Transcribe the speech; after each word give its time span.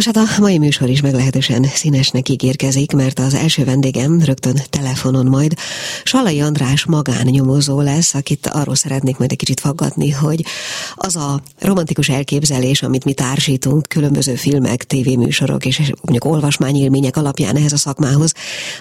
Nos 0.00 0.10
hát 0.14 0.28
a 0.28 0.40
mai 0.40 0.58
műsor 0.58 0.88
is 0.88 1.00
meglehetősen 1.00 1.64
színesnek 1.74 2.28
ígérkezik, 2.28 2.92
mert 2.92 3.18
az 3.18 3.34
első 3.34 3.64
vendégem 3.64 4.20
rögtön 4.24 4.62
telefonon 4.70 5.26
majd. 5.26 5.54
Salai 6.04 6.40
András 6.40 6.84
magánnyomozó 6.84 7.80
lesz, 7.80 8.14
akit 8.14 8.46
arról 8.46 8.74
szeretnék 8.74 9.16
majd 9.16 9.30
egy 9.30 9.36
kicsit 9.36 9.60
faggatni, 9.60 10.10
hogy 10.10 10.44
az 10.94 11.16
a 11.16 11.40
romantikus 11.58 12.08
elképzelés, 12.08 12.82
amit 12.82 13.04
mi 13.04 13.12
társítunk 13.12 13.88
különböző 13.88 14.34
filmek, 14.34 14.84
tévéműsorok 14.84 15.66
és 15.66 15.78
mondjuk 15.78 16.24
olvasmányélmények 16.24 17.16
alapján 17.16 17.56
ehhez 17.56 17.72
a 17.72 17.76
szakmához, 17.76 18.32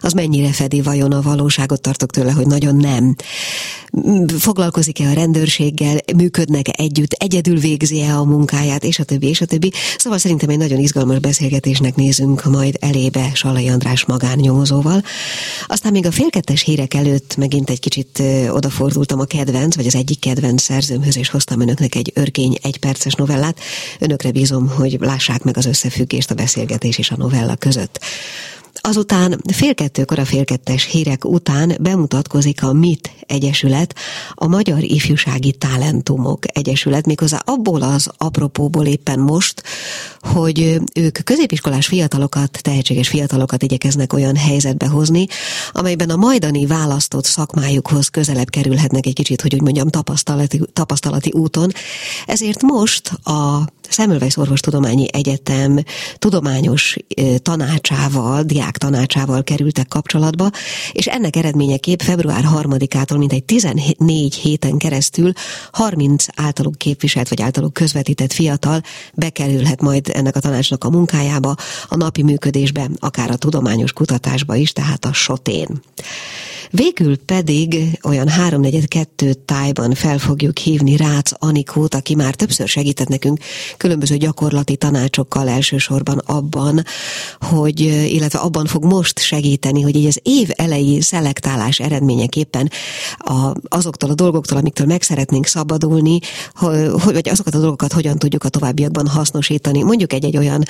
az 0.01 0.13
mennyire 0.13 0.51
fedi 0.51 0.81
vajon 0.81 1.11
a 1.11 1.21
valóságot? 1.21 1.81
Tartok 1.81 2.11
tőle, 2.11 2.31
hogy 2.31 2.47
nagyon 2.47 2.75
nem. 2.75 3.15
Foglalkozik-e 4.37 5.09
a 5.09 5.13
rendőrséggel, 5.13 5.97
működnek-e 6.15 6.73
együtt, 6.77 6.97
együtt, 6.99 7.33
egyedül 7.33 7.59
végzi-e 7.59 8.17
a 8.17 8.23
munkáját, 8.23 8.83
és 8.83 8.99
a 8.99 9.03
többi, 9.03 9.27
és 9.27 9.41
a 9.41 9.45
többi. 9.45 9.71
Szóval 9.97 10.19
szerintem 10.19 10.49
egy 10.49 10.57
nagyon 10.57 10.79
izgalmas 10.79 11.08
beszélgetésnek 11.17 11.95
nézünk 11.95 12.43
majd 12.43 12.77
elébe 12.79 13.31
Salai 13.33 13.67
András 13.67 14.05
magánnyomozóval. 14.05 15.03
Aztán 15.67 15.91
még 15.91 16.05
a 16.05 16.11
félkettes 16.11 16.61
hírek 16.61 16.93
előtt 16.93 17.35
megint 17.37 17.69
egy 17.69 17.79
kicsit 17.79 18.23
odafordultam 18.49 19.19
a 19.19 19.25
kedvenc, 19.25 19.75
vagy 19.75 19.85
az 19.87 19.95
egyik 19.95 20.19
kedvenc 20.19 20.61
szerzőmhöz, 20.61 21.17
és 21.17 21.29
hoztam 21.29 21.61
önöknek 21.61 21.95
egy 21.95 22.11
örkény 22.15 22.57
egyperces 22.61 23.13
novellát. 23.13 23.59
Önökre 23.99 24.31
bízom, 24.31 24.67
hogy 24.67 24.97
lássák 24.99 25.43
meg 25.43 25.57
az 25.57 25.65
összefüggést 25.65 26.31
a 26.31 26.35
beszélgetés 26.35 26.97
és 26.97 27.11
a 27.11 27.17
novella 27.17 27.55
között. 27.55 27.99
Azután 28.81 29.41
fél 29.53 29.73
kettőkor 29.75 30.19
a 30.19 30.25
fél 30.25 30.45
kettes 30.45 30.85
hírek 30.85 31.25
után 31.25 31.77
bemutatkozik 31.81 32.63
a 32.63 32.73
MIT 32.73 33.11
Egyesület, 33.27 33.95
a 34.33 34.47
Magyar 34.47 34.83
Ifjúsági 34.83 35.51
Talentumok 35.51 36.57
Egyesület, 36.57 37.05
méghozzá 37.05 37.41
abból 37.45 37.81
az 37.81 38.09
apropóból 38.17 38.85
éppen 38.85 39.19
most, 39.19 39.63
hogy 40.21 40.79
ők 40.93 41.23
középiskolás 41.23 41.87
fiatalokat, 41.87 42.59
tehetséges 42.61 43.07
fiatalokat 43.07 43.63
igyekeznek 43.63 44.13
olyan 44.13 44.35
helyzetbe 44.35 44.87
hozni, 44.87 45.27
amelyben 45.71 46.09
a 46.09 46.15
majdani 46.15 46.65
választott 46.65 47.25
szakmájukhoz 47.25 48.07
közelebb 48.07 48.49
kerülhetnek 48.49 49.05
egy 49.05 49.13
kicsit, 49.13 49.41
hogy 49.41 49.53
úgy 49.53 49.61
mondjam, 49.61 49.89
tapasztalati, 49.89 50.61
tapasztalati 50.73 51.31
úton. 51.31 51.71
Ezért 52.25 52.61
most 52.61 53.09
a 53.09 53.67
Semmelweis 53.89 54.37
Orvostudományi 54.37 55.07
Egyetem 55.11 55.83
tudományos 56.17 56.95
tanácsával, 57.37 58.43
diák 58.43 58.77
tanácsával 58.77 59.43
kerültek 59.43 59.87
kapcsolatba, 59.87 60.49
és 60.91 61.05
ennek 61.05 61.35
eredményeképp 61.35 61.99
február 61.99 62.43
3-ától 62.53 63.17
mintegy 63.17 63.43
14 63.43 64.33
héten 64.35 64.77
keresztül 64.77 65.31
30 65.71 66.25
általuk 66.35 66.75
képviselt 66.77 67.29
vagy 67.29 67.41
általuk 67.41 67.73
közvetített 67.73 68.33
fiatal 68.33 68.81
bekerülhet 69.13 69.81
majd 69.81 70.09
ennek 70.13 70.35
a 70.35 70.39
tanácsnak 70.39 70.83
a 70.83 70.89
munkájába, 70.89 71.55
a 71.87 71.95
napi 71.95 72.23
működésbe, 72.23 72.89
akár 72.99 73.31
a 73.31 73.35
tudományos 73.35 73.93
kutatásba 73.93 74.55
is, 74.55 74.71
tehát 74.71 75.05
a 75.05 75.13
sotén. 75.13 75.81
Végül 76.71 77.17
pedig 77.17 77.99
olyan 78.03 78.27
háromnegyed 78.27 78.87
kettő 78.87 79.33
tájban 79.33 79.93
fel 79.93 80.17
fogjuk 80.17 80.57
hívni 80.57 80.97
Rácz 80.97 81.35
Anikót, 81.39 81.95
aki 81.95 82.15
már 82.15 82.35
többször 82.35 82.67
segített 82.67 83.07
nekünk 83.07 83.39
különböző 83.79 84.17
gyakorlati 84.17 84.75
tanácsokkal 84.75 85.49
elsősorban 85.49 86.17
abban, 86.17 86.83
hogy, 87.39 87.79
illetve 88.13 88.39
abban 88.39 88.65
fog 88.65 88.83
most 88.83 89.19
segíteni, 89.19 89.81
hogy 89.81 89.95
így 89.95 90.05
az 90.05 90.19
év 90.23 90.49
elejé 90.55 90.99
szelektálás 90.99 91.79
eredményeképpen 91.79 92.69
a, 93.17 93.53
azoktól 93.63 94.09
a 94.09 94.13
dolgoktól, 94.13 94.57
amiktől 94.57 94.87
meg 94.87 95.01
szeretnénk 95.01 95.45
szabadulni, 95.45 96.19
hogy, 96.55 96.89
vagy 97.03 97.29
azokat 97.29 97.55
a 97.55 97.59
dolgokat 97.59 97.93
hogyan 97.93 98.17
tudjuk 98.17 98.43
a 98.43 98.49
továbbiakban 98.49 99.07
hasznosítani. 99.07 99.83
Mondjuk 99.83 100.13
egy-egy 100.13 100.37
olyan, 100.37 100.63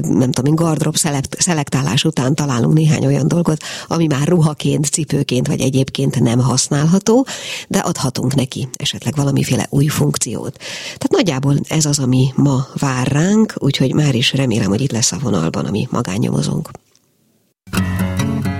nem 0.00 0.30
tudom, 0.30 0.54
gardrop 0.54 0.96
szelektálás 1.38 2.04
után 2.04 2.34
találunk 2.34 2.74
néhány 2.74 3.06
olyan 3.06 3.28
dolgot, 3.28 3.62
ami 3.86 4.06
már 4.06 4.28
ruhaként, 4.28 4.86
cipőként 4.86 5.46
vagy 5.46 5.60
egyébként 5.60 6.20
nem 6.20 6.38
használható, 6.38 7.26
de 7.68 7.78
adhatunk 7.78 8.34
neki 8.34 8.68
esetleg 8.76 9.14
valamiféle 9.16 9.66
új 9.70 9.86
funkciót. 9.86 10.56
Tehát 10.84 11.10
nagyjából 11.10 11.56
ez 11.68 11.84
az, 11.84 11.98
ami 11.98 12.32
ma 12.36 12.47
vár 12.74 13.06
ránk, 13.06 13.54
úgyhogy 13.56 13.94
már 13.94 14.14
is 14.14 14.32
remélem, 14.32 14.68
hogy 14.68 14.80
itt 14.80 14.92
lesz 14.92 15.12
a 15.12 15.18
vonalban 15.18 15.64
a 15.64 15.70
mi 15.70 15.86
magánnyomozónk. 15.90 16.70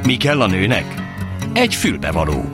Mi 0.03 0.17
kell 0.17 0.41
a 0.41 0.47
nőnek? 0.47 0.95
Egy 1.53 1.75
fülbevaló. 1.75 2.45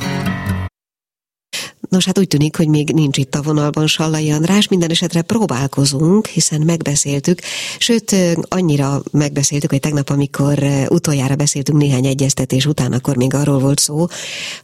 Nos, 1.95 2.05
hát 2.05 2.19
úgy 2.19 2.29
tűnik, 2.29 2.57
hogy 2.57 2.69
még 2.69 2.91
nincs 2.91 3.19
itt 3.19 3.35
a 3.35 3.43
vonalban 3.43 3.87
Sallai 3.87 4.31
András, 4.31 4.69
minden 4.69 4.91
esetre 4.91 5.23
próbálkozunk, 5.23 6.27
hiszen 6.27 6.61
megbeszéltük, 6.61 7.41
sőt, 7.79 8.17
annyira 8.49 9.03
megbeszéltük, 9.11 9.71
hogy 9.71 9.81
tegnap, 9.81 10.11
amikor 10.11 10.65
utoljára 10.89 11.35
beszéltünk 11.35 11.79
néhány 11.79 12.07
egyeztetés 12.07 12.67
után, 12.67 12.93
akkor 12.93 13.17
még 13.17 13.35
arról 13.35 13.59
volt 13.59 13.79
szó, 13.79 14.07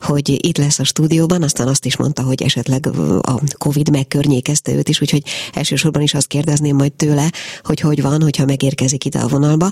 hogy 0.01 0.47
itt 0.47 0.59
lesz 0.59 0.79
a 0.79 0.85
stúdióban, 0.85 1.43
aztán 1.43 1.69
azt 1.69 1.85
is 1.85 1.97
mondta, 1.97 2.23
hogy 2.23 2.43
esetleg 2.43 2.87
a 3.21 3.41
Covid 3.59 3.91
megkörnyékezte 3.91 4.73
őt 4.73 4.89
is, 4.89 5.01
úgyhogy 5.01 5.23
elsősorban 5.53 6.03
is 6.03 6.15
azt 6.15 6.27
kérdezném 6.27 6.77
majd 6.77 6.93
tőle, 6.93 7.33
hogy 7.63 7.81
hogy 7.81 8.03
van, 8.03 8.23
hogyha 8.23 8.45
megérkezik 8.45 9.05
ide 9.05 9.19
a 9.19 9.29
vonalba. 9.29 9.71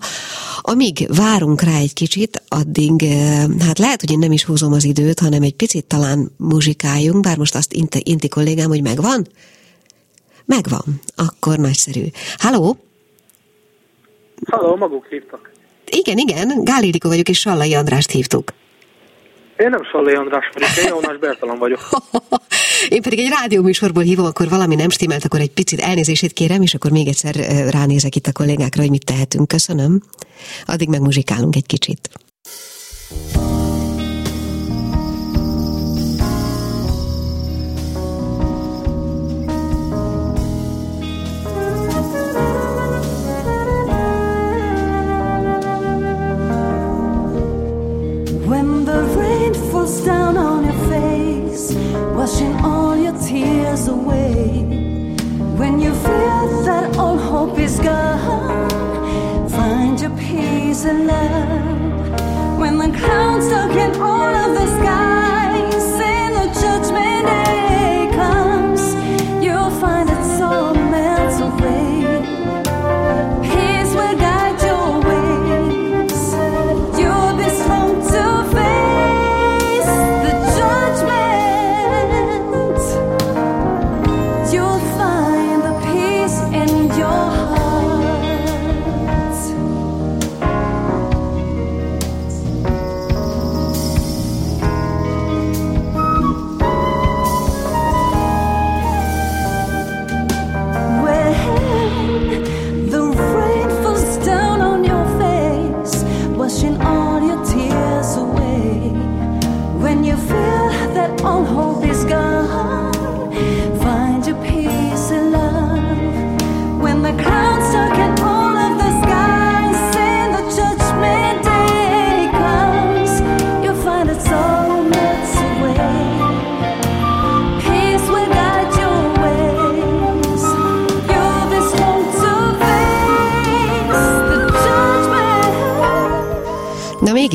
Amíg 0.61 1.09
várunk 1.15 1.63
rá 1.63 1.77
egy 1.79 1.93
kicsit, 1.93 2.43
addig, 2.49 3.05
hát 3.61 3.79
lehet, 3.79 4.01
hogy 4.01 4.11
én 4.11 4.19
nem 4.19 4.33
is 4.33 4.45
húzom 4.45 4.73
az 4.73 4.85
időt, 4.85 5.21
hanem 5.21 5.43
egy 5.43 5.55
picit 5.55 5.85
talán 5.85 6.31
muzsikáljunk, 6.37 7.21
bár 7.21 7.37
most 7.37 7.48
most 7.53 7.67
azt 7.67 7.73
inti, 7.73 8.03
inti 8.05 8.29
kollégám, 8.29 8.69
hogy 8.69 8.83
megvan? 8.83 9.27
Megvan. 10.45 11.01
Akkor 11.17 11.59
nagyszerű. 11.59 12.05
Halló? 12.37 12.77
Halló, 14.51 14.77
maguk 14.77 15.07
hívtak. 15.07 15.51
Igen, 15.91 16.19
igen, 16.19 16.65
Gál 16.65 16.83
Ildikó 16.83 17.09
vagyok, 17.09 17.29
és 17.29 17.39
Sallai 17.39 17.75
Andrást 17.75 18.11
hívtuk. 18.11 18.53
Én 19.57 19.71
nem 19.71 19.85
Sallai 19.85 20.15
András 20.15 20.51
vagyok, 20.55 20.69
én 20.77 20.89
Jónás 20.89 21.19
Bertalan 21.19 21.59
vagyok. 21.59 21.81
én 22.95 23.03
pedig 23.03 23.19
egy 23.19 23.33
rádióműsorból 23.41 24.03
hívom, 24.03 24.27
akkor 24.27 24.49
valami 24.49 24.75
nem 24.75 24.91
stimmelt, 24.91 25.25
akkor 25.25 25.41
egy 25.41 25.53
picit 25.53 25.81
elnézését 25.81 26.33
kérem, 26.33 26.63
és 26.63 26.75
akkor 26.75 26.91
még 26.91 27.09
egyszer 27.09 27.35
ránézek 27.71 28.17
itt 28.17 28.27
a 28.27 28.33
kollégákra, 28.33 28.81
hogy 28.81 28.91
mit 28.91 29.05
tehetünk. 29.05 29.49
Köszönöm. 29.49 30.03
Addig 30.65 30.89
megmuzsikálunk 30.89 31.57
egy 31.57 31.67
kicsit. 31.67 32.11
Tears 53.79 53.89
away. 53.89 54.65
When 55.57 55.81
you 55.81 55.93
feel 55.95 56.63
that 56.65 56.97
all 56.97 57.19
hope 57.19 57.59
is 57.59 57.79
gone, 57.81 59.49
find 59.49 60.01
your 60.01 60.11
peace 60.11 60.85
and 60.85 61.07
love. 61.07 62.59
When 62.59 62.79
the 62.79 62.97
clouds 62.99 63.49
darken 63.49 64.01
all 64.01 64.35
of 64.35 64.55
the 64.55 64.67
sky, 64.79 65.08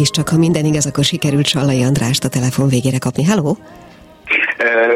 mégiscsak, 0.03 0.29
ha 0.29 0.38
minden 0.38 0.65
igaz, 0.65 0.85
akkor 0.85 1.03
sikerült 1.03 1.45
Sallai 1.45 1.83
Andrást 1.83 2.23
a 2.23 2.27
telefon 2.27 2.67
végére 2.67 2.97
kapni. 2.97 3.23
Halló? 3.23 3.57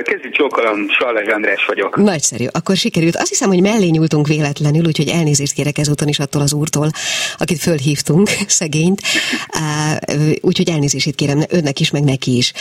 Kezdjük 0.04 0.34
csókolom, 0.34 0.90
Sallai 0.90 1.28
András 1.28 1.66
vagyok. 1.66 1.96
Nagyszerű, 1.98 2.46
akkor 2.52 2.76
sikerült. 2.76 3.16
Azt 3.16 3.30
hiszem, 3.30 3.50
hogy 3.50 3.62
mellé 3.62 3.88
nyúltunk 3.88 4.28
véletlenül, 4.28 4.86
úgyhogy 4.86 5.08
elnézést 5.08 5.54
kérek 5.54 5.78
ezúton 5.78 6.08
is 6.08 6.20
attól 6.20 6.42
az 6.42 6.54
úrtól, 6.54 6.90
akit 7.38 7.60
fölhívtunk, 7.60 8.30
szegényt. 8.60 9.02
Úgyhogy 10.42 10.70
elnézést 10.70 11.16
kérem 11.16 11.44
önnek 11.50 11.80
is, 11.80 11.92
meg 11.92 12.04
neki 12.04 12.38
is. 12.38 12.54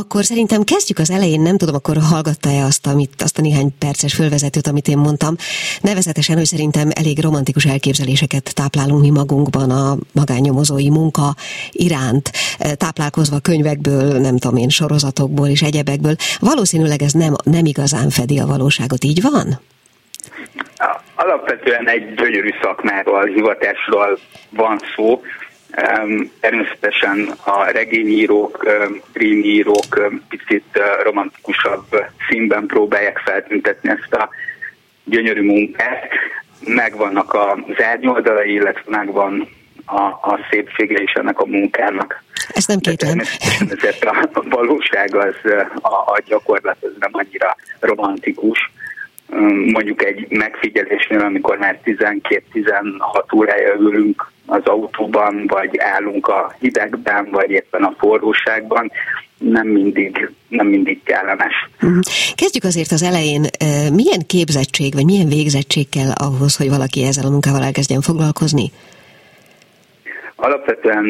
Akkor 0.00 0.24
szerintem 0.24 0.62
kezdjük 0.62 0.98
az 0.98 1.10
elején, 1.10 1.40
nem 1.40 1.56
tudom, 1.56 1.74
akkor 1.74 1.96
hallgatta-e 2.10 2.64
azt, 2.64 2.86
amit, 2.86 3.22
azt 3.22 3.38
a 3.38 3.40
néhány 3.40 3.78
perces 3.78 4.14
fölvezetőt, 4.14 4.66
amit 4.66 4.88
én 4.88 4.98
mondtam. 4.98 5.34
Nevezetesen, 5.80 6.36
hogy 6.36 6.44
szerintem 6.44 6.88
elég 6.94 7.22
romantikus 7.22 7.64
elképzeléseket 7.64 8.54
táplálunk 8.54 9.00
mi 9.00 9.10
magunkban 9.10 9.70
a 9.70 9.96
magánnyomozói 10.12 10.90
munka 10.90 11.34
iránt, 11.70 12.30
táplálkozva 12.76 13.38
könyvekből, 13.38 14.18
nem 14.20 14.38
tudom 14.38 14.56
én, 14.56 14.68
sorozatokból 14.68 15.48
és 15.48 15.62
egyebekből. 15.62 16.14
Valószínűleg 16.38 17.02
ez 17.02 17.12
nem, 17.12 17.34
nem 17.44 17.64
igazán 17.64 18.10
fedi 18.10 18.38
a 18.38 18.46
valóságot, 18.46 19.04
így 19.04 19.22
van? 19.22 19.60
Alapvetően 21.14 21.88
egy 21.88 22.14
gyönyörű 22.14 22.50
szakmáról, 22.62 23.24
hivatásról 23.26 24.18
van 24.50 24.80
szó. 24.96 25.20
Természetesen 26.40 27.34
a 27.44 27.64
regényírók, 27.64 28.66
krímírók 29.12 30.10
picit 30.28 30.80
romantikusabb 31.02 31.84
színben 32.28 32.66
próbálják 32.66 33.18
feltüntetni 33.18 33.90
ezt 33.90 34.12
a 34.12 34.28
gyönyörű 35.04 35.42
munkát. 35.42 36.12
Megvannak 36.64 37.34
az 37.34 37.82
árnyoldalai, 37.82 38.52
illetve 38.52 38.82
megvan 38.86 39.48
a, 39.84 40.00
a 40.02 40.38
szépsége 40.50 41.02
is 41.02 41.12
ennek 41.12 41.38
a 41.38 41.46
munkának. 41.46 42.22
Ez 42.48 42.66
nem 42.66 42.78
kétlem. 42.78 43.18
Ezért 43.70 44.04
a 44.04 44.28
valóság 44.32 45.14
az, 45.14 45.34
a, 45.80 45.88
a 45.88 46.20
gyakorlat 46.24 46.76
az 46.80 46.90
nem 46.98 47.10
annyira 47.12 47.56
romantikus. 47.80 48.70
Mondjuk 49.72 50.04
egy 50.04 50.26
megfigyelésnél, 50.28 51.20
amikor 51.20 51.58
már 51.58 51.80
12-16 51.84 53.34
órája 53.36 53.74
ülünk 53.74 54.29
az 54.50 54.64
autóban, 54.64 55.44
vagy 55.46 55.78
állunk 55.78 56.26
a 56.26 56.54
hidegben, 56.58 57.28
vagy 57.30 57.50
éppen 57.50 57.82
a 57.82 57.94
forróságban, 57.98 58.92
nem 59.38 59.66
mindig, 59.66 60.30
nem 60.48 60.66
mindig 60.66 61.02
kellemes. 61.02 61.68
Mhm. 61.80 61.98
Kezdjük 62.34 62.64
azért 62.64 62.90
az 62.90 63.02
elején. 63.02 63.44
Milyen 63.92 64.26
képzettség, 64.26 64.94
vagy 64.94 65.04
milyen 65.04 65.28
végzettség 65.28 65.88
kell 65.88 66.10
ahhoz, 66.14 66.56
hogy 66.56 66.68
valaki 66.68 67.04
ezzel 67.04 67.26
a 67.26 67.30
munkával 67.30 67.62
elkezdjen 67.62 68.00
foglalkozni? 68.00 68.70
Alapvetően 70.36 71.06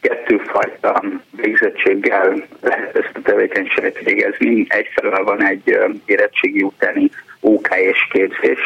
kettőfajta 0.00 1.04
végzettséggel 1.30 2.46
lehet 2.60 2.96
ezt 2.96 3.16
a 3.16 3.20
tevékenységet 3.22 3.98
végezni. 4.04 4.66
Egyfelől 4.68 5.24
van 5.24 5.44
egy 5.44 5.78
érettségi 6.04 6.62
utáni 6.62 7.10
OK 7.40 7.68
és 7.76 8.08
képzés, 8.12 8.58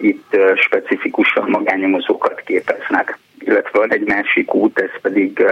itt 0.00 0.36
specifikusan 0.54 1.50
magányomozókat 1.50 2.40
képeznek, 2.40 3.18
illetve 3.38 3.78
van 3.78 3.92
egy 3.92 4.06
másik 4.06 4.54
út, 4.54 4.78
ez 4.78 5.00
pedig 5.00 5.44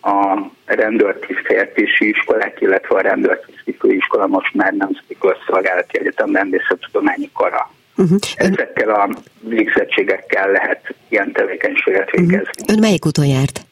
a 0.00 0.50
rendőrtisztfejlesztési 0.64 2.08
iskolák, 2.08 2.60
illetve 2.60 2.94
a 2.96 3.00
rendőrtiszti 3.00 3.72
főiskola 3.72 4.26
most 4.26 4.54
már 4.54 4.72
Nemzeti 4.72 5.16
Közszolgálati 5.20 5.98
Egyetem 5.98 6.34
rendészettudományi 6.34 7.30
kara 7.32 7.70
Uh-huh. 7.96 8.18
Ezekkel 8.34 8.90
a 8.90 9.08
végzettségekkel 9.40 10.50
lehet 10.50 10.94
ilyen 11.08 11.32
tevékenységet 11.32 12.12
mhm. 12.12 12.20
végezni. 12.20 12.50
Uh-huh. 12.60 12.74
Ön 12.74 12.78
melyik 12.78 13.06
úton 13.06 13.26
járt? 13.26 13.66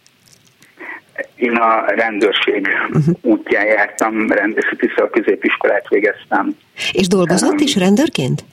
Én 1.37 1.55
a 1.55 1.85
rendőrség 1.87 2.69
uh-huh. 2.89 3.15
útján 3.21 3.67
jártam, 3.67 4.31
rendészeti 4.31 4.91
középiskolát 5.11 5.89
végeztem. 5.89 6.57
És 6.93 7.09
dolgozott 7.09 7.51
um, 7.51 7.59
is 7.59 7.77
rendőrként? 7.77 8.45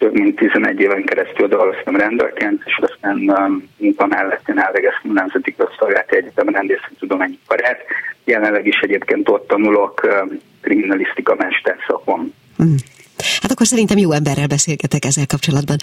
Több 0.00 0.12
mint 0.12 0.36
11 0.36 0.80
éven 0.80 1.04
keresztül 1.04 1.48
dolgoztam 1.48 1.96
rendőrként, 1.96 2.62
és 2.64 2.78
aztán 2.80 3.16
um, 3.16 3.68
munka 3.76 4.06
mellett 4.06 4.48
én 4.48 4.58
elvégeztem 4.58 5.10
a 5.10 5.12
Nemzeti 5.12 5.54
Közszolgálati 5.56 6.16
Egyetem 6.16 6.48
rendészeti 6.48 6.94
tudományi 6.98 7.38
karát. 7.46 7.78
Jelenleg 8.24 8.66
is 8.66 8.78
egyébként 8.80 9.28
ott 9.28 9.46
tanulok 9.48 10.00
um, 10.02 10.40
kriminalisztika 10.60 11.34
mesterszakon. 11.34 12.34
Uh-huh. 12.58 12.74
Hát 13.42 13.50
akkor 13.50 13.66
szerintem 13.66 13.98
jó 13.98 14.12
emberrel 14.12 14.46
beszélgetek 14.46 15.04
ezzel 15.04 15.26
kapcsolatban. 15.26 15.76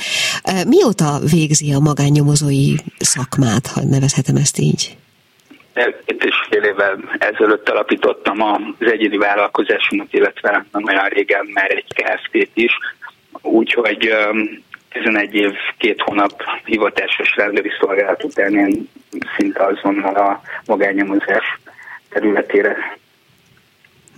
Mióta 0.67 1.19
végzi 1.31 1.73
a 1.73 1.79
magánnyomozói 1.79 2.73
szakmát, 2.99 3.67
ha 3.67 3.81
nevezhetem 3.83 4.35
ezt 4.35 4.59
így? 4.59 4.97
Két 6.05 6.23
és 6.23 6.35
fél 6.49 6.63
évvel 6.63 6.97
ezelőtt 7.17 7.69
alapítottam 7.69 8.41
az 8.41 8.91
egyéni 8.91 9.17
vállalkozásomat, 9.17 10.13
illetve 10.13 10.65
nem 10.71 10.83
olyan 10.83 11.07
régen 11.07 11.45
már 11.53 11.71
egy 11.71 11.93
KFT-t 11.95 12.51
is, 12.53 12.73
úgyhogy 13.41 14.13
11 14.89 15.35
év, 15.35 15.51
két 15.77 16.01
hónap 16.01 16.43
hivatásos 16.65 17.35
rendőri 17.35 17.71
szolgálat 17.79 18.23
után 18.23 18.55
én 18.55 18.89
szinte 19.37 19.65
azonnal 19.65 20.15
a 20.15 20.41
magánnyomozás 20.65 21.59
területére. 22.09 22.97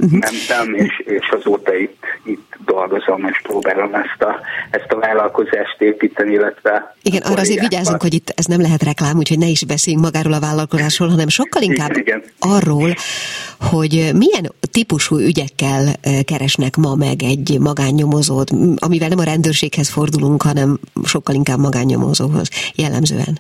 Mentem, 0.07 0.73
és, 0.73 1.03
és 1.05 1.29
azóta 1.39 1.75
itt, 1.75 2.03
itt 2.23 2.53
dolgozom, 2.65 3.25
és 3.25 3.41
próbálom 3.43 3.93
ezt 3.93 4.21
a, 4.21 4.39
ezt 4.69 4.91
a 4.91 4.99
vállalkozást 4.99 5.81
építeni, 5.81 6.33
illetve... 6.33 6.95
Igen, 7.01 7.21
arra 7.21 7.41
azért 7.41 7.59
vigyázzunk, 7.59 8.01
hogy 8.01 8.13
itt 8.13 8.33
ez 8.35 8.45
nem 8.45 8.61
lehet 8.61 8.83
reklám, 8.83 9.17
úgyhogy 9.17 9.37
ne 9.37 9.47
is 9.47 9.65
beszéljünk 9.65 10.05
magáról 10.05 10.33
a 10.33 10.39
vállalkozásról, 10.39 11.09
hanem 11.09 11.27
sokkal 11.27 11.61
inkább 11.61 11.89
igen, 11.89 12.01
igen. 12.01 12.23
arról, 12.39 12.93
hogy 13.59 14.11
milyen 14.15 14.51
típusú 14.71 15.17
ügyekkel 15.17 15.93
keresnek 16.25 16.75
ma 16.75 16.95
meg 16.95 17.23
egy 17.23 17.57
magánnyomozót, 17.59 18.49
amivel 18.75 19.07
nem 19.07 19.19
a 19.19 19.23
rendőrséghez 19.23 19.89
fordulunk, 19.89 20.41
hanem 20.41 20.79
sokkal 21.03 21.35
inkább 21.35 21.59
magánnyomozóhoz 21.59 22.49
jellemzően. 22.75 23.39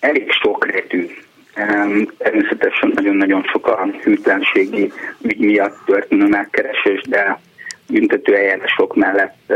Elég 0.00 0.30
sokrétű 0.30 0.73
Természetesen 2.18 2.92
nagyon-nagyon 2.94 3.42
sok 3.42 3.66
a 3.66 3.88
hűtlenségi 4.02 4.92
ügy 5.22 5.38
miatt 5.38 5.76
történő 5.86 6.26
megkeresés, 6.26 7.00
de 7.08 7.40
büntető 7.88 8.34
eljárások 8.34 8.94
mellett 8.96 9.52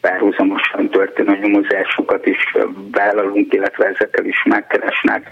párhuzamosan 0.00 0.88
történő 0.88 1.38
nyomozásokat 1.42 2.26
is 2.26 2.56
vállalunk, 2.90 3.52
illetve 3.52 3.84
ezekkel 3.84 4.24
is 4.24 4.42
megkeresnek, 4.44 5.30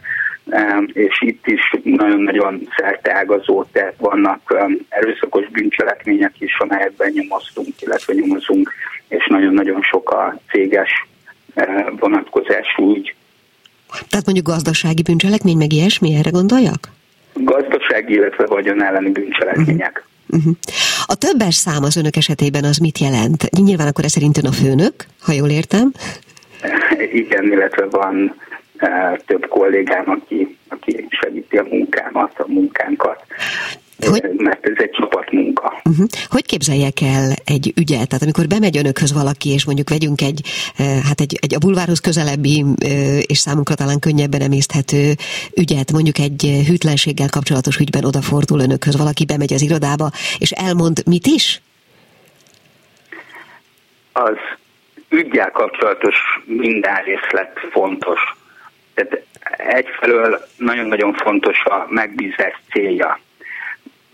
és 0.92 1.20
itt 1.20 1.46
is 1.46 1.74
nagyon-nagyon 1.82 2.68
szerteágazó, 2.76 3.64
tehát 3.72 3.94
vannak 3.98 4.56
erőszakos 4.88 5.48
bűncselekmények 5.48 6.32
is, 6.38 6.58
amelyekben 6.58 7.10
nyomoztunk, 7.12 7.68
illetve 7.80 8.12
nyomozunk, 8.12 8.72
és 9.08 9.26
nagyon-nagyon 9.26 9.82
sok 9.82 10.10
a 10.10 10.38
céges 10.50 11.06
vonatkozású 11.98 12.94
ügy, 12.96 13.15
tehát 14.08 14.24
mondjuk 14.24 14.46
gazdasági 14.46 15.02
bűncselekmény, 15.02 15.56
meg 15.56 15.72
ilyesmi, 15.72 16.14
erre 16.14 16.30
gondoljak? 16.30 16.92
Gazdasági, 17.34 18.14
illetve 18.14 18.46
vagyon 18.46 18.82
elleni 18.82 19.10
bűncselekmények. 19.10 20.04
Uh-huh. 20.28 20.46
Uh-huh. 20.46 20.54
A 21.06 21.14
többes 21.14 21.54
szám 21.54 21.82
az 21.82 21.96
önök 21.96 22.16
esetében 22.16 22.64
az 22.64 22.76
mit 22.76 22.98
jelent? 22.98 23.50
Nyilván 23.50 23.86
akkor 23.86 24.04
ez 24.04 24.10
szerint 24.10 24.38
ön 24.38 24.46
a 24.46 24.52
főnök, 24.52 24.94
ha 25.20 25.32
jól 25.32 25.48
értem? 25.48 25.92
Igen, 27.12 27.44
illetve 27.44 27.86
van 27.90 28.34
uh, 28.80 29.18
több 29.26 29.46
kollégám, 29.48 30.04
aki, 30.06 30.56
aki 30.68 31.06
segíti 31.08 31.56
a 31.56 31.66
munkámat, 31.70 32.32
a 32.38 32.44
munkánkat 32.46 33.24
hogy, 33.98 34.22
mert 34.36 34.66
ez 34.66 34.74
egy 34.76 34.90
csapatmunka. 34.90 35.80
Uh-huh. 35.84 36.06
Hogy 36.28 36.46
képzeljek 36.46 37.00
el 37.00 37.34
egy 37.44 37.72
ügyet? 37.76 38.08
Tehát 38.08 38.22
amikor 38.22 38.46
bemegy 38.46 38.76
önökhöz 38.76 39.12
valaki, 39.12 39.52
és 39.52 39.64
mondjuk 39.64 39.88
vegyünk 39.88 40.20
egy, 40.20 40.40
hát 41.08 41.20
egy, 41.20 41.38
egy 41.40 41.54
a 41.54 41.58
bulvárhoz 41.58 42.00
közelebbi, 42.00 42.64
és 43.26 43.38
számunkra 43.38 43.74
talán 43.74 43.98
könnyebben 43.98 44.40
emészthető 44.40 45.14
ügyet, 45.54 45.92
mondjuk 45.92 46.18
egy 46.18 46.62
hűtlenséggel 46.66 47.28
kapcsolatos 47.28 47.76
ügyben 47.78 48.04
odafordul 48.04 48.60
önökhöz, 48.60 48.96
valaki 48.96 49.24
bemegy 49.24 49.52
az 49.52 49.62
irodába, 49.62 50.10
és 50.38 50.50
elmond 50.50 51.02
mit 51.06 51.26
is? 51.26 51.60
Az 54.12 54.36
ügyel 55.08 55.50
kapcsolatos 55.50 56.16
minden 56.44 57.02
részlet 57.04 57.58
fontos. 57.70 58.20
Tehát 58.94 59.24
egyfelől 59.56 60.46
nagyon-nagyon 60.56 61.14
fontos 61.14 61.64
a 61.64 61.86
megbízás 61.88 62.60
célja 62.70 63.18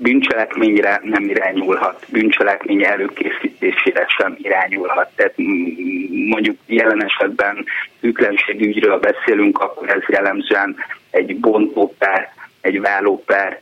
bűncselekményre 0.03 1.01
nem 1.03 1.25
irányulhat, 1.25 2.05
bűncselekmény 2.09 2.85
előkészítésére 2.85 4.07
sem 4.09 4.37
irányulhat. 4.39 5.11
Tehát 5.15 5.33
mondjuk 6.29 6.57
jelen 6.67 7.05
esetben 7.05 7.65
ügyről 8.47 8.99
beszélünk, 8.99 9.59
akkor 9.59 9.89
ez 9.89 10.03
jellemzően 10.09 10.77
egy 11.11 11.37
bontóper, 11.37 12.33
egy 12.61 12.81
vállóper 12.81 13.61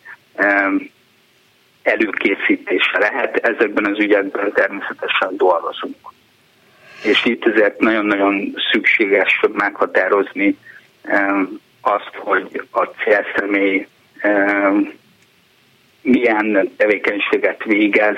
előkészítése 1.82 2.98
lehet. 2.98 3.36
Ezekben 3.36 3.86
az 3.92 3.98
ügyekben 3.98 4.52
természetesen 4.52 5.36
dolgozunk. 5.36 5.96
És 7.02 7.24
itt 7.24 7.46
ezért 7.46 7.80
nagyon-nagyon 7.80 8.54
szükséges 8.72 9.40
meghatározni 9.52 10.56
azt, 11.80 12.14
hogy 12.14 12.62
a 12.70 12.84
célszemély 12.84 13.86
milyen 16.02 16.70
tevékenységet 16.76 17.64
végez, 17.64 18.16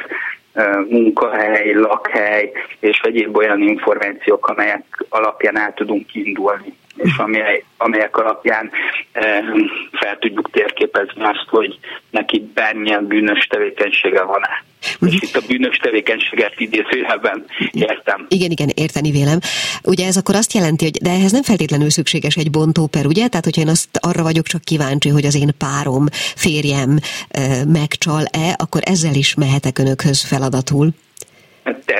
munkahely, 0.88 1.72
lakhely 1.72 2.52
és 2.80 3.00
egyéb 3.00 3.36
olyan 3.36 3.60
információk, 3.60 4.46
amelyek 4.46 5.04
alapján 5.08 5.58
el 5.58 5.74
tudunk 5.74 6.14
indulni 6.14 6.74
és 6.96 7.16
amely, 7.16 7.64
amelyek 7.76 8.16
alapján 8.16 8.70
e, 9.12 9.44
fel 9.92 10.18
tudjuk 10.18 10.50
térképezni 10.50 11.22
azt, 11.22 11.46
hogy 11.48 11.78
neki 12.10 12.50
bármilyen 12.54 13.06
bűnös 13.06 13.46
tevékenysége 13.46 14.22
van-e. 14.22 14.64
És 15.00 15.14
itt 15.20 15.36
a 15.36 15.40
bűnös 15.46 15.76
tevékenységet 15.76 16.60
idézőjelben 16.60 17.44
értem. 17.72 18.26
Igen, 18.28 18.50
igen, 18.50 18.68
érteni 18.74 19.10
vélem. 19.10 19.38
Ugye 19.84 20.06
ez 20.06 20.16
akkor 20.16 20.34
azt 20.34 20.52
jelenti, 20.52 20.84
hogy 20.84 21.02
de 21.02 21.10
ehhez 21.10 21.32
nem 21.32 21.42
feltétlenül 21.42 21.90
szükséges 21.90 22.36
egy 22.36 22.50
bontóper, 22.50 23.06
ugye? 23.06 23.28
Tehát, 23.28 23.44
hogyha 23.44 23.60
én 23.60 23.68
azt 23.68 23.88
arra 24.00 24.22
vagyok 24.22 24.46
csak 24.46 24.62
kíváncsi, 24.62 25.08
hogy 25.08 25.24
az 25.24 25.36
én 25.36 25.50
párom, 25.58 26.04
férjem 26.36 26.98
e, 27.28 27.64
megcsal-e, 27.64 28.54
akkor 28.56 28.80
ezzel 28.84 29.14
is 29.14 29.34
mehetek 29.34 29.78
önökhöz 29.78 30.24
feladatul. 30.24 30.88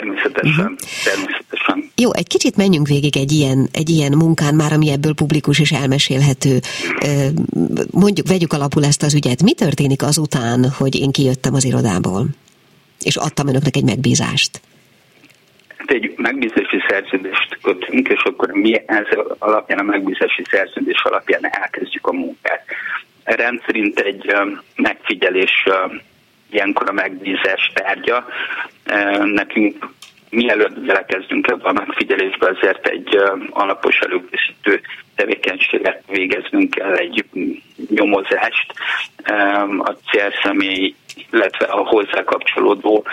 Természetesen, 0.02 0.64
uh-huh. 0.64 0.76
természetesen. 1.04 1.90
Jó, 1.96 2.12
egy 2.12 2.26
kicsit 2.26 2.56
menjünk 2.56 2.86
végig 2.86 3.16
egy 3.16 3.32
ilyen, 3.32 3.68
egy 3.72 3.88
ilyen 3.88 4.12
munkán 4.12 4.54
már, 4.54 4.72
ami 4.72 4.90
ebből 4.90 5.14
publikus 5.14 5.60
és 5.60 5.70
elmesélhető. 5.70 6.58
Mondjuk, 7.90 8.28
vegyük 8.28 8.52
alapul 8.52 8.84
ezt 8.84 9.02
az 9.02 9.14
ügyet. 9.14 9.42
Mi 9.42 9.52
történik 9.52 10.02
azután, 10.02 10.70
hogy 10.78 11.00
én 11.00 11.10
kijöttem 11.10 11.54
az 11.54 11.64
irodából, 11.64 12.26
és 13.04 13.16
adtam 13.16 13.48
önöknek 13.48 13.76
egy 13.76 13.84
megbízást? 13.84 14.60
Hát 15.76 15.90
egy 15.90 16.14
megbízási 16.16 16.78
szerződést 16.88 17.58
kötünk, 17.62 18.08
és 18.08 18.22
akkor 18.22 18.50
mi 18.50 18.82
ez 18.86 19.06
alapján, 19.38 19.78
a 19.78 19.82
megbízási 19.82 20.42
szerződés 20.50 21.02
alapján 21.02 21.42
elkezdjük 21.50 22.06
a 22.06 22.12
munkát. 22.12 22.64
Rendszerint 23.24 23.98
egy 23.98 24.32
megfigyelés 24.76 25.68
ilyenkor 26.52 26.88
a 26.88 26.92
megbízás 26.92 27.70
tárgya. 27.74 28.26
Nekünk 29.24 29.88
mielőtt 30.30 30.80
belekezdünk 30.80 31.46
ebbe 31.46 31.68
a 31.68 31.72
megfigyelésbe, 31.72 32.48
azért 32.48 32.86
egy 32.86 33.16
alapos 33.50 33.98
előkészítő 33.98 34.80
tevékenységet 35.14 36.02
végeznünk 36.06 36.70
kell, 36.70 36.94
egy 36.94 37.24
nyomozást. 37.88 38.72
A 39.78 39.96
célszemély 40.10 40.94
illetve 41.30 41.64
a 41.64 41.86
hozzá 41.86 42.24
kapcsolódó 42.24 43.04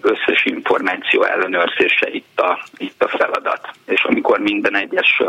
összes 0.00 0.44
információ 0.44 1.22
ellenőrzése 1.22 2.08
itt 2.10 2.40
a, 2.40 2.64
itt 2.76 3.02
a 3.02 3.08
feladat. 3.08 3.68
És 3.86 4.02
amikor 4.04 4.38
minden 4.38 4.76
egyes 4.76 5.22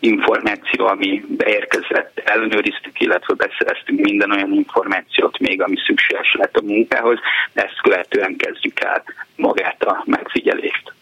információ, 0.00 0.86
ami 0.86 1.24
beérkezett, 1.28 2.20
ellenőriztük, 2.24 3.00
illetve 3.00 3.34
beszereztünk 3.34 4.00
minden 4.00 4.30
olyan 4.30 4.52
információt 4.52 5.38
még, 5.38 5.62
ami 5.62 5.76
szükséges 5.86 6.34
lett 6.38 6.56
a 6.56 6.62
munkához, 6.62 7.18
de 7.52 7.62
ezt 7.62 7.80
követően 7.82 8.36
kezdjük 8.36 8.80
el 8.80 9.02
magát 9.36 9.82
a 9.82 10.02
megfigyelést 10.06 10.92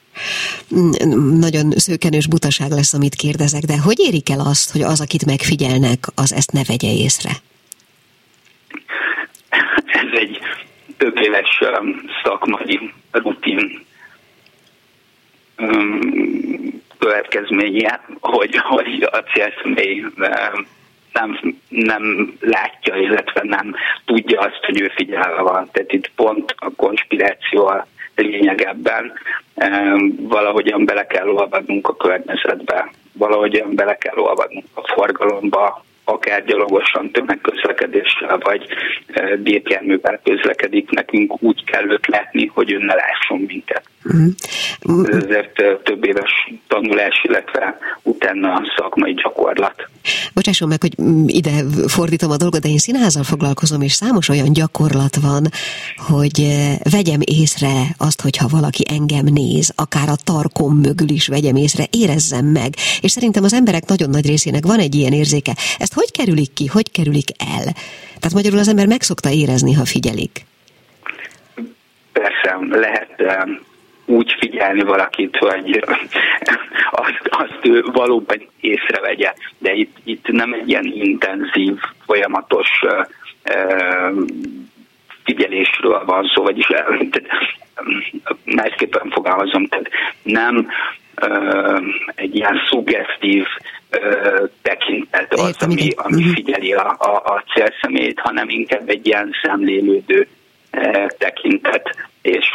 nagyon 1.38 1.70
szőkenős 1.70 2.26
butaság 2.26 2.70
lesz, 2.70 2.94
amit 2.94 3.14
kérdezek, 3.14 3.62
de 3.62 3.78
hogy 3.78 3.98
érik 3.98 4.30
el 4.30 4.40
azt, 4.40 4.72
hogy 4.72 4.82
az, 4.82 5.00
akit 5.00 5.26
megfigyelnek, 5.26 5.98
az 6.14 6.32
ezt 6.32 6.52
ne 6.52 6.64
vegye 6.64 6.92
észre? 6.92 7.30
ez 9.86 10.18
egy 10.20 10.38
több 10.98 11.18
éves 11.18 11.62
um, 11.80 12.00
szakmai 12.22 12.92
rutin 13.10 13.84
um, 15.58 16.82
következménye, 16.98 18.00
hogy, 18.20 18.56
hogy 18.56 19.08
a 19.10 19.16
célszemély 19.16 20.00
um, 20.00 20.66
nem, 21.12 21.56
nem 21.68 22.32
látja, 22.40 22.96
illetve 22.96 23.40
nem 23.44 23.74
tudja 24.04 24.40
azt, 24.40 24.64
hogy 24.64 24.80
ő 24.80 24.92
figyelve 24.94 25.42
van. 25.42 25.68
Tehát 25.72 25.92
itt 25.92 26.10
pont 26.16 26.54
a 26.56 26.70
konspiráció 26.76 27.66
a 27.66 27.86
lényeg 28.14 28.60
ebben. 28.60 29.12
Valahogyan 30.16 30.84
bele 30.84 31.06
kell 31.06 31.28
olvadnunk 31.28 31.88
a 31.88 31.96
környezetbe, 31.96 32.90
valahogyan 33.12 33.74
bele 33.74 33.96
kell 33.96 34.16
olvadnunk 34.16 34.66
a 34.74 34.92
forgalomba, 34.94 35.84
akár 36.08 36.44
gyalogosan 36.44 37.10
tömegközlekedéssel 37.10 38.38
vagy 38.38 38.66
e, 39.06 39.36
gépjárművel 39.36 40.20
közlekedik, 40.24 40.90
nekünk 40.90 41.42
úgy 41.42 41.64
kell 41.64 41.90
őt 41.90 42.06
látni, 42.06 42.50
hogy 42.54 42.72
ön 42.72 42.84
ne 42.84 42.94
lásson 42.94 43.38
minket. 43.46 43.82
Uh-huh. 44.04 45.08
Ez 45.08 45.24
ezért 45.24 45.60
e, 45.60 45.76
több 45.76 46.04
éves 46.04 46.50
tanulás, 46.68 47.22
illetve 47.22 47.78
utána 48.02 48.62
szakmai 48.76 49.14
gyakorlat. 49.14 49.88
Bocsásson 50.34 50.68
meg, 50.68 50.80
hogy 50.80 50.94
mm, 51.02 51.24
ide 51.26 51.50
fordítom 51.86 52.30
a 52.30 52.36
dolgot, 52.36 52.60
de 52.60 52.68
én 52.68 52.78
színházzal 52.78 53.22
foglalkozom, 53.22 53.80
és 53.80 53.92
számos 53.92 54.28
olyan 54.28 54.52
gyakorlat 54.52 55.16
van, 55.22 55.46
hogy 55.96 56.40
e, 56.40 56.88
vegyem 56.90 57.20
észre 57.24 57.72
azt, 57.96 58.20
hogyha 58.20 58.48
valaki 58.48 58.84
engem 58.90 59.24
néz, 59.24 59.72
akár 59.76 60.08
a 60.08 60.16
tarkom 60.24 60.76
mögül 60.76 61.08
is 61.08 61.28
vegyem 61.28 61.56
észre, 61.56 61.84
érezzem 61.90 62.46
meg. 62.46 62.74
És 63.00 63.10
szerintem 63.10 63.44
az 63.44 63.52
emberek 63.52 63.86
nagyon 63.86 64.10
nagy 64.10 64.26
részének 64.26 64.66
van 64.66 64.78
egy 64.78 64.94
ilyen 64.94 65.12
érzéke. 65.12 65.56
Ezt 65.78 65.94
hogy 65.98 66.10
kerülik 66.12 66.52
ki, 66.52 66.66
hogy 66.66 66.90
kerülik 66.90 67.30
el? 67.56 67.66
Tehát 68.20 68.34
magyarul 68.34 68.58
az 68.58 68.68
ember 68.68 68.86
meg 68.86 69.02
szokta 69.02 69.30
érezni, 69.30 69.72
ha 69.72 69.84
figyelik. 69.84 70.34
Persze, 72.12 72.56
lehet 72.70 73.14
úgy 74.04 74.36
figyelni 74.38 74.82
valakit, 74.82 75.36
hogy 75.36 75.84
azt, 77.04 77.22
azt 77.22 77.58
ő 77.62 77.84
valóban 77.92 78.48
észrevegye, 78.60 79.32
de 79.58 79.72
itt, 79.72 79.96
itt 80.04 80.26
nem 80.26 80.52
egy 80.52 80.68
ilyen 80.68 80.84
intenzív, 80.84 81.76
folyamatos 82.06 82.68
figyelésről 85.24 86.04
van 86.04 86.30
szó, 86.34 86.42
vagyis 86.42 86.66
másképpen 88.44 89.10
fogalmazom, 89.10 89.66
tehát 89.66 89.88
nem 90.22 90.68
egy 92.14 92.34
ilyen 92.34 92.60
szuggesztív 92.68 93.44
tekintet 94.62 95.34
az, 95.34 95.56
ami, 95.58 95.90
ami 95.96 96.22
mhm. 96.22 96.32
figyeli 96.32 96.72
a, 96.72 96.96
a, 96.98 97.10
a 97.10 97.44
célszemét, 97.54 98.20
hanem 98.20 98.48
inkább 98.48 98.88
egy 98.88 99.06
ilyen 99.06 99.30
szemlélődő 99.42 100.28
tekintet 101.18 101.94
és 102.22 102.46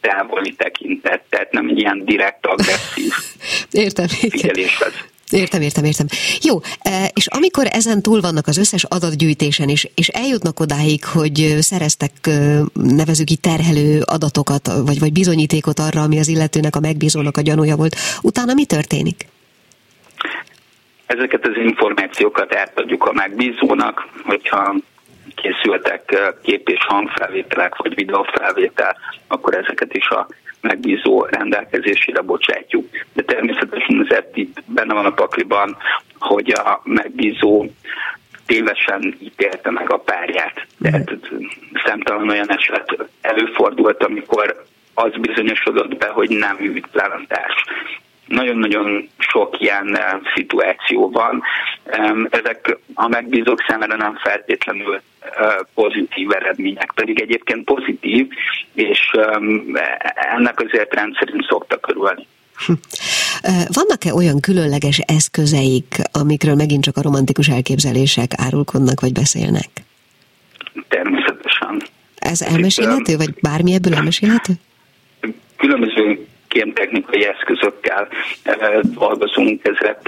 távoli 0.00 0.54
tekintet, 0.54 1.22
tehát 1.28 1.52
nem 1.52 1.68
egy 1.68 1.78
ilyen 1.78 2.04
direkt 2.04 2.46
agresszív 2.46 3.12
Értem, 3.70 4.08
figyeléshez. 4.08 4.92
Értem, 5.30 5.62
értem, 5.62 5.84
értem. 5.84 6.06
Jó, 6.42 6.60
és 7.12 7.26
amikor 7.26 7.66
ezen 7.70 8.02
túl 8.02 8.20
vannak 8.20 8.46
az 8.46 8.56
összes 8.56 8.84
adatgyűjtésen, 8.84 9.68
és, 9.68 9.88
és 9.94 10.08
eljutnak 10.08 10.60
odáig, 10.60 11.04
hogy 11.04 11.56
szereztek, 11.60 12.12
nevezük 12.72 13.30
így 13.30 13.40
terhelő 13.40 14.02
adatokat, 14.04 14.70
vagy, 14.84 14.98
vagy 14.98 15.12
bizonyítékot 15.12 15.78
arra, 15.78 16.02
ami 16.02 16.18
az 16.18 16.28
illetőnek, 16.28 16.76
a 16.76 16.80
megbízónak 16.80 17.36
a 17.36 17.40
gyanúja 17.40 17.76
volt, 17.76 17.96
utána 18.22 18.54
mi 18.54 18.64
történik? 18.64 19.26
Ezeket 21.06 21.46
az 21.46 21.56
információkat 21.56 22.54
átadjuk 22.54 23.04
a 23.04 23.12
megbízónak, 23.12 24.08
hogyha 24.24 24.74
készültek 25.34 26.32
kép- 26.42 26.68
és 26.68 26.84
hangfelvételek, 26.86 27.76
vagy 27.76 27.94
videófelvétel, 27.94 28.96
akkor 29.26 29.54
ezeket 29.54 29.94
is 29.94 30.08
a 30.08 30.26
megbízó 30.60 31.24
rendelkezésére 31.24 32.20
bocsátjuk. 32.20 32.88
De 33.12 33.22
természetesen 33.22 34.00
azért 34.08 34.36
itt 34.36 34.62
benne 34.66 34.94
van 34.94 35.06
a 35.06 35.14
pakliban, 35.14 35.76
hogy 36.18 36.50
a 36.50 36.80
megbízó 36.84 37.66
tévesen 38.46 39.16
ítélte 39.20 39.70
meg 39.70 39.92
a 39.92 39.96
párját. 39.96 40.66
Tehát 40.80 41.18
szemtelen 41.84 42.28
olyan 42.28 42.50
eset 42.50 43.08
előfordult, 43.20 44.04
amikor 44.04 44.64
az 44.94 45.12
bizonyosodott 45.20 45.96
be, 45.96 46.08
hogy 46.08 46.30
nem 46.30 46.56
ügytelen 46.60 47.26
a 47.28 47.34
nagyon-nagyon 48.26 49.08
sok 49.18 49.60
ilyen 49.60 49.96
eh, 49.96 50.18
szituáció 50.34 51.10
van. 51.10 51.42
Ezek 52.30 52.78
a 52.94 53.08
megbízók 53.08 53.64
számára 53.68 53.96
nem 53.96 54.16
feltétlenül 54.16 54.94
eh, 54.94 55.54
pozitív 55.74 56.30
eredmények, 56.30 56.92
pedig 56.94 57.20
egyébként 57.20 57.64
pozitív, 57.64 58.28
és 58.74 59.10
ennek 60.14 60.60
azért 60.60 60.94
rendszerint 60.94 61.46
szoktak 61.48 61.80
körülni. 61.80 62.26
Hm. 62.66 62.72
Vannak-e 63.68 64.14
olyan 64.14 64.40
különleges 64.40 64.98
eszközeik, 64.98 65.94
amikről 66.12 66.54
megint 66.54 66.84
csak 66.84 66.96
a 66.96 67.02
romantikus 67.02 67.48
elképzelések 67.48 68.30
árulkodnak 68.36 69.00
vagy 69.00 69.12
beszélnek? 69.12 69.68
Természetesen. 70.88 71.82
Ez 72.18 72.42
elmesélhető, 72.42 73.16
vagy 73.16 73.34
bármi 73.40 73.74
ebből 73.74 73.94
elmesélhető? 73.94 74.52
Különböző 75.56 76.25
kémtechnikai 76.56 77.26
eszközökkel 77.26 78.08
dolgozunk, 78.82 79.64
ezek 79.64 80.00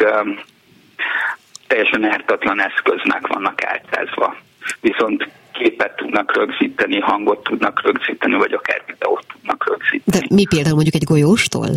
teljesen 1.66 2.04
ártatlan 2.04 2.62
eszköznek 2.62 3.26
vannak 3.26 3.64
áltázva. 3.64 4.36
Viszont 4.80 5.28
képet 5.52 5.96
tudnak 5.96 6.36
rögzíteni, 6.36 7.00
hangot 7.00 7.42
tudnak 7.42 7.82
rögzíteni, 7.84 8.34
vagy 8.34 8.52
akár 8.52 8.82
videót 8.86 9.24
tudnak 9.32 9.68
rögzíteni. 9.68 10.26
De 10.26 10.34
mi 10.34 10.44
például 10.48 10.74
mondjuk 10.74 10.94
egy 10.94 11.04
golyóstól? 11.04 11.68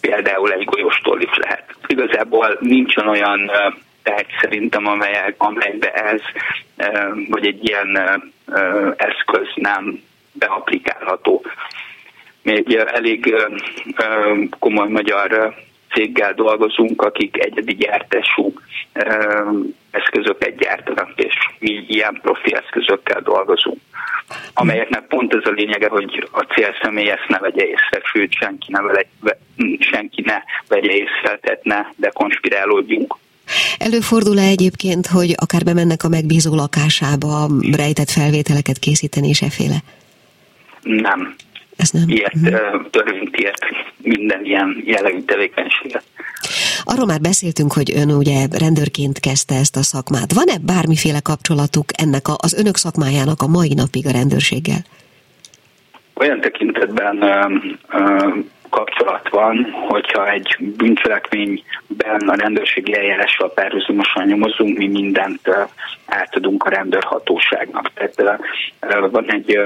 például 0.00 0.52
egy 0.52 0.64
golyóstól 0.64 1.20
is 1.20 1.36
lehet. 1.36 1.64
Igazából 1.86 2.56
nincsen 2.60 3.08
olyan 3.08 3.50
tárgy 4.02 4.30
szerintem, 4.40 4.86
amely, 4.86 5.34
amelybe 5.36 5.92
ez, 5.92 6.20
vagy 7.28 7.46
egy 7.46 7.68
ilyen 7.68 8.22
eszköz 8.96 9.48
nem 9.54 10.02
beaplikálható. 10.32 11.44
Egy 12.48 12.74
elég 12.74 13.34
komoly 14.58 14.88
magyar 14.88 15.54
céggel 15.92 16.34
dolgozunk, 16.34 17.02
akik 17.02 17.44
egyedi 17.44 17.74
gyártású 17.74 18.52
eszközöket 19.90 20.56
gyártanak, 20.56 21.12
és 21.16 21.34
mi 21.58 21.84
ilyen 21.88 22.18
profi 22.22 22.54
eszközökkel 22.54 23.20
dolgozunk 23.20 23.78
amelyeknek 24.54 25.06
pont 25.06 25.34
ez 25.34 25.44
a 25.44 25.50
lényege, 25.50 25.88
hogy 25.88 26.28
a 26.32 26.40
célszemély 26.40 27.10
ezt 27.10 27.28
ne 27.28 27.38
vegye 27.38 27.64
észre, 27.64 28.00
sőt 28.12 28.32
senki 28.32 28.66
ne, 28.68 28.80
vele, 28.80 29.06
senki 29.78 30.22
ne 30.26 30.36
vegye 30.68 30.92
észre, 30.92 31.38
tehát 31.40 31.64
ne 31.64 31.86
dekonspirálódjunk. 31.96 33.16
Előfordul-e 33.78 34.42
egyébként, 34.42 35.06
hogy 35.06 35.34
akár 35.36 35.62
bemennek 35.64 36.02
a 36.04 36.08
megbízó 36.08 36.54
lakásába 36.54 37.48
rejtett 37.76 38.10
felvételeket 38.10 38.78
készíteni 38.78 39.28
és 39.28 39.42
eféle? 39.42 39.76
Nem. 40.82 41.34
Ez 41.78 41.90
nem. 41.90 42.08
Ilyet 42.08 42.34
uh-huh. 42.34 42.90
törvényt 42.90 43.36
ért 43.36 43.60
minden 44.02 44.44
ilyen 44.44 44.82
jellegű 44.84 45.20
tevékenységet. 45.20 46.02
Arról 46.84 47.06
már 47.06 47.20
beszéltünk, 47.20 47.72
hogy 47.72 47.92
ön 47.94 48.10
ugye 48.10 48.46
rendőrként 48.58 49.20
kezdte 49.20 49.54
ezt 49.54 49.76
a 49.76 49.82
szakmát. 49.82 50.32
Van-e 50.32 50.58
bármiféle 50.62 51.20
kapcsolatuk 51.20 51.84
ennek 52.02 52.28
a, 52.28 52.34
az 52.42 52.54
önök 52.58 52.76
szakmájának 52.76 53.42
a 53.42 53.46
mai 53.46 53.74
napig 53.74 54.06
a 54.06 54.10
rendőrséggel? 54.10 54.82
Olyan 56.14 56.40
tekintetben 56.40 57.22
ö, 57.22 57.54
ö, 57.92 58.28
kapcsolat 58.70 59.28
van, 59.28 59.66
hogyha 59.88 60.30
egy 60.30 60.56
bűncselekményben 60.76 62.20
a 62.26 62.34
rendőrségi 62.34 62.96
eljárással 62.96 63.52
párhuzamosan 63.52 64.26
nyomozunk, 64.26 64.78
mi 64.78 64.86
mindent 64.86 65.50
átadunk 66.06 66.64
a 66.64 66.68
rendőrhatóságnak. 66.68 67.90
Tehát 67.94 68.40
van 69.10 69.32
egy 69.32 69.58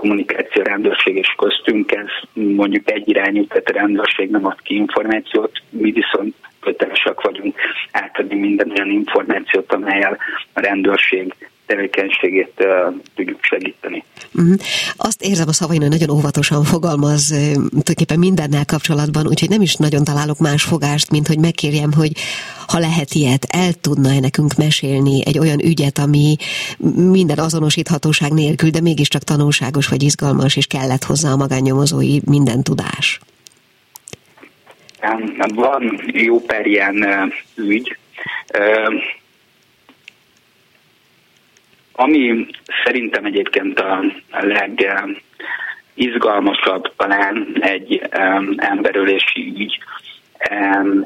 kommunikáció 0.00 0.62
rendőrség 0.62 1.16
és 1.16 1.34
köztünk, 1.36 1.92
ez 1.92 2.10
mondjuk 2.32 2.90
egy 2.90 3.08
irányú, 3.08 3.46
tehát 3.46 3.68
a 3.68 3.72
rendőrség 3.72 4.30
nem 4.30 4.46
ad 4.46 4.60
ki 4.62 4.74
információt, 4.74 5.62
mi 5.70 5.90
viszont 5.90 6.34
kötelesek 6.60 7.20
vagyunk 7.20 7.56
átadni 7.90 8.38
minden 8.38 8.70
olyan 8.70 8.90
információt, 8.90 9.72
amelyel 9.72 10.18
a 10.52 10.60
rendőrség 10.60 11.34
tevékenységét 11.66 12.66
tudjuk 13.14 13.38
segíteni. 13.42 14.04
Uh-huh. 14.34 14.54
Azt 14.96 15.22
érzem 15.22 15.48
a 15.48 15.52
szavain, 15.52 15.80
hogy 15.80 15.90
nagyon 15.90 16.10
óvatosan 16.10 16.64
fogalmaz 16.64 17.26
tulajdonképpen 17.28 18.18
mindennel 18.18 18.64
kapcsolatban, 18.64 19.26
úgyhogy 19.26 19.48
nem 19.48 19.62
is 19.62 19.74
nagyon 19.74 20.04
találok 20.04 20.38
más 20.38 20.62
fogást, 20.62 21.10
mint 21.10 21.26
hogy 21.26 21.38
megkérjem, 21.38 21.92
hogy 21.92 22.12
ha 22.66 22.78
lehet 22.78 23.12
ilyet, 23.12 23.46
el 23.48 23.72
tudna 23.72 24.10
-e 24.10 24.20
nekünk 24.20 24.54
mesélni 24.56 25.26
egy 25.26 25.38
olyan 25.38 25.64
ügyet, 25.64 25.98
ami 25.98 26.36
minden 27.10 27.38
azonosíthatóság 27.38 28.32
nélkül, 28.32 28.70
de 28.70 28.80
mégiscsak 28.80 29.22
tanulságos 29.22 29.88
vagy 29.88 30.02
izgalmas, 30.02 30.56
és 30.56 30.66
kellett 30.66 31.04
hozzá 31.04 31.30
a 31.30 31.36
magánnyomozói 31.36 32.18
minden 32.24 32.62
tudás? 32.62 33.20
Van 35.54 36.00
jó 36.12 36.40
per 36.40 36.66
ilyen 36.66 37.06
ügy, 37.54 37.96
ami 41.96 42.46
szerintem 42.84 43.24
egyébként 43.24 43.80
a 43.80 44.04
legizgalmasabb 45.94 46.92
talán 46.96 47.56
egy 47.60 48.02
emberölési 48.56 49.52
ügy, 49.56 49.78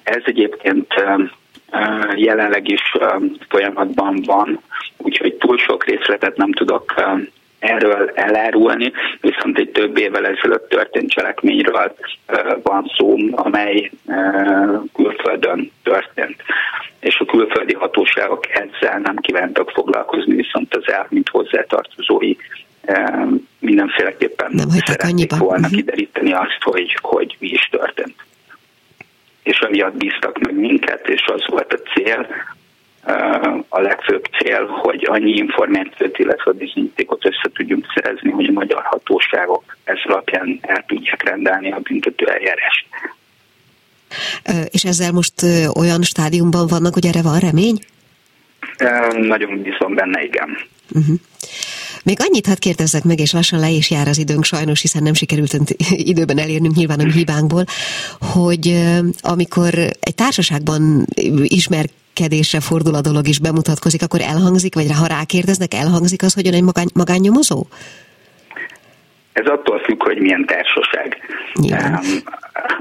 ez 0.03 0.23
egyébként 0.25 0.95
jelenleg 2.15 2.69
is 2.69 2.97
folyamatban 3.49 4.23
van, 4.27 4.61
úgyhogy 4.97 5.35
túl 5.35 5.59
sok 5.59 5.85
részletet 5.85 6.37
nem 6.37 6.53
tudok 6.53 6.95
erről 7.61 8.11
elárulni, 8.15 8.93
viszont 9.21 9.59
egy 9.59 9.71
több 9.71 9.99
évvel 9.99 10.27
ezelőtt 10.27 10.69
történt 10.69 11.11
cselekményről 11.11 11.95
van 12.63 12.91
szó, 12.97 13.17
amely 13.31 13.91
külföldön 14.95 15.71
történt. 15.83 16.43
És 17.01 17.19
a 17.19 17.25
külföldi 17.25 17.75
hatóságok 17.75 18.47
ezzel 18.49 18.99
nem 18.99 19.17
kívántak 19.17 19.71
foglalkozni, 19.71 20.35
viszont 20.35 20.75
az 20.75 20.93
el, 20.93 21.07
mint 21.09 21.29
hozzátartozói 21.29 22.35
mindenféleképpen 23.59 24.51
nem 24.53 24.69
szeretnék 24.69 25.37
volna 25.37 25.57
uh-huh. 25.57 25.77
kideríteni 25.77 26.33
azt, 26.33 26.59
hogy, 26.61 26.97
hogy 27.01 27.37
mi 27.39 27.49
is 27.49 27.69
történt. 27.71 28.15
És 29.43 29.59
amiatt 29.59 29.97
bíztak 29.97 30.39
meg 30.39 30.55
minket, 30.55 31.09
és 31.09 31.25
az 31.27 31.43
volt 31.47 31.73
a 31.73 31.77
cél, 31.77 32.27
a 33.69 33.81
legfőbb 33.81 34.25
cél, 34.39 34.67
hogy 34.67 35.07
annyi 35.11 35.31
információt, 35.31 36.19
illetve 36.19 36.53
bizonyítékot 36.53 37.25
össze 37.25 37.51
tudjunk 37.55 37.87
szerezni, 37.95 38.31
hogy 38.31 38.47
a 38.47 38.53
magyar 38.53 38.83
hatóságok 38.83 39.77
ez 39.85 39.99
alapján 40.05 40.59
el 40.63 40.85
tudják 40.87 41.23
rendelni 41.23 41.73
a 41.73 41.79
büntető 41.79 42.27
eljárást. 42.27 42.87
És 44.71 44.85
ezzel 44.85 45.13
most 45.13 45.35
olyan 45.75 46.03
stádiumban 46.03 46.67
vannak, 46.67 46.95
hogy 46.95 47.07
erre 47.07 47.23
van 47.23 47.39
remény? 47.39 47.79
Nagyon 49.13 49.63
bízom 49.63 49.95
benne, 49.95 50.23
igen. 50.23 50.59
Uh-huh. 50.95 51.17
Még 52.05 52.17
annyit 52.21 52.47
hadd 52.47 52.59
kérdezzek 52.59 53.05
meg, 53.05 53.19
és 53.21 53.33
lassan 53.33 53.61
le 53.61 53.69
is 53.69 53.91
jár 53.91 54.09
az 54.09 54.19
időnk 54.19 54.45
sajnos, 54.45 54.81
hiszen 54.81 55.03
nem 55.03 55.15
sikerült 55.15 55.57
időben 56.13 56.39
elérnünk 56.39 56.75
nyilván 56.75 57.01
a 57.01 57.11
hibánkból, 57.11 57.65
hogy 58.21 58.83
amikor 59.21 59.75
egy 60.01 60.15
társaságban 60.15 61.07
ismer 61.45 61.85
kedésre 62.13 62.61
fordul 62.61 62.95
a 62.95 63.01
dolog 63.01 63.29
is 63.29 63.39
bemutatkozik, 63.39 64.03
akkor 64.03 64.21
elhangzik, 64.21 64.75
vagy 64.75 64.93
ha 64.93 65.07
rákérdeznek, 65.07 65.75
elhangzik 65.75 66.23
az, 66.23 66.35
hogy 66.35 66.47
ön 66.47 66.55
egy 66.55 66.63
magány, 66.63 66.89
magánnyomozó? 66.95 67.67
Ez 69.33 69.47
attól 69.47 69.79
függ, 69.79 70.03
hogy 70.03 70.19
milyen 70.19 70.47
társaság. 70.47 71.17
Nyilván. 71.55 72.01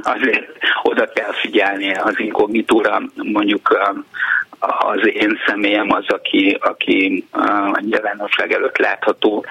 Azért 0.02 0.46
oda 0.84 1.06
kell 1.14 1.34
figyelni 1.42 1.94
az 1.94 2.20
inkognitóra, 2.20 3.02
mondjuk 3.16 3.78
az 4.60 5.00
én 5.14 5.38
személyem 5.48 5.92
az, 5.92 6.06
aki, 6.08 6.58
aki 6.60 7.26
a 7.32 7.80
nyilvánosság 7.80 8.52
előtt 8.52 8.78
látható, 8.78 9.46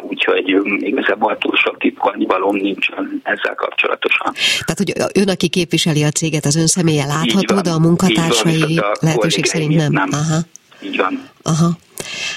úgyhogy 0.00 0.56
igazából 0.78 1.38
túl 1.38 1.56
sok 1.56 1.78
titkolni 1.78 2.26
valóm 2.26 2.56
nincs 2.56 2.88
ezzel 3.22 3.54
kapcsolatosan. 3.54 4.32
Tehát, 4.64 4.76
hogy 4.76 5.20
ön, 5.22 5.28
aki 5.28 5.48
képviseli 5.48 6.02
a 6.02 6.10
céget, 6.10 6.44
az 6.44 6.56
ön 6.56 6.66
személye 6.66 7.06
látható, 7.06 7.54
van, 7.54 7.62
de 7.62 7.70
a 7.70 7.78
munkatársai 7.78 8.76
van, 8.76 8.90
a 8.90 8.96
lehetőség 9.00 9.44
szerint 9.44 9.74
nem? 9.74 9.92
nem. 9.92 10.08
Aha. 10.12 10.38
Így 10.82 10.96
van. 10.96 11.28
Aha. 11.42 11.70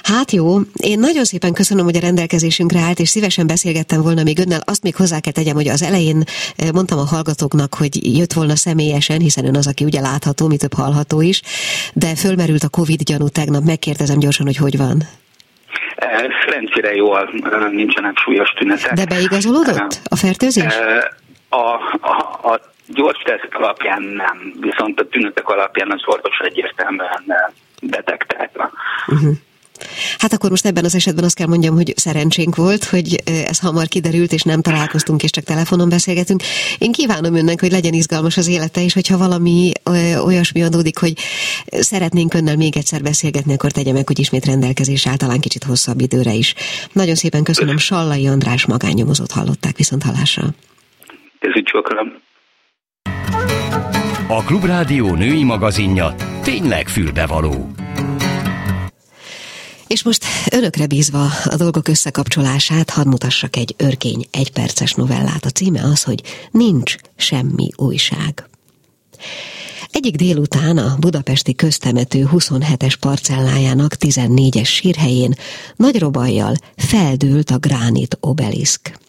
Hát 0.03 0.31
jó, 0.31 0.59
én 0.73 0.99
nagyon 0.99 1.23
szépen 1.23 1.53
köszönöm, 1.53 1.85
hogy 1.85 1.95
a 1.95 1.99
rendelkezésünkre 1.99 2.79
állt, 2.79 2.99
és 2.99 3.09
szívesen 3.09 3.47
beszélgettem 3.47 4.01
volna 4.01 4.23
még 4.23 4.39
önnel. 4.39 4.61
Azt 4.65 4.83
még 4.83 4.95
hozzá 4.95 5.19
kell 5.19 5.31
tegyem, 5.31 5.55
hogy 5.55 5.67
az 5.67 5.83
elején 5.83 6.23
eh, 6.55 6.71
mondtam 6.73 6.99
a 6.99 7.05
hallgatóknak, 7.05 7.73
hogy 7.73 8.17
jött 8.17 8.33
volna 8.33 8.55
személyesen, 8.55 9.19
hiszen 9.19 9.45
ön 9.45 9.55
az, 9.55 9.67
aki 9.67 9.83
ugye 9.83 10.01
látható, 10.01 10.47
mi 10.47 10.57
több 10.57 10.73
hallható 10.73 11.21
is, 11.21 11.41
de 11.93 12.15
fölmerült 12.15 12.63
a 12.63 12.69
Covid 12.69 13.01
gyanú 13.01 13.27
tegnap, 13.29 13.63
megkérdezem 13.63 14.19
gyorsan, 14.19 14.45
hogy 14.45 14.57
hogy 14.57 14.77
van. 14.77 15.03
Eh, 15.95 16.25
szerencsére 16.45 16.93
jól, 16.95 17.19
eh, 17.19 17.71
nincsenek 17.71 18.17
súlyos 18.17 18.49
tünetek. 18.49 18.93
De 18.93 19.05
beigazolódott 19.05 20.01
a 20.09 20.15
fertőzés? 20.15 20.73
A, 21.49 21.65
a, 22.01 22.15
a 22.51 22.59
gyors 22.87 23.21
teszt 23.23 23.49
alapján 23.51 24.01
nem, 24.01 24.53
viszont 24.59 24.99
a 24.99 25.07
tünetek 25.07 25.47
alapján 25.47 25.91
az 25.91 26.01
orvos 26.05 26.39
egyértelműen 26.39 27.23
detektálta. 27.79 28.71
Uh-huh. 29.07 29.35
Hát 30.17 30.33
akkor 30.33 30.49
most 30.49 30.65
ebben 30.65 30.85
az 30.85 30.95
esetben 30.95 31.23
azt 31.23 31.35
kell 31.35 31.47
mondjam, 31.47 31.75
hogy 31.75 31.93
szerencsénk 31.95 32.55
volt, 32.55 32.83
hogy 32.83 33.21
ez 33.25 33.59
hamar 33.59 33.87
kiderült, 33.87 34.31
és 34.31 34.41
nem 34.41 34.61
találkoztunk, 34.61 35.23
és 35.23 35.29
csak 35.29 35.43
telefonon 35.43 35.89
beszélgetünk. 35.89 36.43
Én 36.77 36.91
kívánom 36.91 37.35
önnek, 37.35 37.59
hogy 37.59 37.71
legyen 37.71 37.93
izgalmas 37.93 38.37
az 38.37 38.47
élete, 38.47 38.83
és 38.83 38.93
hogyha 38.93 39.17
valami 39.17 39.71
olyasmi 40.23 40.63
adódik, 40.63 40.97
hogy 40.97 41.13
szeretnénk 41.65 42.33
önnel 42.33 42.55
még 42.55 42.77
egyszer 42.77 43.01
beszélgetni, 43.01 43.53
akkor 43.53 43.71
tegye 43.71 43.91
meg, 43.91 44.07
hogy 44.07 44.19
ismét 44.19 44.45
rendelkezés 44.45 45.07
áll, 45.07 45.15
talán 45.15 45.39
kicsit 45.39 45.63
hosszabb 45.63 46.01
időre 46.01 46.33
is. 46.33 46.53
Nagyon 46.91 47.15
szépen 47.15 47.43
köszönöm, 47.43 47.77
Sallai 47.77 48.27
András 48.27 48.65
magánnyomozót 48.65 49.31
hallották 49.31 49.77
viszont 49.77 50.03
hallásra. 50.03 50.43
Köszönöm. 51.39 52.25
A 54.29 54.43
Klubrádió 54.43 55.15
női 55.15 55.43
magazinja 55.43 56.15
tényleg 56.43 56.87
fülbevaló. 56.87 57.71
És 59.87 60.03
most 60.03 60.25
önökre 60.51 60.85
bízva 60.85 61.25
a 61.43 61.55
dolgok 61.55 61.87
összekapcsolását, 61.87 62.89
hadd 62.89 63.07
mutassak 63.07 63.55
egy 63.55 63.75
örkény 63.77 64.27
egyperces 64.31 64.93
novellát. 64.93 65.45
A 65.45 65.49
címe 65.49 65.83
az, 65.83 66.03
hogy 66.03 66.23
Nincs 66.51 66.95
semmi 67.15 67.69
újság. 67.75 68.49
Egyik 69.91 70.15
délután 70.15 70.77
a 70.77 70.95
budapesti 70.99 71.55
köztemető 71.55 72.29
27-es 72.31 72.93
parcellájának 72.99 73.95
14-es 73.99 74.67
sírhelyén 74.67 75.35
nagy 75.75 75.99
robajjal 75.99 76.55
feldőlt 76.75 77.49
a 77.49 77.57
gránit 77.57 78.17
obeliszk. 78.19 78.99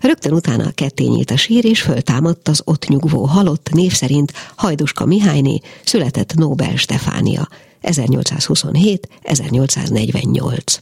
Rögtön 0.00 0.32
utána 0.32 0.70
ketté 0.70 1.04
nyílt 1.04 1.30
a 1.30 1.36
sír, 1.36 1.64
és 1.64 1.80
föltámadt 1.80 2.48
az 2.48 2.62
ott 2.64 2.88
nyugvó 2.88 3.24
halott 3.24 3.68
név 3.72 3.92
szerint 3.92 4.32
Hajduska 4.54 5.06
Mihályné, 5.06 5.60
született 5.84 6.34
Nobel 6.34 6.76
Stefánia 6.76 7.48
1827-1848. 7.82 10.78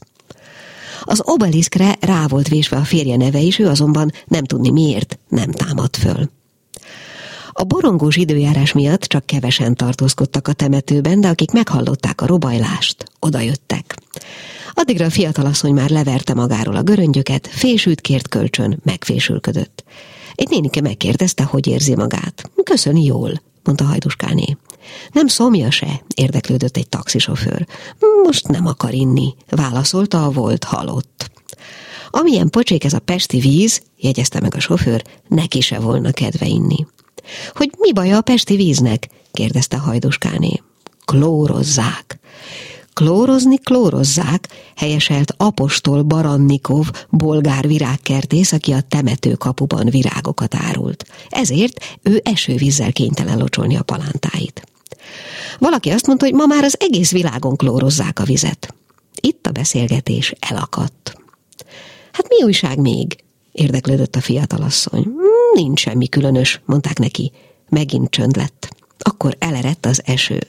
Az 1.03 1.21
obeliszkre 1.25 1.97
rá 1.99 2.27
volt 2.27 2.47
vésve 2.47 2.77
a 2.77 2.83
férje 2.83 3.17
neve 3.17 3.39
is, 3.39 3.59
ő 3.59 3.67
azonban 3.67 4.11
nem 4.25 4.43
tudni 4.43 4.69
miért 4.69 5.19
nem 5.27 5.51
támadt 5.51 5.97
föl. 5.97 6.29
A 7.51 7.63
borongós 7.63 8.15
időjárás 8.15 8.73
miatt 8.73 9.01
csak 9.01 9.25
kevesen 9.25 9.75
tartózkodtak 9.75 10.47
a 10.47 10.53
temetőben, 10.53 11.21
de 11.21 11.27
akik 11.27 11.51
meghallották 11.51 12.21
a 12.21 12.25
robajlást, 12.25 13.05
odajöttek. 13.19 13.95
Addigra 14.73 15.05
a 15.05 15.09
fiatalasszony 15.09 15.73
már 15.73 15.89
leverte 15.89 16.33
magáról 16.33 16.75
a 16.75 16.83
göröngyöket, 16.83 17.47
fésült 17.47 18.01
kért 18.01 18.27
kölcsön, 18.27 18.79
megfésülködött. 18.83 19.83
Egy 20.35 20.49
nénike 20.49 20.81
megkérdezte, 20.81 21.43
hogy 21.43 21.67
érzi 21.67 21.95
magát. 21.95 22.51
Köszöni 22.63 23.03
jól, 23.03 23.41
mondta 23.63 23.83
Hajduskáné. 23.83 24.57
Nem 25.11 25.27
szomja 25.27 25.71
se, 25.71 26.03
érdeklődött 26.15 26.77
egy 26.77 26.89
taxisofőr. 26.89 27.67
Most 28.23 28.47
nem 28.47 28.67
akar 28.67 28.93
inni, 28.93 29.35
válaszolta 29.49 30.25
a 30.25 30.31
volt 30.31 30.63
halott. 30.63 31.31
Amilyen 32.09 32.49
pocsék 32.49 32.83
ez 32.83 32.93
a 32.93 32.99
pesti 32.99 33.39
víz, 33.39 33.81
jegyezte 33.97 34.39
meg 34.39 34.55
a 34.55 34.59
sofőr, 34.59 35.03
neki 35.27 35.61
se 35.61 35.79
volna 35.79 36.11
kedve 36.11 36.45
inni. 36.45 36.85
Hogy 37.53 37.71
mi 37.77 37.93
baja 37.93 38.17
a 38.17 38.21
pesti 38.21 38.55
víznek? 38.55 39.09
kérdezte 39.31 39.77
Hajduskáné. 39.77 40.61
Klórozzák. 41.05 42.19
Klórozni 42.93 43.57
klórozzák, 43.57 44.47
helyeselt 44.75 45.33
apostol 45.37 46.01
Barannikov, 46.01 46.89
bolgár 47.09 47.67
virágkertész, 47.67 48.51
aki 48.51 48.71
a 48.71 48.81
temetőkapuban 48.81 49.89
virágokat 49.89 50.55
árult. 50.55 51.05
Ezért 51.29 51.99
ő 52.03 52.21
esővízzel 52.23 52.91
kénytelen 52.91 53.37
locsolni 53.37 53.75
a 53.77 53.83
palántáit. 53.83 54.70
Valaki 55.59 55.89
azt 55.89 56.07
mondta, 56.07 56.25
hogy 56.25 56.33
ma 56.33 56.45
már 56.45 56.63
az 56.63 56.75
egész 56.79 57.11
világon 57.11 57.55
klórozzák 57.55 58.19
a 58.19 58.23
vizet. 58.23 58.73
Itt 59.21 59.47
a 59.47 59.51
beszélgetés 59.51 60.33
elakadt. 60.39 61.15
Hát 62.11 62.27
mi 62.27 62.43
újság 62.43 62.79
még? 62.79 63.23
érdeklődött 63.51 64.15
a 64.15 64.21
fiatalasszony. 64.21 65.07
Nincs 65.53 65.79
semmi 65.79 66.07
különös, 66.07 66.61
mondták 66.65 66.99
neki. 66.99 67.31
Megint 67.69 68.09
csönd 68.09 68.35
lett. 68.35 68.75
Akkor 68.99 69.35
elerett 69.39 69.85
az 69.85 70.01
eső. 70.05 70.39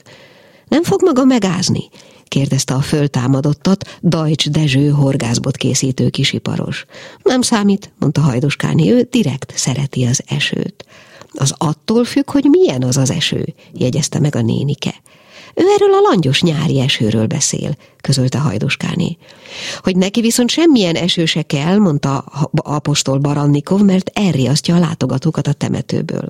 Nem 0.67 0.83
fog 0.83 1.01
maga 1.01 1.23
megázni? 1.23 1.89
kérdezte 2.33 2.73
a 2.73 2.81
föltámadottat 2.81 3.99
Dajcs 4.03 4.49
Dezső 4.49 4.89
horgászbot 4.89 5.57
készítő 5.57 6.09
kisiparos. 6.09 6.85
Nem 7.23 7.41
számít, 7.41 7.93
mondta 7.99 8.21
Hajduskáni, 8.21 8.91
ő 8.91 9.07
direkt 9.11 9.53
szereti 9.55 10.05
az 10.05 10.23
esőt. 10.27 10.85
Az 11.33 11.53
attól 11.57 12.05
függ, 12.05 12.31
hogy 12.31 12.43
milyen 12.49 12.83
az 12.83 12.97
az 12.97 13.09
eső, 13.09 13.53
jegyezte 13.73 14.19
meg 14.19 14.35
a 14.35 14.41
nénike. 14.41 14.93
Ő 15.53 15.63
erről 15.75 15.93
a 15.93 16.09
langyos 16.09 16.41
nyári 16.41 16.79
esőről 16.79 17.27
beszél, 17.27 17.77
közölte 18.01 18.37
Hajduskáné. 18.37 19.17
Hogy 19.81 19.95
neki 19.95 20.21
viszont 20.21 20.49
semmilyen 20.49 20.95
eső 20.95 21.25
se 21.25 21.41
kell, 21.41 21.77
mondta 21.77 22.17
apostol 22.53 23.17
Barannikov, 23.17 23.81
mert 23.81 24.11
elriasztja 24.13 24.75
a 24.75 24.79
látogatókat 24.79 25.47
a 25.47 25.53
temetőből. 25.53 26.27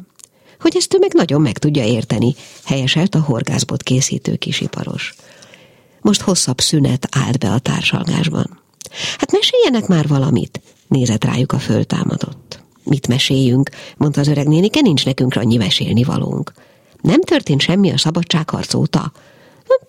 Hogy 0.60 0.76
ezt 0.76 0.94
ő 0.94 0.98
meg 1.00 1.14
nagyon 1.14 1.42
meg 1.42 1.58
tudja 1.58 1.84
érteni, 1.84 2.36
helyeselt 2.64 3.16
a 3.16 3.20
horgászbot 3.20 3.84
készítő 3.84 4.36
kisiparos. 4.36 5.16
Most 6.02 6.22
hosszabb 6.22 6.62
szünet 6.62 7.08
állt 7.12 7.40
be 7.40 7.52
a 7.52 7.60
társalgásban. 7.60 8.62
Hát 9.18 9.32
meséljenek 9.32 9.88
már 9.88 10.08
valamit, 10.08 10.62
nézett 10.88 11.24
rájuk 11.24 11.52
a 11.52 11.60
föltámadott. 11.60 12.53
Mit 12.84 13.08
meséljünk, 13.08 13.70
mondta 13.98 14.20
az 14.20 14.28
öreg 14.28 14.48
nénike, 14.48 14.82
nincs 14.82 15.06
nekünk 15.06 15.36
annyi 15.36 15.58
mesélni 15.58 16.04
valónk. 16.04 16.54
Nem 17.02 17.22
történt 17.22 17.62
semmi 17.62 17.92
a 17.92 17.98
szabadságharc 17.98 18.74
óta? 18.74 19.12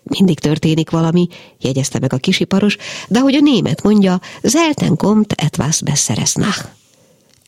Mindig 0.02 0.38
történik 0.38 0.90
valami, 0.90 1.28
jegyezte 1.58 1.98
meg 1.98 2.12
a 2.12 2.16
kisiparos, 2.16 2.76
de 3.08 3.20
hogy 3.20 3.34
a 3.34 3.40
német 3.40 3.82
mondja, 3.82 4.20
Zelten 4.42 4.96
kommt 4.96 5.32
etwas 5.32 5.82
besseres. 5.82 6.34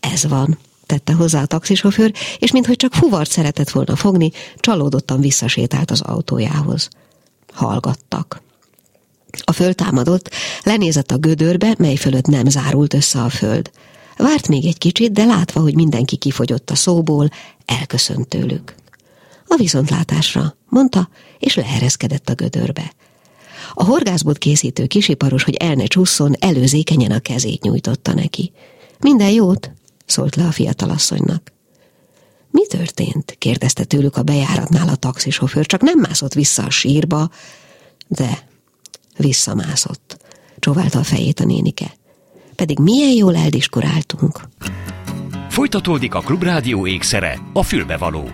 Ez 0.00 0.26
van, 0.28 0.58
tette 0.86 1.12
hozzá 1.12 1.42
a 1.42 1.46
taxisofőr, 1.46 2.12
és 2.38 2.52
minthogy 2.52 2.76
csak 2.76 2.94
fuvart 2.94 3.30
szeretett 3.30 3.70
volna 3.70 3.96
fogni, 3.96 4.30
csalódottan 4.56 5.20
visszasétált 5.20 5.90
az 5.90 6.00
autójához. 6.00 6.88
Hallgattak. 7.52 8.42
A 9.44 9.52
föltámadott, 9.52 10.30
lenézett 10.62 11.10
a 11.10 11.16
gödörbe, 11.16 11.74
mely 11.78 11.94
fölött 11.94 12.26
nem 12.26 12.48
zárult 12.48 12.94
össze 12.94 13.20
a 13.22 13.28
föld. 13.28 13.70
Várt 14.16 14.48
még 14.48 14.64
egy 14.66 14.78
kicsit, 14.78 15.12
de 15.12 15.24
látva, 15.24 15.60
hogy 15.60 15.74
mindenki 15.74 16.16
kifogyott 16.16 16.70
a 16.70 16.74
szóból, 16.74 17.28
elköszönt 17.64 18.28
tőlük. 18.28 18.74
A 19.46 19.56
viszontlátásra, 19.56 20.56
mondta, 20.68 21.08
és 21.38 21.54
leereszkedett 21.54 22.28
a 22.28 22.34
gödörbe. 22.34 22.92
A 23.74 23.84
horgászbot 23.84 24.38
készítő 24.38 24.86
kisiparos, 24.86 25.42
hogy 25.44 25.54
el 25.54 25.74
ne 25.74 25.84
csusszon, 25.84 26.34
előzékenyen 26.38 27.10
a 27.10 27.18
kezét 27.18 27.62
nyújtotta 27.62 28.14
neki. 28.14 28.52
Minden 28.98 29.30
jót? 29.30 29.70
szólt 30.06 30.36
le 30.36 30.46
a 30.46 30.52
fiatalasszonynak. 30.52 31.52
Mi 32.50 32.66
történt? 32.66 33.34
kérdezte 33.38 33.84
tőlük 33.84 34.16
a 34.16 34.22
bejáratnál 34.22 34.88
a 34.88 34.96
taxisofőr, 34.96 35.66
csak 35.66 35.80
nem 35.80 35.98
mászott 35.98 36.32
vissza 36.32 36.64
a 36.64 36.70
sírba, 36.70 37.30
de 38.08 38.48
visszamászott. 39.16 40.16
Csóválta 40.58 40.98
a 40.98 41.02
fejét 41.02 41.40
a 41.40 41.44
nénike. 41.44 41.94
Pedig 42.56 42.78
milyen 42.78 43.10
jól 43.10 43.36
eldiskuráltunk. 43.36 44.40
Folytatódik 45.48 46.14
a 46.14 46.20
Klubrádió 46.20 46.86
ékszere, 46.86 47.38
a 47.52 47.62
fülbevaló. 47.62 48.28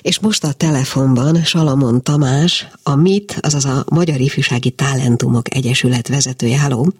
És 0.00 0.20
most 0.20 0.44
a 0.44 0.52
telefonban 0.52 1.44
Salamon 1.44 2.02
Tamás, 2.02 2.68
a 2.82 2.94
MIT, 2.94 3.38
azaz 3.40 3.64
a 3.64 3.84
Magyar 3.90 4.20
Ifjúsági 4.20 4.70
Talentumok 4.70 5.54
Egyesület 5.54 6.08
vezetője. 6.08 6.60
Halló! 6.60 6.92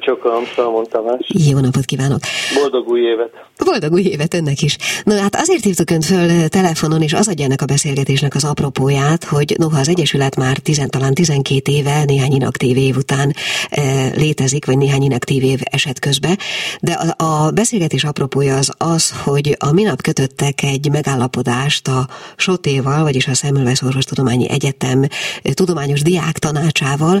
Csokam, 0.00 0.44
Salamon 0.44 0.84
Tamás. 0.84 1.30
Jó 1.50 1.58
napot 1.58 1.84
kívánok! 1.84 2.20
Boldog 2.54 2.88
új 2.88 3.00
évet! 3.00 3.30
Boldog 3.64 3.92
új 3.92 4.02
évet 4.02 4.34
önnek 4.34 4.62
is. 4.62 4.76
Na 5.04 5.20
hát 5.20 5.36
azért 5.36 5.64
hívtuk 5.64 5.90
önt 5.90 6.04
föl 6.04 6.48
telefonon, 6.48 7.02
és 7.02 7.12
az 7.12 7.28
adja 7.28 7.44
ennek 7.44 7.62
a 7.62 7.64
beszélgetésnek 7.64 8.34
az 8.34 8.44
apropóját, 8.44 9.24
hogy 9.24 9.54
noha 9.58 9.78
az 9.78 9.88
Egyesület 9.88 10.36
már 10.36 10.58
tizen, 10.58 10.90
talán 10.90 11.14
12 11.14 11.72
éve, 11.72 12.04
néhány 12.04 12.32
inaktív 12.32 12.76
év 12.76 12.96
után 12.96 13.34
e, 13.70 13.82
létezik, 14.16 14.66
vagy 14.66 14.78
néhány 14.78 15.02
inaktív 15.02 15.42
év 15.42 15.60
eset 15.64 15.98
közbe, 15.98 16.38
de 16.80 16.92
a, 16.92 17.24
a 17.24 17.50
beszélgetés 17.50 18.04
apropója 18.04 18.56
az 18.56 18.72
az, 18.78 19.12
hogy 19.24 19.56
a 19.58 19.72
minap 19.72 20.02
kötöttek 20.02 20.62
egy 20.62 20.90
megállapodást 20.90 21.88
a 21.88 22.08
Sotéval, 22.36 23.02
vagyis 23.02 23.26
a 23.26 23.34
Szemülvesz 23.34 23.82
Orvostudományi 23.82 24.50
Egyetem 24.50 25.06
tudományos 25.54 26.02
diák 26.02 26.38
tanácsával, 26.38 27.20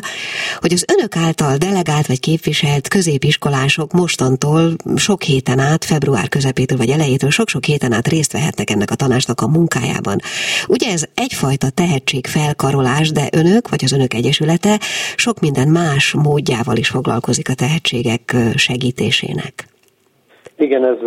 hogy 0.58 0.72
az 0.72 0.84
önök 0.98 1.16
által 1.16 1.56
delegált 1.56 2.06
vagy 2.06 2.20
képviselt 2.50 2.88
középiskolások 2.88 3.90
mostantól 3.92 4.62
sok 4.96 5.20
héten 5.30 5.58
át, 5.70 5.82
február 5.92 6.28
közepétől 6.36 6.78
vagy 6.82 6.92
elejétől 6.96 7.30
sok-sok 7.38 7.64
héten 7.70 7.92
át 7.98 8.08
részt 8.14 8.32
vehetnek 8.32 8.68
ennek 8.74 8.90
a 8.90 9.00
tanácsnak 9.02 9.40
a 9.40 9.52
munkájában. 9.56 10.18
Ugye 10.74 10.86
ez 10.96 11.02
egyfajta 11.24 11.68
tehetségfelkarolás, 11.82 13.08
de 13.18 13.24
önök, 13.40 13.64
vagy 13.72 13.82
az 13.86 13.92
önök 13.98 14.12
egyesülete 14.20 14.74
sok 15.24 15.36
minden 15.46 15.68
más 15.80 16.04
módjával 16.26 16.76
is 16.84 16.88
foglalkozik 16.96 17.48
a 17.54 17.60
tehetségek 17.64 18.24
segítésének. 18.68 19.54
Igen, 20.66 20.82
ez, 20.92 21.00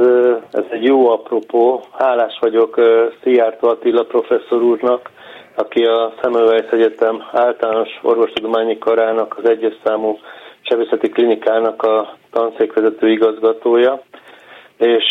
ez 0.59 0.67
egy 0.75 0.85
jó 0.91 0.99
apropó. 1.17 1.63
Hálás 2.03 2.35
vagyok 2.45 2.71
Szijjártó 3.21 3.67
Attila 3.73 4.03
professzor 4.13 4.61
úrnak, 4.71 5.01
aki 5.63 5.81
a 5.95 6.13
Semmelweis 6.21 6.69
Egyetem 6.77 7.15
általános 7.31 7.89
orvostudományi 8.01 8.77
karának 8.77 9.29
az 9.39 9.49
egyes 9.49 9.75
számú 9.83 10.11
sebészeti 10.63 11.09
klinikának 11.09 11.81
a 11.83 12.15
tanszékvezető 12.31 13.09
igazgatója, 13.09 14.01
és 14.77 15.09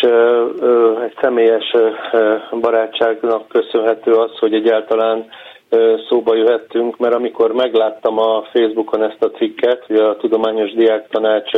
egy 1.03 1.17
személyes 1.21 1.75
barátságnak 2.61 3.47
köszönhető 3.47 4.11
az, 4.11 4.37
hogy 4.39 4.53
egyáltalán 4.53 5.25
szóba 6.09 6.35
jöhettünk, 6.35 6.97
mert 6.97 7.13
amikor 7.13 7.53
megláttam 7.53 8.19
a 8.19 8.41
Facebookon 8.51 9.03
ezt 9.03 9.23
a 9.23 9.31
cikket, 9.31 9.83
hogy 9.87 9.95
a 9.95 10.15
Tudományos 10.17 10.71
Diák 10.73 11.07
Tanács 11.09 11.51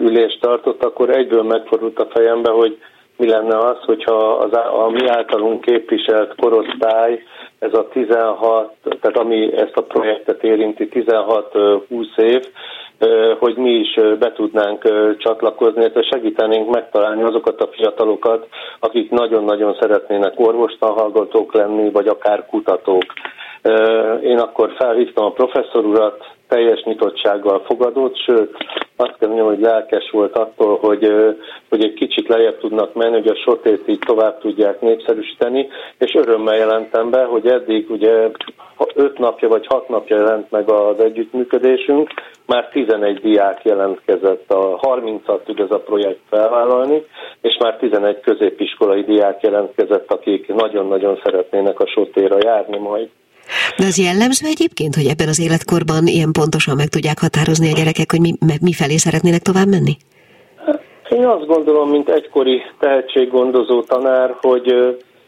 ülést 0.00 0.40
tartott, 0.40 0.84
akkor 0.84 1.10
egyből 1.10 1.42
megfordult 1.42 1.98
a 1.98 2.08
fejembe, 2.10 2.50
hogy 2.50 2.78
mi 3.16 3.28
lenne 3.28 3.58
az, 3.58 3.76
hogyha 3.84 4.16
az, 4.16 4.52
a 4.52 4.90
mi 4.90 5.08
általunk 5.08 5.60
képviselt 5.60 6.34
korosztály, 6.40 7.22
ez 7.64 7.74
a 7.74 7.88
16, 7.88 8.72
tehát 9.00 9.16
ami 9.18 9.52
ezt 9.56 9.76
a 9.76 9.82
projektet 9.82 10.42
érinti 10.42 10.88
16-20 10.92 12.16
év, 12.16 12.42
hogy 13.38 13.56
mi 13.56 13.70
is 13.70 13.94
be 14.18 14.32
tudnánk 14.32 14.82
csatlakozni, 15.18 15.80
illetve 15.80 16.02
segítenénk 16.02 16.70
megtalálni 16.70 17.22
azokat 17.22 17.60
a 17.60 17.68
fiatalokat, 17.72 18.48
akik 18.80 19.10
nagyon-nagyon 19.10 19.76
szeretnének 19.80 20.32
orvostanhallgatók 20.36 21.54
lenni, 21.54 21.90
vagy 21.90 22.06
akár 22.06 22.46
kutatók. 22.46 23.04
Én 24.22 24.38
akkor 24.38 24.72
felhívtam 24.78 25.24
a 25.24 25.30
professzor 25.32 25.84
urat, 25.84 26.24
teljes 26.48 26.82
nyitottsággal 26.82 27.60
fogadott, 27.60 28.16
sőt 28.16 28.56
azt 28.96 29.16
kell 29.18 29.28
mondjam, 29.28 29.48
hogy 29.48 29.60
lelkes 29.60 30.10
volt 30.10 30.36
attól, 30.36 30.78
hogy, 30.78 31.12
hogy 31.68 31.84
egy 31.84 31.94
kicsit 31.94 32.28
lejjebb 32.28 32.58
tudnak 32.58 32.94
menni, 32.94 33.12
hogy 33.12 33.28
a 33.28 33.36
sotét 33.36 33.88
így 33.88 33.98
tovább 33.98 34.38
tudják 34.38 34.80
népszerűsíteni, 34.80 35.68
és 35.98 36.14
örömmel 36.14 36.56
jelentem 36.56 37.10
be, 37.10 37.24
hogy 37.24 37.46
eddig 37.46 37.90
ugye 37.90 38.30
öt 38.94 39.18
napja 39.18 39.48
vagy 39.48 39.66
hat 39.66 39.88
napja 39.88 40.16
jelent 40.16 40.50
meg 40.50 40.70
az 40.70 41.00
együttműködésünk, 41.00 42.10
már 42.46 42.68
11 42.68 43.20
diák 43.20 43.64
jelentkezett, 43.64 44.50
a 44.52 44.78
30-at 44.80 45.42
tud 45.44 45.60
ez 45.60 45.70
a 45.70 45.80
projekt 45.80 46.20
felvállalni, 46.28 47.04
és 47.40 47.56
már 47.60 47.76
11 47.76 48.20
középiskolai 48.20 49.02
diák 49.02 49.42
jelentkezett, 49.42 50.12
akik 50.12 50.54
nagyon-nagyon 50.54 51.20
szeretnének 51.24 51.80
a 51.80 51.86
sotéra 51.86 52.36
járni 52.40 52.78
majd. 52.78 53.08
De 53.76 53.84
az 53.86 53.98
jellemző 53.98 54.46
egyébként, 54.46 54.94
hogy 54.94 55.06
ebben 55.06 55.28
az 55.28 55.40
életkorban 55.40 56.06
ilyen 56.06 56.32
pontosan 56.32 56.76
meg 56.76 56.88
tudják 56.88 57.18
határozni 57.20 57.72
a 57.72 57.76
gyerekek, 57.76 58.10
hogy 58.10 58.20
mi, 58.20 58.32
mi 58.60 58.72
felé 58.72 58.96
szeretnének 58.96 59.42
tovább 59.42 59.68
menni? 59.68 59.96
Én 61.10 61.26
azt 61.26 61.46
gondolom, 61.46 61.90
mint 61.90 62.08
egykori 62.08 62.62
tehetséggondozó 62.78 63.82
tanár, 63.82 64.36
hogy 64.40 64.66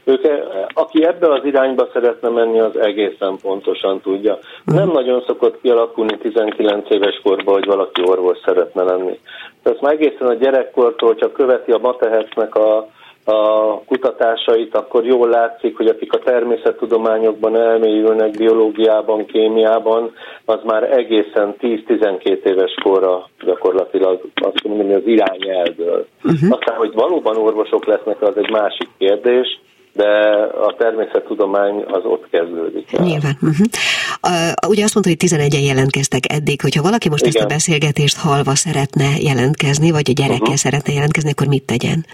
ők, 0.04 0.26
aki 0.74 1.04
ebbe 1.04 1.32
az 1.32 1.44
irányba 1.44 1.88
szeretne 1.92 2.28
menni, 2.28 2.60
az 2.60 2.76
egészen 2.78 3.36
pontosan 3.42 4.00
tudja. 4.00 4.38
Nem 4.64 4.90
nagyon 4.90 5.22
szokott 5.26 5.60
kialakulni 5.60 6.18
19 6.18 6.90
éves 6.90 7.20
korban, 7.22 7.54
hogy 7.54 7.64
valaki 7.64 8.02
orvos 8.04 8.38
szeretne 8.44 8.82
lenni. 8.82 9.18
Tehát 9.62 9.80
már 9.80 9.92
egészen 9.92 10.26
a 10.26 10.34
gyerekkortól, 10.34 11.08
hogyha 11.08 11.32
követi 11.32 11.72
a 11.72 11.78
Matehecnek 11.78 12.54
a 12.54 12.88
a 13.28 13.80
kutatásait, 13.86 14.74
akkor 14.74 15.04
jól 15.04 15.28
látszik, 15.28 15.76
hogy 15.76 15.86
akik 15.86 16.12
a 16.12 16.18
természettudományokban 16.18 17.56
elmélyülnek, 17.56 18.30
biológiában, 18.30 19.26
kémiában, 19.26 20.12
az 20.44 20.58
már 20.64 20.82
egészen 20.82 21.54
10-12 21.60 22.44
éves 22.44 22.74
korra 22.82 23.28
gyakorlatilag 23.44 24.20
azt 24.34 24.62
mondom, 24.64 24.86
hogy 24.86 24.94
az 24.94 25.06
irány 25.06 25.48
eldől. 25.48 26.06
Uh-huh. 26.24 26.50
Aztán, 26.50 26.76
hogy 26.76 26.92
valóban 26.94 27.36
orvosok 27.36 27.86
lesznek, 27.86 28.22
az 28.22 28.36
egy 28.36 28.50
másik 28.50 28.88
kérdés, 28.98 29.60
de 29.92 30.08
a 30.68 30.74
természettudomány 30.78 31.84
az 31.86 32.04
ott 32.04 32.26
kezdődik. 32.30 32.90
Nyilván. 32.90 33.36
Uh-huh. 33.42 33.66
Uh, 34.22 34.70
ugye 34.70 34.84
azt 34.84 34.94
mondta, 34.94 35.12
hogy 35.12 35.22
11-en 35.26 35.66
jelentkeztek 35.66 36.32
eddig, 36.32 36.60
hogyha 36.60 36.82
valaki 36.82 37.08
most 37.08 37.26
Igen. 37.26 37.34
ezt 37.34 37.44
a 37.44 37.54
beszélgetést 37.54 38.18
halva 38.18 38.54
szeretne 38.54 39.08
jelentkezni, 39.20 39.90
vagy 39.90 40.10
a 40.10 40.12
gyerekkel 40.12 40.40
uh-huh. 40.40 40.64
szeretne 40.64 40.92
jelentkezni, 40.92 41.30
akkor 41.30 41.46
mit 41.46 41.66
tegyen? 41.66 42.04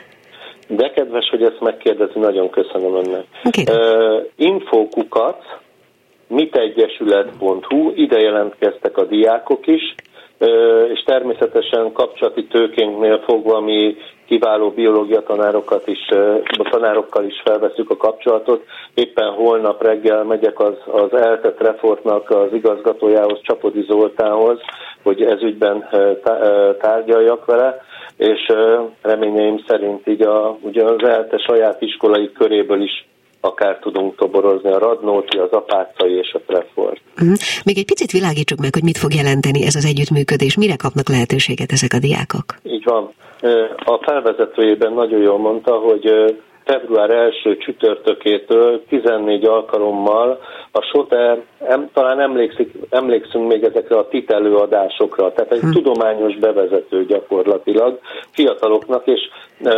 De 0.76 0.90
kedves, 0.90 1.28
hogy 1.28 1.42
ezt 1.42 1.61
megkérdezi, 1.61 2.18
nagyon 2.18 2.50
köszönöm 2.50 2.94
önnek. 2.94 3.24
Uh, 3.70 4.26
infokukat 4.37 5.61
mitegyesület.hu, 6.26 7.92
ide 7.94 8.18
jelentkeztek 8.18 8.96
a 8.96 9.04
diákok 9.04 9.66
is, 9.66 9.94
és 10.92 11.02
természetesen 11.04 11.92
kapcsolati 11.92 12.44
tőkénknél 12.44 13.18
fogva 13.18 13.61
mi 13.61 13.96
kiváló 14.26 14.70
biológia 14.70 15.22
tanárokat 15.22 15.87
is, 15.87 16.08
a 16.58 16.68
tanárokkal 16.70 17.24
is 17.24 17.42
felveszük 17.44 17.90
a 17.90 17.96
kapcsolatot. 17.96 18.64
Éppen 18.94 19.30
holnap 19.30 19.82
reggel 19.82 20.24
megyek 20.24 20.61
az, 20.61 20.74
az 20.87 21.14
eltett 21.14 21.61
refortnak 21.61 22.30
az 22.30 22.52
igazgatójához, 22.52 23.40
Csapodi 23.42 23.85
Zoltánhoz, 23.88 24.61
hogy 25.02 25.22
ez 25.22 25.42
ügyben 25.42 25.88
tárgyaljak 26.78 27.44
vele 27.44 27.80
és 28.16 28.52
reményeim 29.02 29.64
szerint 29.66 30.06
így 30.06 30.22
a, 30.22 30.56
ugye 30.61 30.85
az 30.85 31.04
ELTE 31.04 31.38
saját 31.38 31.82
iskolai 31.82 32.32
köréből 32.32 32.82
is 32.82 33.06
akár 33.44 33.78
tudunk 33.78 34.16
toborozni 34.16 34.70
a 34.70 34.78
Radnóti, 34.78 35.38
az 35.38 35.50
Apácai 35.50 36.12
és 36.12 36.33
a 36.33 36.40
Treffort. 36.46 37.00
Uh-huh. 37.20 37.37
Még 37.64 37.78
egy 37.78 37.85
picit 37.85 38.11
világítsuk 38.11 38.59
meg, 38.59 38.74
hogy 38.74 38.83
mit 38.83 38.98
fog 38.98 39.14
jelenteni 39.14 39.66
ez 39.66 39.74
az 39.74 39.85
együttműködés, 39.85 40.57
mire 40.57 40.76
kapnak 40.76 41.09
lehetőséget 41.09 41.72
ezek 41.72 41.92
a 41.92 41.98
diákok? 41.98 42.44
Így 42.62 42.85
van. 42.85 43.12
A 43.76 43.98
felvezetőjében 44.02 44.92
nagyon 44.92 45.20
jól 45.20 45.38
mondta, 45.38 45.74
hogy 45.74 46.05
február 46.64 47.11
első 47.11 47.57
csütörtökétől 47.57 48.85
14 48.88 49.44
alkalommal 49.44 50.40
a 50.72 50.81
Soter, 50.81 51.42
em, 51.59 51.90
talán 51.92 52.20
emlékszik, 52.20 52.72
emlékszünk 52.90 53.48
még 53.48 53.64
ezekre 53.64 53.96
a 53.96 54.09
TIT 54.09 54.31
előadásokra, 54.31 55.33
tehát 55.33 55.53
egy 55.53 55.61
hm. 55.61 55.70
tudományos 55.70 56.37
bevezető 56.37 57.05
gyakorlatilag 57.07 57.98
fiataloknak, 58.31 59.07
és 59.07 59.20
e, 59.64 59.72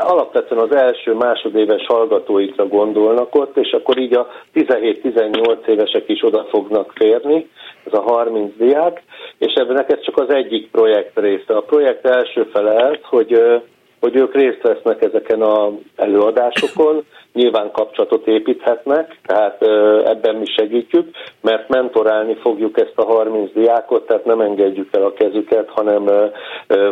alapvetően 0.00 0.60
az 0.60 0.74
első 0.74 1.14
másodéves 1.14 1.86
hallgatóikra 1.86 2.66
gondolnak 2.66 3.34
ott, 3.34 3.56
és 3.56 3.72
akkor 3.72 3.98
így 3.98 4.14
a 4.14 4.28
17-18 4.54 5.66
évesek 5.66 6.08
is 6.08 6.24
oda 6.24 6.46
fognak 6.50 6.92
férni, 6.94 7.48
ez 7.86 7.92
a 7.92 8.02
30 8.02 8.52
diák, 8.56 9.02
és 9.38 9.52
ebben 9.52 9.84
ez 9.84 10.00
csak 10.00 10.18
az 10.18 10.30
egyik 10.30 10.70
projekt 10.70 11.18
része. 11.18 11.56
A 11.56 11.60
projekt 11.60 12.06
első 12.06 12.42
fele 12.52 12.98
hogy 13.02 13.60
hogy 14.00 14.16
ők 14.16 14.34
részt 14.34 14.62
vesznek 14.62 15.02
ezeken 15.02 15.42
az 15.42 15.72
előadásokon, 15.96 17.04
nyilván 17.32 17.70
kapcsolatot 17.72 18.26
építhetnek, 18.26 19.18
tehát 19.26 19.62
ebben 20.06 20.36
mi 20.36 20.46
segítjük, 20.56 21.08
mert 21.40 21.68
mentorálni 21.68 22.34
fogjuk 22.34 22.78
ezt 22.80 22.92
a 22.96 23.04
30 23.04 23.52
diákot, 23.52 24.06
tehát 24.06 24.24
nem 24.24 24.40
engedjük 24.40 24.88
el 24.96 25.02
a 25.02 25.12
kezüket, 25.12 25.68
hanem 25.68 26.04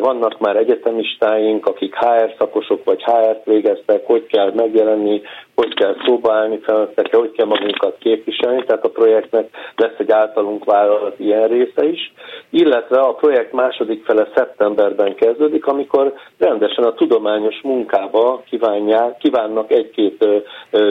vannak 0.00 0.38
már 0.38 0.56
egyetemistáink, 0.56 1.66
akik 1.66 1.94
HR 1.94 2.34
szakosok 2.38 2.84
vagy 2.84 3.02
HR-t 3.02 3.44
végeztek, 3.44 4.06
hogy 4.06 4.26
kell 4.26 4.52
megjelenni, 4.54 5.22
hogy 5.56 5.74
kell 5.74 5.96
szóba 6.04 6.32
állni 6.32 6.58
felnőttekre, 6.62 7.18
hogy 7.18 7.30
kell 7.30 7.46
magunkat 7.46 7.96
képviselni, 7.98 8.64
tehát 8.64 8.84
a 8.84 8.88
projektnek 8.88 9.48
lesz 9.76 9.98
egy 9.98 10.10
általunk 10.10 10.64
vállalat 10.64 11.18
ilyen 11.18 11.48
része 11.48 11.84
is, 11.88 12.12
illetve 12.50 12.98
a 12.98 13.14
projekt 13.14 13.52
második 13.52 14.04
fele 14.04 14.28
szeptemberben 14.34 15.14
kezdődik, 15.14 15.66
amikor 15.66 16.14
rendesen 16.38 16.84
a 16.84 16.94
tudományos 16.94 17.60
munkába 17.62 18.42
kívánják, 18.50 19.16
kívánnak 19.16 19.70
egy-két 19.70 20.24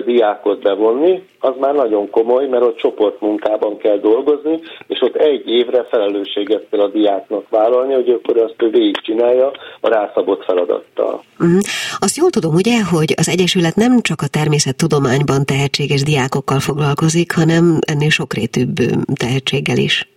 diákot 0.05 0.61
bevonni, 0.61 1.23
az 1.39 1.53
már 1.59 1.73
nagyon 1.73 2.09
komoly, 2.09 2.47
mert 2.47 2.63
ott 2.63 2.77
csoportmunkában 2.77 3.77
kell 3.77 3.97
dolgozni, 3.97 4.59
és 4.87 5.01
ott 5.01 5.15
egy 5.15 5.49
évre 5.49 5.83
felelősséget 5.83 6.65
kell 6.69 6.79
a 6.79 6.87
diáknak 6.87 7.49
vállalni, 7.49 7.93
hogy 7.93 8.09
akkor 8.09 8.37
azt 8.37 8.55
ő 8.57 8.69
végigcsinálja 8.69 9.51
a 9.79 9.89
rászabott 9.89 10.43
feladattal. 10.43 11.23
Uh-huh. 11.39 11.59
Azt 11.99 12.17
jól 12.17 12.29
tudom, 12.29 12.53
ugye, 12.53 12.83
hogy 12.91 13.13
az 13.17 13.29
Egyesület 13.29 13.75
nem 13.75 14.01
csak 14.01 14.21
a 14.21 14.27
természettudományban 14.55 15.45
tehetséges 15.45 16.03
diákokkal 16.03 16.59
foglalkozik, 16.59 17.35
hanem 17.35 17.79
ennél 17.87 18.09
sokrétűbb 18.09 18.75
tehetséggel 19.15 19.77
is. 19.77 20.07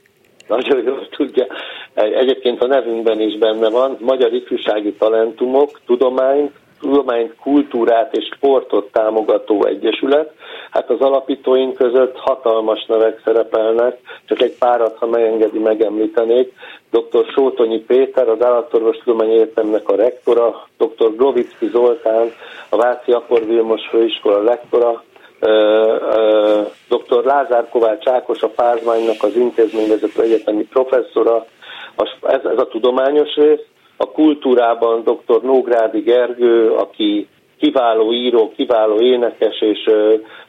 Nagyon 0.49 0.83
jól 0.85 1.09
tudja. 1.17 1.47
Egyébként 1.95 2.63
a 2.63 2.67
nevünkben 2.67 3.21
is 3.21 3.39
benne 3.39 3.69
van, 3.69 3.97
Magyar 4.01 4.33
Ifjúsági 4.33 4.93
Talentumok, 4.93 5.81
Tudomány, 5.87 6.51
tudományt, 6.81 7.35
kultúrát 7.43 8.17
és 8.17 8.25
sportot 8.35 8.93
támogató 8.93 9.65
egyesület. 9.65 10.33
Hát 10.71 10.91
az 10.91 11.01
alapítóink 11.01 11.75
között 11.75 12.17
hatalmas 12.17 12.85
nevek 12.87 13.21
szerepelnek, 13.25 13.99
csak 14.25 14.41
egy 14.41 14.57
párat, 14.59 14.97
ha 14.99 15.07
megengedi, 15.07 15.59
megemlítenék. 15.59 16.53
Dr. 16.91 17.25
Sótonyi 17.35 17.79
Péter, 17.79 18.29
az 18.29 18.43
Állatorvostudományi 18.43 19.35
Egyetemnek 19.35 19.89
a 19.89 19.97
rektora, 19.97 20.67
dr. 20.79 21.17
Grovicki 21.17 21.67
Zoltán, 21.67 22.33
a 22.69 22.77
Váci 22.77 23.13
Akor 23.13 23.47
Vilmos 23.47 23.89
Főiskola 23.91 24.43
lektora, 24.43 25.03
dr. 26.89 27.25
Lázár 27.25 27.69
Kovács 27.69 28.07
Ákos, 28.07 28.43
a 28.43 28.49
Pázmánynak 28.49 29.23
az 29.23 29.37
intézményvezető 29.37 30.23
egyetemi 30.23 30.65
professzora, 30.65 31.47
ez, 32.23 32.41
ez 32.45 32.59
a 32.59 32.69
tudományos 32.69 33.35
rész, 33.35 33.65
a 33.97 34.11
kultúrában 34.11 35.03
dr. 35.03 35.43
Nógrádi 35.43 36.01
Gergő, 36.01 36.71
aki 36.71 37.29
kiváló 37.59 38.13
író, 38.13 38.53
kiváló 38.57 39.01
énekes, 39.01 39.61
és 39.61 39.91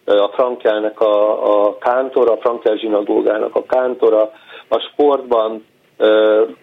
a 0.05 0.29
Frankelnek 0.33 1.01
a, 1.01 1.67
a 1.67 1.77
kántora, 1.77 2.31
a 2.31 2.37
Frankel 2.37 2.75
zsinagógának 2.75 3.55
a 3.55 3.65
kántora, 3.65 4.31
a 4.67 4.79
sportban 4.79 5.65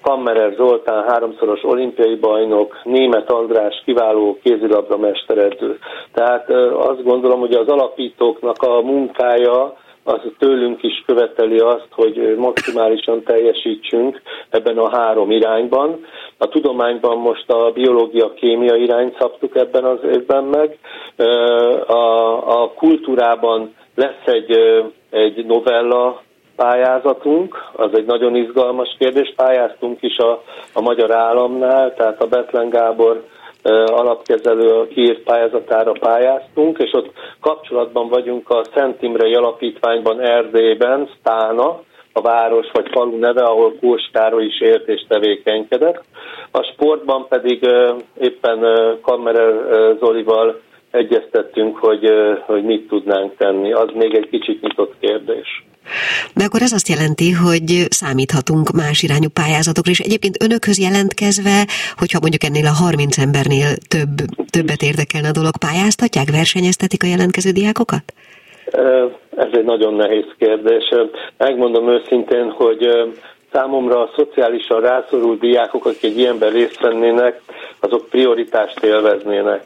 Kammerer 0.03 0.55
Zoltán, 0.57 1.05
háromszoros 1.05 1.64
olimpiai 1.64 2.14
bajnok, 2.14 2.81
Német 2.85 3.31
András, 3.31 3.83
kiváló 3.85 4.38
kézilabda 4.42 4.96
mesteredző. 4.96 5.79
Tehát 6.12 6.51
azt 6.77 7.03
gondolom, 7.03 7.40
hogy 7.40 7.55
az 7.55 7.68
alapítóknak 7.68 8.62
a 8.62 8.81
munkája 8.81 9.77
az 10.07 10.20
tőlünk 10.38 10.83
is 10.83 11.03
követeli 11.07 11.59
azt, 11.59 11.88
hogy 11.90 12.35
maximálisan 12.37 13.22
teljesítsünk 13.22 14.22
ebben 14.51 14.79
a 14.79 14.96
három 14.96 15.31
irányban. 15.31 16.05
A 16.38 16.49
tudományban 16.49 17.18
most 17.18 17.51
a 17.51 17.70
biológia-kémia 17.75 18.75
irányt 18.75 19.16
szabtuk 19.18 19.57
ebben 19.57 19.85
az 19.85 19.99
évben 20.12 20.44
meg. 20.44 20.79
A, 21.87 22.62
a 22.62 22.72
kultúrában 22.75 23.75
lesz 23.94 24.27
egy, 24.27 24.59
egy 25.11 25.46
novella 25.46 26.22
pályázatunk, 26.57 27.64
az 27.73 27.90
egy 27.92 28.05
nagyon 28.05 28.37
izgalmas 28.37 28.97
kérdés. 28.99 29.33
Pályáztunk 29.37 30.03
is 30.03 30.16
a, 30.16 30.42
a 30.73 30.81
Magyar 30.81 31.14
Államnál, 31.14 31.95
tehát 31.95 32.23
a 32.23 32.27
Betlen 32.27 32.69
Gábor 32.69 33.25
alapkezelő 33.87 34.88
kiírt 34.88 35.23
pályázatára 35.23 35.92
pályáztunk, 35.92 36.79
és 36.79 36.92
ott 36.92 37.12
kapcsolatban 37.40 38.09
vagyunk 38.09 38.51
a 38.51 38.64
Szent 38.75 39.03
Imrei 39.03 39.35
Alapítványban 39.35 40.21
Erdélyben, 40.21 41.09
Stána, 41.19 41.81
a 42.12 42.21
város 42.21 42.66
vagy 42.73 42.88
falu 42.90 43.19
neve, 43.19 43.42
ahol 43.42 43.75
Kós 43.81 44.11
Károly 44.12 44.45
is 44.45 44.61
élt 44.61 44.88
és 44.88 45.05
tevékenykedett. 45.09 46.03
A 46.51 46.62
sportban 46.62 47.27
pedig 47.29 47.69
éppen 48.21 48.66
Kammerer 49.03 49.55
Zolival 49.99 50.61
egyeztettünk, 50.90 51.77
hogy, 51.77 52.11
hogy 52.47 52.64
mit 52.64 52.88
tudnánk 52.88 53.37
tenni. 53.37 53.73
Az 53.73 53.88
még 53.95 54.14
egy 54.14 54.29
kicsit 54.29 54.62
nyitott 54.62 54.95
kérdés. 55.01 55.66
De 56.35 56.44
akkor 56.44 56.62
ez 56.62 56.72
azt 56.72 56.88
jelenti, 56.88 57.31
hogy 57.31 57.87
számíthatunk 57.88 58.70
más 58.70 59.03
irányú 59.03 59.29
pályázatokra, 59.29 59.90
és 59.90 60.01
egyébként 60.01 60.42
önökhöz 60.42 60.79
jelentkezve, 60.79 61.66
hogyha 61.96 62.18
mondjuk 62.20 62.44
ennél 62.44 62.66
a 62.66 62.83
30 62.83 63.18
embernél 63.18 63.68
több, 63.88 64.14
többet 64.51 64.83
érdekelne 64.83 65.29
a 65.29 65.38
dolog, 65.40 65.57
pályáztatják, 65.59 66.31
versenyeztetik 66.31 67.03
a 67.03 67.07
jelentkező 67.07 67.51
diákokat? 67.51 68.12
Ez 69.37 69.49
egy 69.53 69.64
nagyon 69.64 69.94
nehéz 69.94 70.25
kérdés. 70.38 70.85
Megmondom 71.37 71.88
őszintén, 71.88 72.51
hogy 72.51 72.88
számomra 73.53 74.01
a 74.01 74.11
szociálisan 74.16 74.81
rászorult 74.81 75.40
diákok, 75.40 75.87
akik 75.87 76.05
egy 76.05 76.18
ilyenben 76.18 76.51
részt 76.51 76.81
vennének, 76.81 77.40
azok 77.81 78.09
prioritást 78.09 78.85
élveznének. 78.85 79.64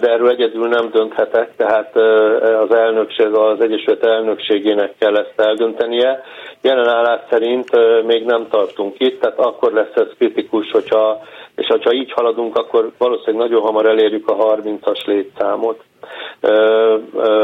De 0.00 0.10
erről 0.12 0.30
egyedül 0.30 0.68
nem 0.68 0.90
dönthetek, 0.90 1.56
tehát 1.56 1.96
az 2.62 2.74
elnökség, 2.74 3.26
az 3.26 3.60
Egyesület 3.60 4.04
elnökségének 4.04 4.94
kell 4.98 5.16
ezt 5.16 5.32
eldöntenie. 5.36 6.22
Jelen 6.60 6.88
állás 6.88 7.20
szerint 7.30 7.70
még 8.06 8.24
nem 8.24 8.46
tartunk 8.50 8.94
itt, 8.98 9.20
tehát 9.20 9.38
akkor 9.38 9.72
lesz 9.72 9.94
ez 9.94 10.06
kritikus, 10.18 10.70
hogyha, 10.70 11.20
és 11.56 11.66
ha 11.82 11.92
így 11.92 12.12
haladunk, 12.12 12.56
akkor 12.56 12.92
valószínűleg 12.98 13.48
nagyon 13.48 13.62
hamar 13.62 13.86
elérjük 13.86 14.28
a 14.28 14.36
30-as 14.36 15.06
létszámot. 15.06 15.80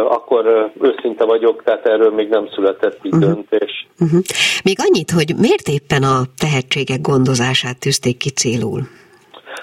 Akkor 0.09 0.71
őszinte 0.81 1.25
vagyok, 1.25 1.63
tehát 1.63 1.87
erről 1.87 2.11
még 2.11 2.29
nem 2.29 2.49
született 2.55 2.99
így 3.03 3.15
uh-huh. 3.15 3.33
döntés. 3.33 3.87
Uh-huh. 4.01 4.21
Még 4.65 4.77
annyit, 4.81 5.11
hogy 5.11 5.35
miért 5.39 5.69
éppen 5.69 6.03
a 6.03 6.21
tehetségek 6.39 7.01
gondozását 7.01 7.79
tűzték 7.79 8.17
ki 8.17 8.31
célul? 8.31 8.81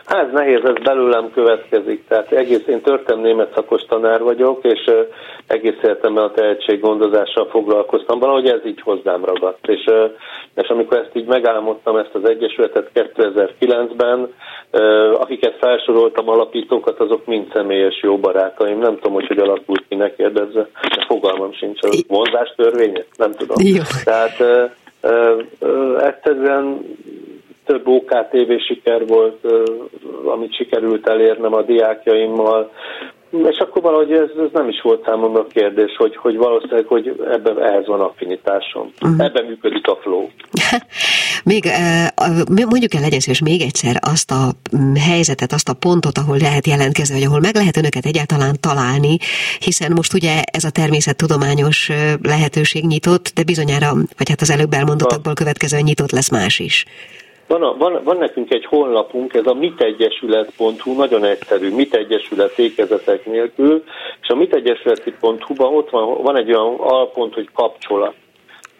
Hát 0.10 0.32
nehéz, 0.32 0.63
ez 0.63 0.84
belőlem 0.84 1.32
következik. 1.34 2.08
Tehát 2.08 2.32
egész, 2.32 2.67
én 2.67 2.82
történelmi 2.82 3.28
német 3.28 3.54
szakos 3.54 3.82
tanár 3.82 4.22
vagyok, 4.22 4.60
és 4.63 4.91
egész 5.48 5.78
életemben 5.84 6.24
a 6.24 6.32
tehetséggondozással 6.32 7.48
foglalkoztam. 7.50 8.19
Valahogy 8.19 8.48
ez 8.48 8.65
így 8.65 8.82
hozzám 8.82 9.26
ragadt. 9.26 9.67
És, 9.67 9.89
és 10.56 10.67
amikor 10.67 10.98
ezt 10.98 11.15
így 11.15 11.26
megálmodtam, 11.26 11.98
ezt 11.98 12.13
az 12.15 12.30
Egyesületet 12.30 12.89
2009-ben, 12.93 14.34
akiket 15.13 15.56
felsoroltam 15.60 16.30
alapítókat, 16.30 17.00
azok 17.00 17.26
mind 17.26 17.52
személyes 17.54 18.00
jó 18.02 18.17
barátaim. 18.17 18.80
Nem 18.80 18.95
tudom, 18.95 19.13
hogy 19.13 19.28
hogy 19.28 19.39
alakult 19.39 19.86
ki, 19.89 19.95
ne 19.95 20.15
kérdezze. 20.15 20.69
De 20.82 21.06
fogalmam 21.08 21.54
sincs. 21.54 21.84
Az 21.84 22.06
vonzás 22.08 22.54
törvénye? 22.56 23.06
Nem 23.17 23.32
tudom. 23.32 23.58
Jó. 23.60 23.82
Tehát 24.04 24.69
egyszerűen 26.00 26.82
több 27.69 27.88
OKTV 27.88 28.51
siker 28.67 29.08
volt, 29.08 29.47
amit 30.25 30.55
sikerült 30.55 31.08
elérnem 31.08 31.53
a 31.53 31.62
diákjaimmal, 31.62 32.71
és 33.29 33.58
akkor 33.58 33.82
valahogy 33.82 34.12
ez, 34.12 34.29
ez 34.45 34.49
nem 34.53 34.69
is 34.69 34.82
volt 34.82 35.03
számomra 35.05 35.47
kérdés, 35.47 35.95
hogy, 35.97 36.15
hogy 36.15 36.38
valószínűleg, 36.38 36.86
hogy 36.86 37.21
ebben 37.32 37.63
ehhez 37.63 37.88
van 37.88 38.01
affinitásom. 38.01 38.91
Uh-huh. 39.01 39.25
Ebben 39.25 39.45
működik 39.45 39.88
a 39.88 39.97
flow. 40.01 40.27
még 41.51 41.63
mondjuk 42.69 42.93
el 42.93 43.01
legyen 43.01 43.19
szíves 43.19 43.41
még 43.41 43.62
egyszer 43.62 43.95
azt 44.01 44.32
a 44.32 44.51
helyzetet, 44.99 45.51
azt 45.51 45.69
a 45.69 45.73
pontot, 45.73 46.17
ahol 46.17 46.38
lehet 46.38 46.67
jelentkezni, 46.67 47.15
vagy 47.15 47.27
ahol 47.27 47.39
meg 47.39 47.55
lehet 47.55 47.77
önöket 47.77 48.05
egyáltalán 48.05 48.55
találni, 48.60 49.17
hiszen 49.60 49.91
most 49.91 50.13
ugye 50.13 50.41
ez 50.51 50.63
a 50.63 50.69
természettudományos 50.69 51.91
lehetőség 52.21 52.84
nyitott, 52.86 53.32
de 53.36 53.43
bizonyára, 53.43 53.91
vagy 54.17 54.29
hát 54.29 54.41
az 54.41 54.51
előbb 54.51 54.73
elmondottakból 54.73 55.34
következően 55.34 55.84
nyitott 55.84 56.12
lesz 56.12 56.32
más 56.32 56.60
is. 56.60 56.86
Van, 57.49 57.63
a, 57.63 57.77
van, 57.77 58.03
van 58.03 58.17
nekünk 58.17 58.51
egy 58.53 58.65
honlapunk, 58.65 59.33
ez 59.33 59.45
a 59.45 59.53
mitegyesület.hu, 59.53 60.93
nagyon 60.95 61.23
egyszerű, 61.23 61.75
mitegyesület 61.75 62.59
ékezetek 62.59 63.25
nélkül, 63.25 63.83
és 64.21 64.27
a 64.27 64.35
mitegyesületi.hu-ban 64.35 65.73
ott 65.73 65.89
van, 65.89 66.21
van 66.21 66.38
egy 66.38 66.53
olyan 66.53 66.75
alpont, 66.79 67.33
hogy 67.33 67.49
kapcsolat 67.53 68.13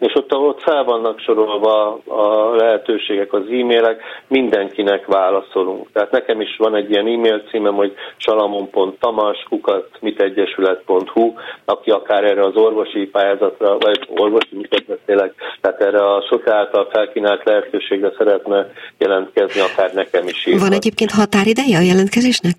és 0.00 0.14
ott, 0.14 0.34
ott 0.34 0.62
fel 0.62 0.84
vannak 0.84 1.18
sorolva 1.18 2.00
a 2.06 2.54
lehetőségek, 2.56 3.32
az 3.32 3.42
e-mailek, 3.42 4.02
mindenkinek 4.26 5.06
válaszolunk. 5.06 5.88
Tehát 5.92 6.10
nekem 6.10 6.40
is 6.40 6.56
van 6.56 6.74
egy 6.74 6.90
ilyen 6.90 7.06
e-mail 7.06 7.42
címem, 7.50 7.74
hogy 7.74 7.94
salamon.tamas, 8.16 9.44
kukat, 9.48 9.88
mitegyesület.hu, 10.00 11.32
aki 11.64 11.90
akár 11.90 12.24
erre 12.24 12.44
az 12.44 12.56
orvosi 12.56 13.06
pályázatra, 13.06 13.78
vagy 13.78 14.08
orvosi 14.08 14.56
mit 14.56 14.84
beszélek, 14.86 15.34
tehát 15.60 15.80
erre 15.80 16.14
a 16.14 16.26
sok 16.30 16.48
által 16.48 16.88
felkínált 16.92 17.44
lehetőségre 17.44 18.12
szeretne 18.18 18.72
jelentkezni, 18.98 19.60
akár 19.60 19.94
nekem 19.94 20.26
is 20.26 20.46
írva. 20.46 20.60
Van 20.60 20.72
egyébként 20.72 21.10
határideje 21.10 21.78
a 21.78 21.82
jelentkezésnek? 21.82 22.54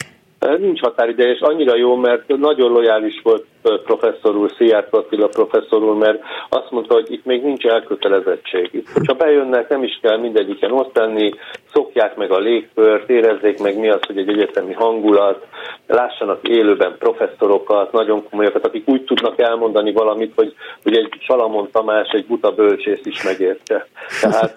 Nincs 0.57 0.81
határideje, 0.81 1.31
és 1.31 1.39
annyira 1.39 1.75
jó, 1.75 1.95
mert 1.95 2.27
nagyon 2.27 2.71
lojális 2.71 3.19
volt 3.23 3.45
professzor 3.61 4.35
úr, 4.35 4.51
Szijjártó 4.57 4.97
Attila 4.97 5.27
professzor 5.27 5.83
úr, 5.83 5.95
mert 5.95 6.19
azt 6.49 6.71
mondta, 6.71 6.93
hogy 6.93 7.11
itt 7.11 7.25
még 7.25 7.43
nincs 7.43 7.65
elkötelezettség. 7.65 8.69
Itt, 8.71 8.89
hogyha 8.89 9.13
bejönnek, 9.13 9.69
nem 9.69 9.83
is 9.83 9.99
kell 10.01 10.17
mindegyiken 10.17 10.71
ott 10.71 10.97
lenni, 10.97 11.31
szokják 11.73 12.15
meg 12.15 12.31
a 12.31 12.39
légkört, 12.39 13.09
érezzék 13.09 13.59
meg 13.59 13.79
mi 13.79 13.89
az, 13.89 13.99
hogy 14.07 14.17
egy 14.17 14.29
egyetemi 14.29 14.73
hangulat, 14.73 15.45
lássanak 15.87 16.47
élőben 16.47 16.95
professzorokat, 16.99 17.91
nagyon 17.91 18.29
komolyakat, 18.29 18.65
akik 18.65 18.87
úgy 18.87 19.03
tudnak 19.03 19.39
elmondani 19.39 19.91
valamit, 19.91 20.31
hogy, 20.35 20.53
hogy 20.83 20.97
egy 20.97 21.09
Salamon 21.19 21.69
Tamás, 21.71 22.09
egy 22.09 22.25
buta 22.25 22.51
bölcsész 22.51 23.01
is 23.03 23.23
megérte. 23.23 23.87
Tehát, 24.21 24.55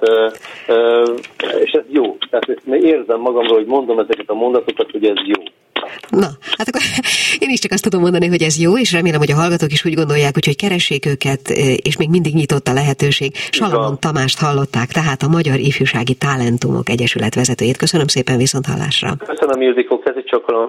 és 1.65 1.71
ez 1.71 1.85
jó. 1.89 2.17
Tehát 2.31 2.61
érzem 2.71 3.21
magamról, 3.21 3.57
hogy 3.57 3.67
mondom 3.67 3.99
ezeket 3.99 4.31
a 4.31 4.35
mondatokat, 4.35 4.91
hogy 4.91 5.05
ez 5.05 5.17
jó. 5.27 5.43
Na, 6.09 6.27
hát 6.57 6.69
akkor 6.69 6.81
én 7.39 7.51
is 7.51 7.59
csak 7.59 7.73
azt 7.73 7.83
tudom 7.83 8.01
mondani, 8.01 8.27
hogy 8.27 8.43
ez 8.43 8.61
jó, 8.61 8.79
és 8.79 8.94
remélem, 8.95 9.19
hogy 9.19 9.31
a 9.31 9.35
hallgatók 9.35 9.73
is 9.73 9.85
úgy 9.85 9.95
gondolják, 9.95 10.35
hogy 10.35 10.57
keressék 10.57 11.07
őket, 11.07 11.49
és 11.77 11.97
még 11.97 12.09
mindig 12.09 12.35
nyitott 12.35 12.69
a 12.69 12.73
lehetőség. 12.73 13.35
Salamon 13.51 14.01
Tamást 14.01 14.39
hallották, 14.39 14.93
tehát 14.93 15.23
a 15.23 15.29
Magyar 15.29 15.59
Ifjúsági 15.59 16.15
Talentumok 16.15 16.89
Egyesület 16.89 17.35
vezetőjét. 17.35 17.77
Köszönöm 17.77 18.07
szépen 18.07 18.37
viszont 18.37 18.67
hallásra. 18.67 19.17
Köszönöm, 19.17 19.61
Ildikó, 19.61 19.99
kezi 19.99 20.23
csokolom. 20.27 20.69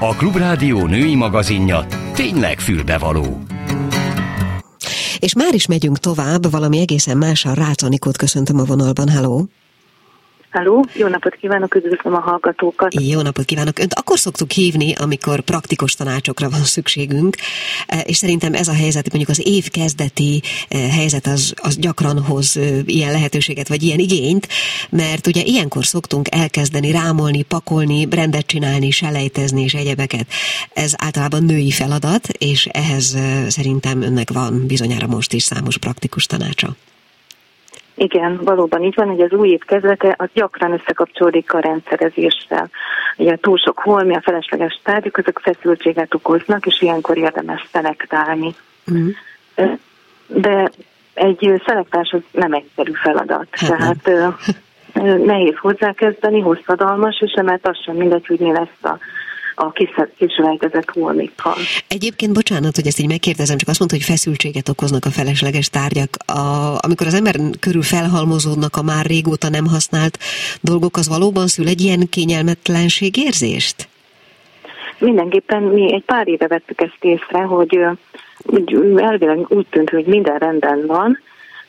A 0.00 0.14
Klubrádió 0.16 0.86
női 0.86 1.14
magazinja 1.14 1.86
tényleg 2.14 2.60
fülbevaló. 2.60 3.38
És 5.18 5.34
már 5.34 5.54
is 5.54 5.66
megyünk 5.66 5.98
tovább, 5.98 6.50
valami 6.50 6.78
egészen 6.78 7.16
mással. 7.16 7.54
Rácz 7.54 7.82
Anikót 7.82 8.16
köszöntöm 8.16 8.58
a 8.58 8.64
vonalban. 8.64 9.08
Halló! 9.08 9.48
Halló, 10.54 10.84
jó 10.94 11.06
napot 11.06 11.34
kívánok, 11.34 11.74
üdvözlöm 11.74 12.14
a 12.14 12.20
hallgatókat. 12.20 12.94
Jó 13.00 13.20
napot 13.20 13.44
kívánok. 13.44 13.78
Önt 13.78 13.94
akkor 13.94 14.18
szoktuk 14.18 14.50
hívni, 14.50 14.92
amikor 14.94 15.40
praktikus 15.40 15.94
tanácsokra 15.94 16.50
van 16.50 16.62
szükségünk, 16.62 17.36
e, 17.86 17.98
és 17.98 18.16
szerintem 18.16 18.54
ez 18.54 18.68
a 18.68 18.74
helyzet, 18.74 19.08
mondjuk 19.08 19.30
az 19.30 19.46
év 19.46 19.70
kezdeti 19.70 20.42
e, 20.68 20.78
helyzet 20.78 21.26
az, 21.26 21.54
az 21.62 21.78
gyakran 21.78 22.22
hoz 22.22 22.56
e, 22.56 22.60
ilyen 22.84 23.12
lehetőséget, 23.12 23.68
vagy 23.68 23.82
ilyen 23.82 23.98
igényt, 23.98 24.48
mert 24.90 25.26
ugye 25.26 25.42
ilyenkor 25.42 25.84
szoktunk 25.84 26.34
elkezdeni 26.34 26.90
rámolni, 26.90 27.42
pakolni, 27.42 28.06
rendet 28.10 28.46
csinálni, 28.46 28.90
selejtezni 28.90 29.62
és 29.62 29.74
egyebeket. 29.74 30.26
Ez 30.72 30.94
általában 30.96 31.44
női 31.44 31.70
feladat, 31.70 32.28
és 32.28 32.66
ehhez 32.66 33.18
szerintem 33.48 34.02
önnek 34.02 34.32
van 34.32 34.66
bizonyára 34.66 35.06
most 35.06 35.32
is 35.32 35.42
számos 35.42 35.78
praktikus 35.78 36.26
tanácsa. 36.26 36.76
Igen, 37.94 38.40
valóban 38.42 38.82
így 38.82 38.94
van, 38.94 39.08
hogy 39.08 39.20
az 39.20 39.32
új 39.32 39.48
év 39.48 39.64
kezdete 39.64 40.14
az 40.18 40.28
gyakran 40.32 40.72
összekapcsolódik 40.72 41.52
a 41.52 41.58
rendszerezéssel. 41.58 42.70
Ugye 43.16 43.36
túl 43.36 43.56
sok 43.56 43.78
holmi, 43.78 44.14
a 44.14 44.20
felesleges 44.20 44.80
tárgyak, 44.82 45.16
azok 45.16 45.40
feszültséget 45.42 46.14
okoznak, 46.14 46.66
és 46.66 46.80
ilyenkor 46.80 47.16
érdemes 47.18 47.68
szelektálni. 47.72 48.54
Mm. 48.92 49.08
De 50.26 50.70
egy 51.14 51.62
szelektás 51.66 52.10
az 52.12 52.20
nem 52.30 52.52
egyszerű 52.52 52.92
feladat. 52.92 53.46
Hát 53.50 54.02
Tehát 54.02 55.24
nehéz 55.24 55.56
hozzákezdeni, 55.56 56.40
hosszadalmas, 56.40 57.20
és 57.20 57.32
emellett 57.32 57.66
az 57.66 57.82
sem 57.82 57.96
mindegy, 57.96 58.26
hogy 58.26 58.38
mi 58.38 58.52
lesz 58.52 58.82
a 58.82 58.98
a 59.54 59.72
kisüvegezett 60.16 60.90
holmikkal. 60.90 61.56
Egyébként, 61.88 62.32
bocsánat, 62.32 62.74
hogy 62.74 62.86
ezt 62.86 63.00
így 63.00 63.08
megkérdezem, 63.08 63.56
csak 63.56 63.68
azt 63.68 63.78
mondta, 63.78 63.96
hogy 63.96 64.06
feszültséget 64.06 64.68
okoznak 64.68 65.04
a 65.04 65.10
felesleges 65.10 65.68
tárgyak. 65.68 66.08
A, 66.26 66.40
amikor 66.80 67.06
az 67.06 67.14
ember 67.14 67.34
körül 67.60 67.82
felhalmozódnak 67.82 68.76
a 68.76 68.82
már 68.82 69.06
régóta 69.06 69.48
nem 69.48 69.66
használt 69.66 70.18
dolgok, 70.60 70.96
az 70.96 71.08
valóban 71.08 71.46
szül 71.46 71.68
egy 71.68 71.80
ilyen 71.80 72.08
kényelmetlenség 72.10 73.16
érzést? 73.16 73.88
Mindenképpen 74.98 75.62
mi 75.62 75.92
egy 75.94 76.04
pár 76.04 76.28
éve 76.28 76.46
vettük 76.46 76.80
ezt 76.80 76.98
észre, 77.00 77.42
hogy 77.42 77.78
úgy, 78.42 78.74
elvileg 78.96 79.46
úgy 79.48 79.66
tűnt, 79.70 79.90
hogy 79.90 80.06
minden 80.06 80.38
rendben 80.38 80.86
van, 80.86 81.18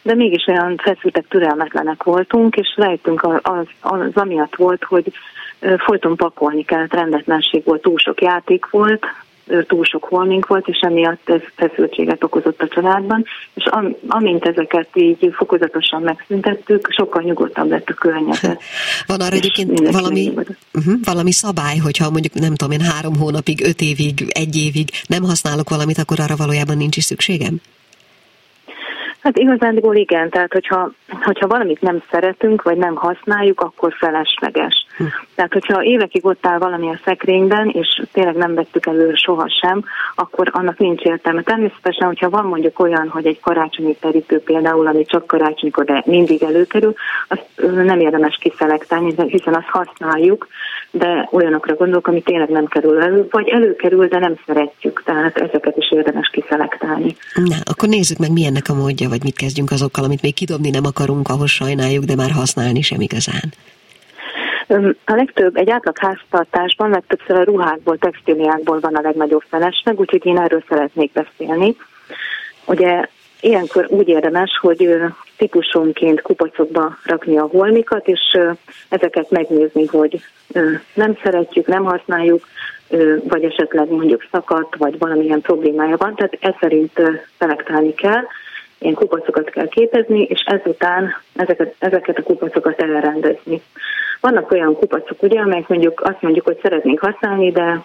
de 0.01 0.15
mégis 0.15 0.47
olyan 0.47 0.77
feszültek, 0.77 1.27
türelmetlenek 1.27 2.03
voltunk, 2.03 2.55
és 2.55 2.73
lejtünk 2.75 3.23
az, 3.23 3.39
az, 3.41 3.67
az 3.79 4.11
amiatt 4.13 4.55
volt, 4.55 4.83
hogy 4.83 5.13
folyton 5.59 6.15
pakolni 6.15 6.63
kellett, 6.63 6.93
rendetlenség 6.93 7.63
volt, 7.65 7.81
túl 7.81 7.97
sok 7.97 8.21
játék 8.21 8.69
volt, 8.69 9.05
túl 9.67 9.83
sok 9.83 10.03
holmink 10.03 10.47
volt, 10.47 10.67
és 10.67 10.79
emiatt 10.81 11.29
ez 11.29 11.41
feszültséget 11.55 12.23
okozott 12.23 12.61
a 12.61 12.67
családban, 12.67 13.25
és 13.53 13.65
am, 13.65 13.95
amint 14.07 14.45
ezeket 14.45 14.89
így 14.93 15.33
fokozatosan 15.35 16.01
megszüntettük, 16.01 16.87
sokkal 16.91 17.21
nyugodtabb 17.21 17.69
lett 17.69 17.89
a 17.89 17.93
környezet. 17.93 18.61
Van 19.07 19.19
arra 19.19 19.35
egyébként 19.35 19.91
valami, 19.91 20.33
uh-huh, 20.73 20.93
valami 21.03 21.31
szabály, 21.31 21.77
hogyha 21.77 22.09
mondjuk 22.09 22.33
nem 22.33 22.55
tudom 22.55 22.79
én 22.79 22.85
három 22.85 23.15
hónapig, 23.15 23.65
öt 23.65 23.81
évig, 23.81 24.25
egy 24.29 24.55
évig 24.55 24.89
nem 25.07 25.23
használok 25.23 25.69
valamit, 25.69 25.97
akkor 25.97 26.19
arra 26.19 26.35
valójában 26.35 26.77
nincs 26.77 26.97
is 26.97 27.03
szükségem? 27.03 27.61
Hát 29.19 29.37
igazándiból 29.37 29.95
igen, 29.95 30.29
tehát 30.29 30.51
hogyha, 30.51 30.91
hogyha 31.23 31.47
valamit 31.47 31.81
nem 31.81 32.03
szeretünk, 32.11 32.61
vagy 32.61 32.77
nem 32.77 32.95
használjuk, 32.95 33.61
akkor 33.61 33.93
felesleges. 33.99 34.84
Tehát 35.35 35.53
hogyha 35.53 35.83
évekig 35.83 36.25
ott 36.25 36.45
áll 36.45 36.57
valami 36.57 36.89
a 36.89 36.99
szekrényben, 37.05 37.69
és 37.69 38.01
tényleg 38.11 38.35
nem 38.35 38.53
vettük 38.53 38.85
elő 38.85 39.13
sohasem, 39.13 39.83
akkor 40.15 40.49
annak 40.51 40.77
nincs 40.77 41.01
értelme. 41.01 41.41
Természetesen, 41.41 42.07
hogyha 42.07 42.29
van 42.29 42.45
mondjuk 42.45 42.79
olyan, 42.79 43.07
hogy 43.07 43.25
egy 43.25 43.39
karácsonyi 43.39 43.95
terítő 43.95 44.39
például, 44.39 44.87
ami 44.87 45.05
csak 45.05 45.27
karácsonykor, 45.27 45.85
de 45.85 46.03
mindig 46.05 46.43
előkerül, 46.43 46.93
azt 47.27 47.45
nem 47.55 47.99
érdemes 47.99 48.37
kiszelektálni, 48.41 49.13
hiszen 49.27 49.53
azt 49.53 49.69
használjuk, 49.69 50.47
de 50.91 51.29
olyanokra 51.31 51.75
gondolok, 51.75 52.07
ami 52.07 52.21
tényleg 52.21 52.49
nem 52.49 52.65
kerül 52.65 53.01
elő, 53.01 53.27
vagy 53.29 53.47
előkerül, 53.47 54.07
de 54.07 54.19
nem 54.19 54.35
szeretjük, 54.45 55.01
tehát 55.05 55.37
ezeket 55.37 55.77
is 55.77 55.91
érdemes 55.91 56.29
kiszelektálni. 56.31 57.15
Na, 57.33 57.55
akkor 57.63 57.89
nézzük 57.89 58.17
meg, 58.17 58.31
milyennek 58.31 58.69
a 58.69 58.73
módja, 58.73 59.09
vagy 59.09 59.23
mit 59.23 59.35
kezdjünk 59.35 59.71
azokkal, 59.71 60.03
amit 60.03 60.21
még 60.21 60.33
kidobni 60.33 60.69
nem 60.69 60.85
akarunk, 60.85 61.29
ahhoz 61.29 61.49
sajnáljuk, 61.49 62.03
de 62.03 62.15
már 62.15 62.31
használni 62.31 62.81
sem 62.81 63.01
igazán. 63.01 63.53
A 65.05 65.13
legtöbb, 65.15 65.55
egy 65.55 65.69
átlag 65.69 65.97
háztartásban 65.97 66.89
legtöbbször 66.89 67.35
a 67.35 67.43
ruhákból, 67.43 67.97
textíliákból 67.97 68.79
van 68.79 68.95
a 68.95 69.01
legnagyobb 69.01 69.43
felesleg, 69.49 69.99
úgyhogy 69.99 70.25
én 70.25 70.37
erről 70.37 70.63
szeretnék 70.69 71.11
beszélni. 71.11 71.75
Ugye 72.65 73.07
ilyenkor 73.41 73.85
úgy 73.89 74.07
érdemes, 74.07 74.57
hogy 74.61 74.89
típusonként 75.37 76.21
kupacokba 76.21 76.97
rakni 77.03 77.37
a 77.37 77.47
holmikat, 77.51 78.07
és 78.07 78.37
ezeket 78.89 79.29
megnézni, 79.29 79.85
hogy 79.85 80.21
nem 80.93 81.17
szeretjük, 81.23 81.67
nem 81.67 81.83
használjuk, 81.83 82.47
vagy 83.23 83.43
esetleg 83.43 83.89
mondjuk 83.89 84.27
szakadt, 84.31 84.75
vagy 84.75 84.97
valamilyen 84.97 85.41
problémája 85.41 85.97
van, 85.97 86.15
tehát 86.15 86.37
ez 86.39 86.53
szerint 86.59 87.01
szelektálni 87.39 87.93
kell, 87.93 88.23
ilyen 88.77 88.93
kupacokat 88.93 89.49
kell 89.49 89.67
képezni, 89.67 90.21
és 90.21 90.43
ezután 90.45 91.15
ezeket, 91.35 91.75
ezeket 91.79 92.17
a 92.17 92.23
kupacokat 92.23 92.81
elrendezni. 92.81 93.61
Vannak 94.25 94.51
olyan 94.51 94.75
kupacok, 94.75 95.23
ugye, 95.23 95.39
amelyek 95.39 95.67
mondjuk 95.67 96.01
azt 96.01 96.21
mondjuk, 96.21 96.45
hogy 96.45 96.59
szeretnénk 96.61 96.99
használni, 96.99 97.51
de 97.51 97.83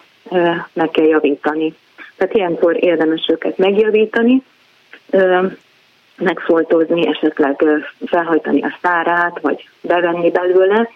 meg 0.73 0.89
kell 0.91 1.05
javítani. 1.05 1.75
Tehát 2.17 2.35
ilyenkor 2.35 2.83
érdemes 2.83 3.25
őket 3.31 3.57
megjavítani, 3.57 4.43
megfoltozni, 6.17 7.07
esetleg 7.07 7.63
felhajtani 8.05 8.61
a 8.61 8.77
szárát, 8.81 9.39
vagy 9.41 9.69
bevenni 9.81 10.31
belőle. 10.31 10.89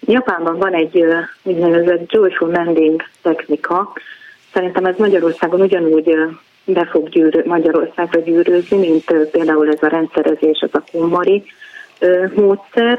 Japánban 0.00 0.58
van 0.58 0.72
egy 0.74 1.04
úgynevezett 1.42 2.12
joyful 2.12 2.48
mending 2.48 3.02
technika. 3.22 3.92
Szerintem 4.52 4.84
ez 4.84 4.96
Magyarországon 4.96 5.60
ugyanúgy 5.60 6.16
be 6.64 6.84
fog 6.84 7.08
gyűrő, 7.08 7.42
Magyarországra 7.46 8.20
gyűrőzni, 8.20 8.78
mint 8.78 9.30
például 9.30 9.68
ez 9.68 9.82
a 9.82 9.88
rendszerezés, 9.88 10.60
az 10.60 10.70
a 10.72 10.84
kummari 10.92 11.44
módszer, 12.34 12.98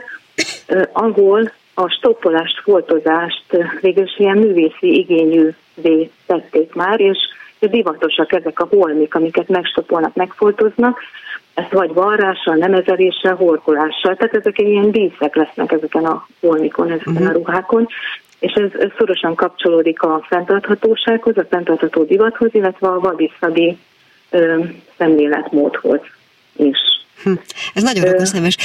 ahol 0.91 1.51
a 1.73 1.89
stoppolást, 1.89 2.61
foltozást 2.63 3.57
végül 3.81 4.03
is 4.03 4.19
ilyen 4.19 4.37
művészi 4.37 4.97
igényűvé 4.97 6.09
tették 6.25 6.73
már, 6.73 6.99
és 6.99 7.17
divatosak 7.59 8.33
ezek 8.33 8.59
a 8.59 8.67
holmik, 8.69 9.15
amiket 9.15 9.47
megstopolnak, 9.47 10.15
megfoltoznak, 10.15 10.99
ezt 11.53 11.71
vagy 11.71 11.93
varrással, 11.93 12.55
nemezeléssel, 12.55 13.35
horkolással, 13.35 14.15
tehát 14.15 14.35
ezek 14.35 14.59
ilyen 14.59 14.91
díszek 14.91 15.35
lesznek 15.35 15.71
ezeken 15.71 16.05
a 16.05 16.27
holmikon, 16.39 16.91
ezeken 16.91 17.13
uh-huh. 17.13 17.29
a 17.29 17.31
ruhákon, 17.31 17.87
és 18.39 18.51
ez, 18.51 18.69
ez 18.79 18.89
szorosan 18.97 19.35
kapcsolódik 19.35 20.01
a 20.01 20.25
fenntarthatósághoz, 20.27 21.37
a 21.37 21.45
fenntartható 21.49 22.03
divathoz, 22.03 22.49
illetve 22.53 22.87
a 22.87 22.99
vadiszabi 22.99 23.77
szemléletmódhoz 24.97 25.99
is. 26.55 27.02
Hm. 27.23 27.33
Ez 27.73 27.83
nagyon 27.83 28.07
okosnemes. 28.07 28.57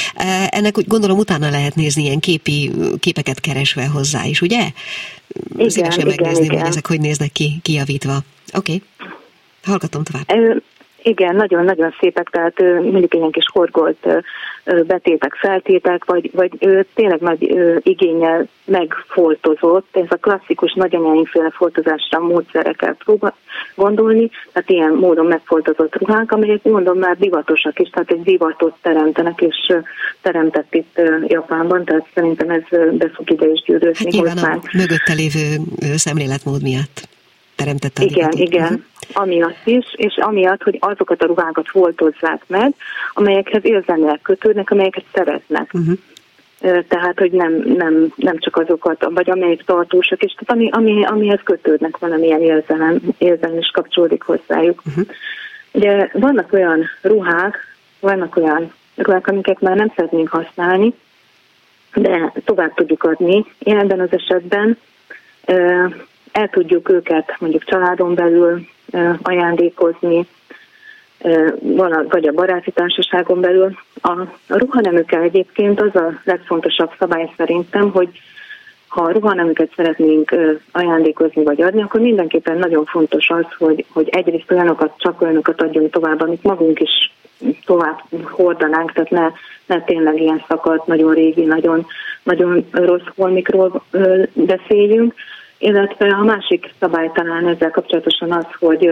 Ennek 0.49 0.77
úgy 0.77 0.87
gondolom 0.87 1.17
utána 1.17 1.49
lehet 1.49 1.75
nézni 1.75 2.03
ilyen 2.03 2.19
képi, 2.19 2.71
képeket 2.99 3.39
keresve 3.39 3.87
hozzá 3.87 4.25
is, 4.25 4.41
ugye? 4.41 4.71
Igen, 5.55 5.69
Szívesen 5.69 5.99
igen, 5.99 6.15
megnézni, 6.15 6.43
igen. 6.43 6.59
hogy 6.59 6.67
ezek 6.67 6.87
hogy 6.87 6.99
néznek 6.99 7.31
ki, 7.31 7.59
kijavítva. 7.61 8.15
Oké. 8.15 8.23
Okay. 8.53 8.81
Hallgatom 9.63 10.03
tovább. 10.03 10.25
Igen, 11.03 11.35
nagyon-nagyon 11.35 11.95
szépek, 11.99 12.29
tehát 12.29 12.59
mondjuk 12.81 13.13
ilyen 13.13 13.31
kis 13.31 13.45
horgolt 13.53 14.07
betétek, 14.87 15.33
feltétek, 15.33 16.05
vagy, 16.05 16.31
vagy 16.33 16.85
tényleg 16.93 17.19
nagy 17.19 17.41
igényel 17.83 18.47
megfoltozott, 18.65 19.87
ez 19.91 20.07
a 20.09 20.15
klasszikus 20.15 20.73
nagyanyáinkféle 20.73 21.49
foltozásra 21.51 22.19
módszerekkel 22.19 22.93
próbál 22.93 23.35
gondolni, 23.75 24.29
tehát 24.53 24.69
ilyen 24.69 24.93
módon 24.93 25.25
megfoltozott 25.25 25.95
ruhák, 25.95 26.31
amelyek 26.31 26.63
mondom 26.63 26.97
már 26.97 27.17
divatosak 27.17 27.79
is, 27.79 27.89
tehát 27.89 28.11
egy 28.11 28.23
divatot 28.23 28.75
teremtenek, 28.81 29.41
és 29.41 29.73
teremtett 30.21 30.73
itt 30.73 31.01
Japánban, 31.27 31.85
tehát 31.85 32.07
szerintem 32.13 32.49
ez 32.49 32.63
be 32.91 33.09
fog 33.13 33.31
ide 33.31 33.47
is 33.47 33.63
gyűrőzni. 33.65 34.05
Hát 34.05 34.13
nyilván 34.13 34.37
a 34.37 34.61
mögötte 34.73 35.13
lévő 35.13 35.57
szemléletmód 35.95 36.61
miatt 36.61 37.07
teremtette 37.59 38.01
a 38.01 38.05
Igen, 38.05 38.29
divatot. 38.29 38.39
igen. 38.39 38.63
Uh-huh 38.63 38.87
amiatt 39.13 39.65
is, 39.65 39.85
és 39.95 40.17
amiatt, 40.17 40.63
hogy 40.63 40.77
azokat 40.79 41.23
a 41.23 41.25
ruhákat 41.25 41.67
foltozzák 41.69 42.43
meg, 42.47 42.73
amelyekhez 43.13 43.65
érzelmileg 43.65 44.19
kötődnek, 44.21 44.71
amelyeket 44.71 45.03
szeretnek. 45.13 45.73
Uh-huh. 45.73 45.97
Tehát, 46.87 47.19
hogy 47.19 47.31
nem, 47.31 47.53
nem, 47.65 48.13
nem 48.15 48.37
csak 48.37 48.55
azokat, 48.55 49.07
vagy 49.13 49.29
amelyek 49.29 49.63
tartósak, 49.63 50.23
és 50.23 50.33
tehát 50.33 50.51
ami, 50.51 50.69
ami, 50.71 51.05
amihez 51.05 51.39
kötődnek 51.43 51.97
valamilyen 51.97 52.41
érzelem, 52.41 52.99
érzelem 53.17 53.57
is 53.57 53.71
kapcsolódik 53.73 54.23
hozzájuk. 54.23 54.81
Uh-huh. 54.85 55.05
Ugye 55.71 56.09
vannak 56.13 56.53
olyan 56.53 56.89
ruhák, 57.01 57.57
vannak 57.99 58.35
olyan 58.35 58.73
ruhák, 58.95 59.27
amiket 59.27 59.61
már 59.61 59.75
nem 59.75 59.91
szeretnénk 59.95 60.29
használni, 60.29 60.93
de 61.93 62.33
tovább 62.45 62.73
tudjuk 62.73 63.03
adni. 63.03 63.45
Én 63.59 63.77
ebben 63.77 63.99
az 63.99 64.11
esetben 64.11 64.77
el 66.31 66.49
tudjuk 66.49 66.89
őket 66.89 67.35
mondjuk 67.39 67.63
családon 67.63 68.15
belül 68.15 68.61
ajándékozni, 69.21 70.27
vagy 72.09 72.27
a 72.27 72.31
baráti 72.33 72.71
társaságon 72.71 73.41
belül. 73.41 73.75
A, 74.01 74.11
a 74.47 74.57
ruhanemükkel 74.57 75.21
egyébként 75.21 75.81
az 75.81 75.95
a 75.95 76.19
legfontosabb 76.23 76.91
szabály 76.99 77.33
szerintem, 77.37 77.91
hogy 77.91 78.09
ha 78.87 79.01
a 79.01 79.11
ruhanemüket 79.11 79.71
szeretnénk 79.75 80.35
ajándékozni 80.71 81.43
vagy 81.43 81.61
adni, 81.61 81.81
akkor 81.81 81.99
mindenképpen 82.01 82.57
nagyon 82.57 82.85
fontos 82.85 83.29
az, 83.29 83.45
hogy, 83.57 83.85
hogy 83.89 84.09
egyrészt 84.09 84.51
olyanokat, 84.51 84.93
csak 84.97 85.21
olyanokat 85.21 85.61
adjunk 85.61 85.91
tovább, 85.91 86.21
amit 86.21 86.43
magunk 86.43 86.79
is 86.79 87.13
tovább 87.65 88.01
hordanánk, 88.23 88.91
tehát 88.91 89.09
ne, 89.09 89.27
ne 89.65 89.83
tényleg 89.83 90.21
ilyen 90.21 90.43
szakadt, 90.47 90.87
nagyon 90.87 91.13
régi, 91.13 91.43
nagyon, 91.43 91.85
nagyon 92.23 92.65
rossz 92.71 93.07
holmikról 93.15 93.83
beszéljünk, 94.33 95.13
illetve 95.59 96.07
a 96.07 96.23
másik 96.23 96.73
szabály 96.79 97.11
talán 97.13 97.47
ezzel 97.47 97.71
kapcsolatosan 97.71 98.31
az, 98.31 98.45
hogy 98.59 98.91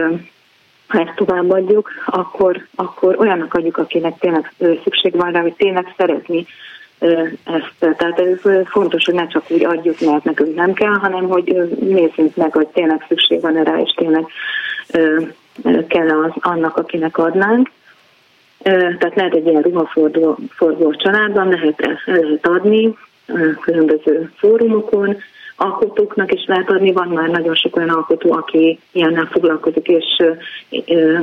ha 0.86 1.00
ezt 1.00 1.14
továbbadjuk, 1.16 1.90
akkor, 2.06 2.66
akkor 2.74 3.16
olyannak 3.18 3.54
adjuk, 3.54 3.76
akinek 3.76 4.18
tényleg 4.18 4.52
szükség 4.58 5.16
van 5.16 5.32
rá, 5.32 5.40
hogy 5.40 5.54
tényleg 5.54 5.94
szeretni 5.96 6.46
ezt. 7.44 7.74
Tehát 7.78 8.20
ez 8.20 8.66
fontos, 8.66 9.04
hogy 9.04 9.14
ne 9.14 9.26
csak 9.26 9.44
úgy 9.48 9.64
adjuk, 9.64 10.00
mert 10.00 10.24
nekünk 10.24 10.54
nem 10.54 10.72
kell, 10.72 10.94
hanem 10.94 11.28
hogy 11.28 11.76
nézzünk 11.80 12.36
meg, 12.36 12.52
hogy 12.52 12.66
tényleg 12.66 13.04
szükség 13.08 13.40
van 13.40 13.62
rá, 13.62 13.80
és 13.80 13.92
tényleg 13.96 14.26
kell 15.88 16.08
az, 16.08 16.30
annak, 16.34 16.76
akinek 16.76 17.18
adnánk. 17.18 17.70
Tehát 18.62 19.14
lehet 19.14 19.34
egy 19.34 19.46
ilyen 19.46 19.62
ruhaforgó 19.62 20.38
forgó 20.50 20.94
családban, 20.94 21.48
lehet, 21.48 22.00
lehet 22.04 22.46
adni 22.46 22.96
különböző 23.60 24.32
fórumokon, 24.36 25.16
alkotóknak 25.60 26.32
is 26.32 26.44
lehet 26.46 26.70
adni, 26.70 26.92
van 26.92 27.08
már 27.08 27.28
nagyon 27.28 27.54
sok 27.54 27.76
olyan 27.76 27.88
alkotó, 27.88 28.32
aki 28.32 28.78
ilyennel 28.92 29.28
foglalkozik, 29.30 29.86
és 29.88 30.04
ö, 30.86 31.22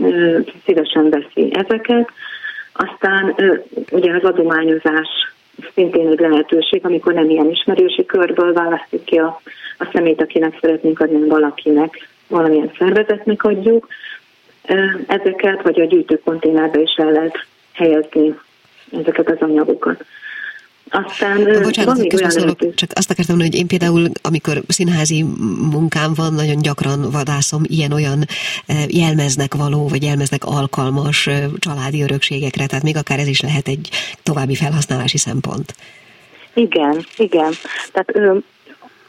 ö, 0.00 0.38
szívesen 0.64 1.10
veszi 1.10 1.50
ezeket. 1.52 2.10
Aztán 2.72 3.34
ö, 3.36 3.54
ugye 3.90 4.14
az 4.14 4.24
adományozás 4.24 5.08
szintén 5.74 6.08
egy 6.08 6.20
lehetőség, 6.20 6.84
amikor 6.84 7.12
nem 7.12 7.30
ilyen 7.30 7.50
ismerősi 7.50 8.06
körből 8.06 8.52
választjuk 8.52 9.04
ki 9.04 9.18
a, 9.18 9.40
a 9.78 9.88
szemét, 9.92 10.22
akinek 10.22 10.58
szeretnénk 10.60 11.00
adni, 11.00 11.28
valakinek, 11.28 12.08
valamilyen 12.28 12.70
szervezetnek 12.78 13.44
adjuk. 13.44 13.86
ezeket, 15.06 15.62
vagy 15.62 15.80
a 15.80 15.84
gyűjtőkonténerbe 15.84 16.80
is 16.80 16.94
el 16.96 17.10
lehet 17.10 17.46
helyezni 17.72 18.38
ezeket 18.92 19.30
az 19.30 19.40
anyagokat. 19.40 20.04
Aztán 20.90 21.44
Bocsánat, 21.62 21.84
van 21.84 21.96
még 21.98 22.14
olyan 22.14 22.56
csak 22.74 22.90
azt 22.94 23.10
akartam 23.10 23.36
mondani, 23.36 23.50
hogy 23.50 23.58
én 23.58 23.66
például, 23.66 24.10
amikor 24.22 24.62
színházi 24.68 25.22
munkám 25.70 26.14
van, 26.14 26.34
nagyon 26.34 26.56
gyakran 26.62 27.10
vadászom 27.10 27.62
ilyen-olyan 27.64 28.24
jelmeznek 28.88 29.54
való, 29.54 29.88
vagy 29.88 30.02
jelmeznek 30.02 30.44
alkalmas 30.44 31.28
családi 31.58 32.02
örökségekre, 32.02 32.66
tehát 32.66 32.84
még 32.84 32.96
akár 32.96 33.18
ez 33.18 33.26
is 33.26 33.40
lehet 33.40 33.68
egy 33.68 33.88
további 34.22 34.54
felhasználási 34.54 35.18
szempont. 35.18 35.74
Igen, 36.54 37.06
igen. 37.16 37.52
Tehát 37.92 38.38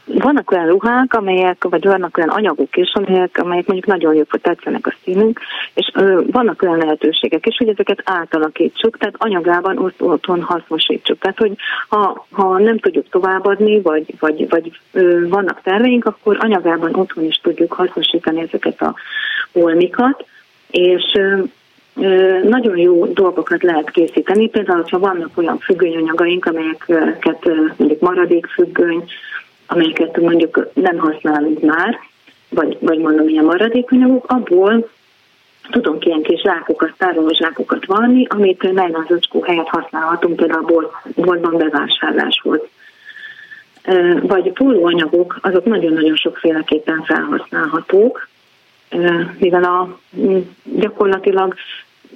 vannak 0.04 0.50
olyan 0.50 0.66
ruhák, 0.66 1.14
amelyek, 1.14 1.64
vagy 1.64 1.84
vannak 1.84 2.16
olyan 2.16 2.28
anyagok 2.28 2.76
is, 2.76 2.92
amelyek, 2.92 3.38
amelyek 3.42 3.66
mondjuk 3.66 3.86
nagyon 3.86 4.14
jók, 4.14 4.30
hogy 4.30 4.40
tetszenek 4.40 4.86
a 4.86 4.94
színünk, 5.04 5.40
és 5.74 5.90
ö, 5.94 6.20
vannak 6.30 6.62
olyan 6.62 6.78
lehetőségek 6.78 7.46
is, 7.46 7.56
hogy 7.56 7.68
ezeket 7.68 8.02
átalakítsuk, 8.04 8.98
tehát 8.98 9.14
anyagában 9.18 9.78
ott 9.78 10.02
otthon 10.02 10.42
hasznosítsuk. 10.42 11.18
Tehát, 11.18 11.38
hogy 11.38 11.52
ha, 11.88 12.26
ha 12.30 12.58
nem 12.58 12.78
tudjuk 12.78 13.08
továbbadni, 13.08 13.80
vagy, 13.80 14.14
vagy, 14.18 14.48
vagy 14.48 14.78
ö, 14.92 15.28
vannak 15.28 15.60
terveink, 15.62 16.04
akkor 16.04 16.36
anyagában 16.40 16.94
otthon 16.94 17.24
is 17.24 17.40
tudjuk 17.42 17.72
hasznosítani 17.72 18.40
ezeket 18.40 18.82
a 18.82 18.94
holmikat, 19.52 20.24
és 20.70 21.02
ö, 21.14 21.42
nagyon 22.42 22.76
jó 22.76 23.06
dolgokat 23.06 23.62
lehet 23.62 23.90
készíteni, 23.90 24.48
például, 24.48 24.84
ha 24.90 24.98
vannak 24.98 25.30
olyan 25.34 25.58
függönyanyagaink, 25.58 26.44
amelyeket 26.44 27.44
mondjuk 27.76 28.00
maradék 28.00 28.46
függöny, 28.46 29.04
amelyeket 29.70 30.20
mondjuk 30.20 30.68
nem 30.74 30.98
használunk 30.98 31.60
már, 31.60 31.98
vagy, 32.48 32.76
vagy 32.80 32.98
mondom 32.98 33.28
ilyen 33.28 33.44
maradékanyagok, 33.44 34.24
abból 34.28 34.88
tudunk 35.70 36.04
ilyen 36.04 36.22
kis 36.22 36.40
zsákokat, 36.40 36.92
tároló 36.96 37.32
zsákokat 37.32 37.86
vanni, 37.86 38.26
amit 38.28 38.72
nejlonzacskó 38.72 39.42
helyett 39.42 39.68
használhatunk 39.68 40.36
például 40.36 40.90
boltban 41.14 41.56
bevásárláshoz. 41.56 42.60
Vagy 44.22 44.52
pólóanyagok, 44.52 45.38
azok 45.42 45.64
nagyon-nagyon 45.64 46.16
sokféleképpen 46.16 47.02
felhasználhatók, 47.02 48.28
mivel 49.38 49.64
a 49.64 49.98
gyakorlatilag 50.62 51.54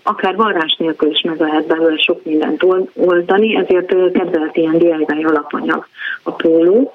akár 0.02 0.36
varrás 0.36 0.76
nélkül 0.78 1.10
is 1.10 1.20
meg 1.20 1.40
lehet 1.40 1.66
belőle 1.66 1.96
sok 1.98 2.24
mindent 2.24 2.64
oldani, 2.94 3.56
ezért 3.56 4.12
kedvelt 4.12 4.56
ilyen 4.56 4.78
DIY 4.78 5.24
alapanyag 5.24 5.86
a 6.22 6.30
póló. 6.30 6.94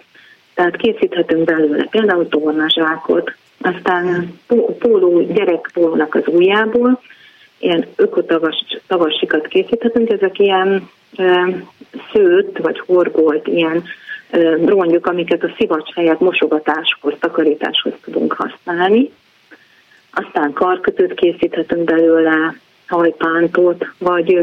Tehát 0.60 0.76
készíthetünk 0.76 1.44
belőle 1.44 1.88
például 1.90 2.28
tornazsákot, 2.28 3.34
aztán 3.62 4.40
póló, 4.80 5.22
gyerekpólónak 5.22 6.16
az 6.16 6.24
ujjából, 6.28 7.02
ilyen 7.58 7.86
ökotavasikat 7.96 9.48
készíthetünk, 9.48 10.10
ezek 10.10 10.40
ilyen 10.40 10.90
e, 11.16 11.48
szőtt 12.14 12.58
vagy 12.58 12.80
horgolt 12.80 13.48
ilyen 13.48 13.84
e, 14.30 14.40
rongyok, 14.66 15.06
amiket 15.06 15.44
a 15.44 15.54
szivacs 15.58 15.94
helyett 15.94 16.20
mosogatáshoz, 16.20 17.14
takarításhoz 17.20 17.94
tudunk 18.04 18.34
használni. 18.34 19.12
Aztán 20.12 20.54
karkötőt 20.54 21.14
készíthetünk 21.14 21.84
belőle, 21.84 22.56
hajpántot, 22.88 23.86
vagy 23.98 24.40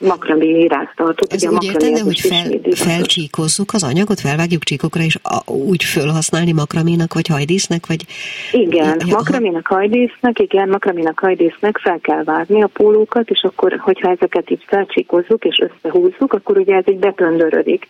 makramé 0.00 0.52
virágtartót. 0.52 1.32
Ez 1.32 1.46
úgy 1.46 1.64
érted, 1.64 1.98
hogy 1.98 2.20
fel, 2.20 2.50
felcsíkozzuk 2.70 3.72
az 3.72 3.82
anyagot, 3.82 4.20
felvágjuk 4.20 4.62
csíkokra, 4.62 5.02
és 5.02 5.18
a, 5.22 5.50
úgy 5.52 5.84
felhasználni 5.84 6.52
makraménak, 6.52 7.14
vagy 7.14 7.26
hajdísznek, 7.26 7.86
vagy... 7.86 8.04
Igen, 8.52 9.00
ja, 9.06 9.16
makraménak, 9.16 9.66
hajdísznek, 9.66 10.38
igen, 10.38 10.68
makraménak, 10.68 11.18
hajdísznek 11.18 11.78
fel 11.78 11.98
kell 11.98 12.24
vágni 12.24 12.62
a 12.62 12.66
pólókat, 12.66 13.30
és 13.30 13.42
akkor, 13.42 13.78
hogyha 13.78 14.10
ezeket 14.10 14.50
így 14.50 14.64
felcsíkozzuk 14.66 15.44
és 15.44 15.62
összehúzzuk, 15.68 16.32
akkor 16.32 16.58
ugye 16.58 16.74
ez 16.74 16.88
így 16.88 16.98
bepöndörödik. 16.98 17.88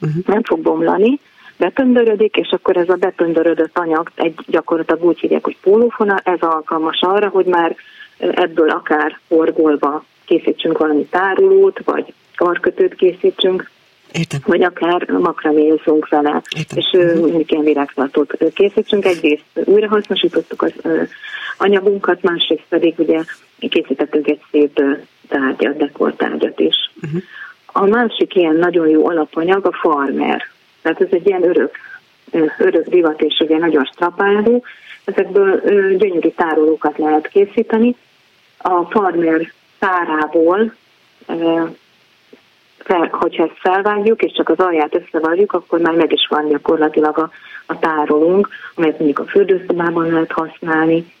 Uh-huh. 0.00 0.24
Nem 0.26 0.42
fog 0.42 0.60
bomlani, 0.60 1.18
bepöndörödik, 1.56 2.36
és 2.36 2.48
akkor 2.50 2.76
ez 2.76 2.88
a 2.88 2.94
bepöndörödött 2.94 3.78
anyag, 3.78 4.10
egy 4.14 4.34
gyakorlatilag 4.46 5.04
úgy 5.04 5.18
hívják, 5.18 5.44
hogy 5.44 5.56
pólófona, 5.62 6.20
ez 6.24 6.40
alkalmas 6.40 7.00
arra, 7.00 7.28
hogy 7.28 7.46
már 7.46 7.76
ebből 8.18 8.70
akár 8.70 9.18
horgolva 9.28 10.04
készítsünk 10.28 10.78
valami 10.78 11.04
tárolót, 11.04 11.80
vagy 11.84 12.12
karkötőt 12.36 12.94
készítsünk, 12.94 13.70
Értem. 14.12 14.40
vagy 14.46 14.62
akár 14.62 15.08
makramézunk 15.08 16.08
vele, 16.08 16.42
Értem. 16.56 16.78
és 16.78 16.90
uh, 16.92 17.20
mondjuk 17.20 17.50
ilyen 17.50 17.64
virágtartót 17.64 18.36
készítsünk. 18.54 19.04
Egyrészt 19.04 19.44
újrahasznosítottuk 19.64 20.62
az 20.62 20.72
anyagunkat, 21.58 22.22
másrészt 22.22 22.66
pedig 22.68 22.94
ugye 22.96 23.22
készítettünk 23.58 24.28
egy 24.28 24.40
szép 24.50 24.80
tárgyat, 25.28 25.76
dekortárgyat 25.76 26.60
is. 26.60 26.90
Uh-huh. 27.02 27.22
A 27.66 27.86
másik 27.86 28.34
ilyen 28.34 28.56
nagyon 28.56 28.88
jó 28.88 29.08
alapanyag 29.08 29.66
a 29.66 29.72
farmer. 29.72 30.42
Tehát 30.82 31.00
ez 31.00 31.08
egy 31.10 31.26
ilyen 31.26 31.44
örök, 31.44 31.74
örök 32.58 32.88
divat, 32.88 33.20
és 33.20 33.40
ugye 33.40 33.58
nagyon 33.58 33.84
strapáló. 33.84 34.64
Ezekből 35.04 35.60
gyönyörű 35.96 36.28
tárolókat 36.28 36.98
lehet 36.98 37.28
készíteni. 37.28 37.96
A 38.58 38.84
farmer 38.84 39.52
szárából, 39.80 40.74
fel, 42.78 43.08
hogyha 43.10 43.42
ezt 43.42 43.58
felvágjuk, 43.58 44.22
és 44.22 44.32
csak 44.32 44.48
az 44.48 44.58
alját 44.58 44.94
összevarjuk, 44.94 45.52
akkor 45.52 45.78
már 45.78 45.94
meg 45.94 46.12
is 46.12 46.26
van 46.30 46.48
gyakorlatilag 46.48 47.18
a, 47.18 47.30
a 47.66 47.78
tárolónk, 47.78 48.48
amelyet 48.74 48.98
mondjuk 48.98 49.18
a 49.18 49.30
fürdőszobában 49.30 50.12
lehet 50.12 50.32
használni, 50.32 51.12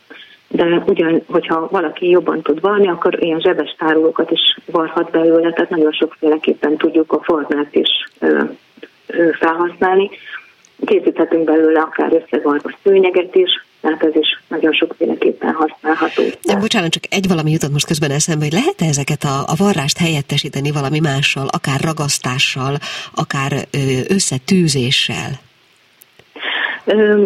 de 0.48 0.82
ugyan, 0.86 1.22
hogyha 1.26 1.68
valaki 1.70 2.08
jobban 2.08 2.42
tud 2.42 2.60
varni, 2.60 2.88
akkor 2.88 3.22
ilyen 3.22 3.40
zsebes 3.40 3.74
tárolókat 3.78 4.30
is 4.30 4.58
varhat 4.66 5.10
belőle, 5.10 5.52
tehát 5.52 5.70
nagyon 5.70 5.92
sokféleképpen 5.92 6.76
tudjuk 6.76 7.12
a 7.12 7.22
formát 7.22 7.74
is 7.74 7.88
ö, 8.18 8.42
ö, 9.06 9.30
felhasználni. 9.32 10.10
Készíthetünk 10.86 11.44
belőle 11.44 11.80
akár 11.80 12.12
összevarva 12.12 12.70
szőnyeget 12.82 13.34
is, 13.34 13.66
tehát 13.88 14.14
ez 14.14 14.20
is 14.20 14.42
nagyon 14.48 14.72
sokféleképpen 14.72 15.52
használható. 15.54 16.22
De 16.42 16.56
bocsánat, 16.56 16.90
csak 16.90 17.02
egy 17.10 17.28
valami 17.28 17.50
jutott 17.50 17.72
most 17.72 17.86
közben 17.86 18.10
eszembe, 18.10 18.44
hogy 18.44 18.52
lehet-e 18.52 18.84
ezeket 18.84 19.22
a, 19.22 19.38
a 19.46 19.54
varrást 19.56 19.98
helyettesíteni 19.98 20.70
valami 20.70 21.00
mással, 21.00 21.46
akár 21.50 21.80
ragasztással, 21.80 22.76
akár 23.14 23.52
összetűzéssel? 24.08 25.30
Ö, 26.84 27.24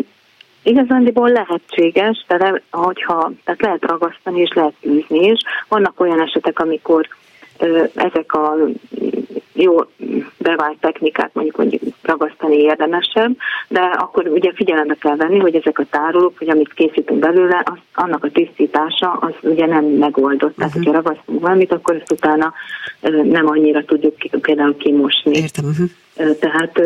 Igazándiból 0.64 1.30
lehetséges, 1.30 2.24
de 2.28 2.62
hogyha, 2.70 3.32
tehát 3.44 3.60
lehet 3.60 3.84
ragasztani 3.84 4.40
és 4.40 4.50
lehet 4.54 4.74
űzni 4.86 5.18
is. 5.18 5.40
Vannak 5.68 6.00
olyan 6.00 6.22
esetek, 6.22 6.58
amikor 6.58 7.08
ezek 7.94 8.32
a 8.32 8.54
jó 9.52 9.80
bevált 10.38 10.76
technikát 10.80 11.30
mondjuk, 11.32 11.56
mondjuk 11.56 11.82
ragasztani 12.02 12.56
érdemesebb, 12.56 13.36
de 13.68 13.80
akkor 13.80 14.26
ugye 14.26 14.52
figyelembe 14.54 14.94
kell 14.94 15.16
venni, 15.16 15.38
hogy 15.38 15.54
ezek 15.54 15.78
a 15.78 15.86
tárolók, 15.90 16.38
hogy 16.38 16.50
amit 16.50 16.72
készítünk 16.72 17.18
belőle, 17.18 17.62
az, 17.64 17.78
annak 17.94 18.24
a 18.24 18.30
tisztítása 18.30 19.10
az 19.10 19.32
ugye 19.40 19.66
nem 19.66 19.84
megoldott. 19.84 20.56
Tehát, 20.56 20.74
uh-huh. 20.74 20.84
hogyha 20.84 21.02
ragasztunk 21.02 21.40
valamit, 21.40 21.72
akkor 21.72 21.94
ezt 21.94 22.12
utána 22.12 22.52
nem 23.22 23.46
annyira 23.46 23.84
tudjuk 23.84 24.14
például 24.40 24.76
kimosni. 24.76 25.36
Értem. 25.36 25.64
Uh-huh. 25.64 26.38
Tehát 26.38 26.80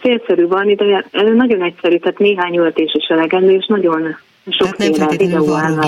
célszerű 0.00 0.46
van, 0.46 0.74
de 0.74 1.04
nagyon 1.34 1.62
egyszerű, 1.62 1.98
tehát 1.98 2.18
néhány 2.18 2.56
öltés 2.56 2.94
is 2.94 3.06
elegendő, 3.06 3.50
és 3.50 3.66
nagyon 3.66 4.16
sokféle 4.50 5.06
videó 5.16 5.54
áll. 5.54 5.78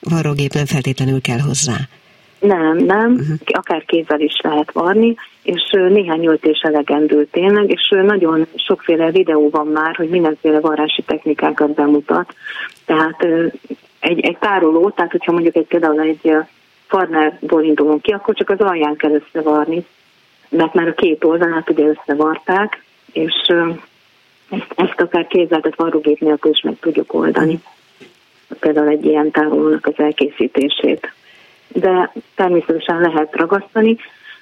Varrógép 0.00 0.52
nem 0.52 0.66
feltétlenül 0.66 1.20
kell 1.20 1.38
hozzá. 1.38 1.76
Nem, 2.38 2.76
nem, 2.76 3.12
uh-huh. 3.12 3.36
akár 3.46 3.84
kézzel 3.84 4.20
is 4.20 4.40
lehet 4.42 4.72
varni, 4.72 5.14
és 5.42 5.70
néhány 5.70 6.26
öltés 6.26 6.60
elegendő 6.60 7.24
tényleg, 7.24 7.70
és 7.70 7.88
nagyon 8.02 8.46
sokféle 8.54 9.10
videó 9.10 9.50
van 9.50 9.66
már, 9.66 9.96
hogy 9.96 10.08
mindenféle 10.08 10.60
varrási 10.60 11.02
technikákat 11.02 11.74
bemutat. 11.74 12.34
Tehát 12.84 13.26
egy, 14.00 14.20
egy 14.20 14.38
tároló, 14.38 14.90
tehát 14.90 15.10
hogyha 15.10 15.32
mondjuk 15.32 15.56
egy 15.56 15.66
például 15.66 16.00
egy 16.00 16.36
farmerból 16.86 17.62
indulunk 17.62 18.02
ki, 18.02 18.12
akkor 18.12 18.34
csak 18.34 18.50
az 18.50 18.60
alján 18.60 18.96
kell 18.96 19.12
összevarni, 19.12 19.84
mert 20.48 20.74
már 20.74 20.88
a 20.88 20.94
két 20.94 21.24
oldalát 21.24 21.70
ugye 21.70 21.84
összevarták, 21.84 22.82
és 23.12 23.52
ezt, 24.50 24.72
ezt 24.76 25.00
akár 25.00 25.26
kézzel, 25.26 25.60
tehát 25.60 25.76
varrógép 25.76 26.20
nélkül 26.20 26.50
is 26.50 26.60
meg 26.60 26.76
tudjuk 26.80 27.14
oldani. 27.14 27.60
Például 28.60 28.88
egy 28.88 29.04
ilyen 29.04 29.30
tárolónak 29.30 29.86
az 29.86 29.94
elkészítését 29.96 31.12
de 31.80 32.12
természetesen 32.34 33.00
lehet 33.00 33.36
ragasztani. 33.36 33.96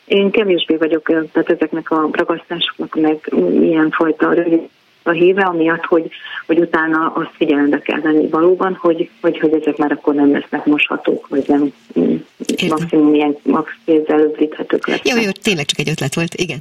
Én 0.04 0.30
kevésbé 0.30 0.76
vagyok, 0.76 1.06
tehát 1.06 1.50
ezeknek 1.50 1.90
a 1.90 2.08
ragasztásoknak 2.12 2.94
meg 2.94 3.32
ilyen 3.60 3.90
fajta 3.90 4.32
rövid 4.32 4.60
a 5.06 5.10
híve, 5.10 5.42
amiatt, 5.42 5.84
hogy, 5.84 6.10
hogy 6.46 6.58
utána 6.58 7.12
azt 7.14 7.30
figyelembe 7.36 7.78
kell 7.78 8.00
venni 8.00 8.28
valóban, 8.28 8.74
hogy, 8.80 9.10
hogy, 9.20 9.38
hogy 9.38 9.52
ezek 9.52 9.76
már 9.76 9.92
akkor 9.92 10.14
nem 10.14 10.32
lesznek 10.32 10.64
moshatók, 10.64 11.28
vagy 11.28 11.44
nem 11.46 11.72
mm, 12.00 12.14
maximum 12.68 13.14
ilyen 13.14 13.36
max 13.42 13.72
kézzel 13.84 14.20
lesznek. 14.20 15.00
Jó, 15.04 15.16
jó, 15.16 15.30
tényleg 15.42 15.64
csak 15.64 15.78
egy 15.78 15.88
ötlet 15.88 16.14
volt, 16.14 16.34
igen. 16.34 16.58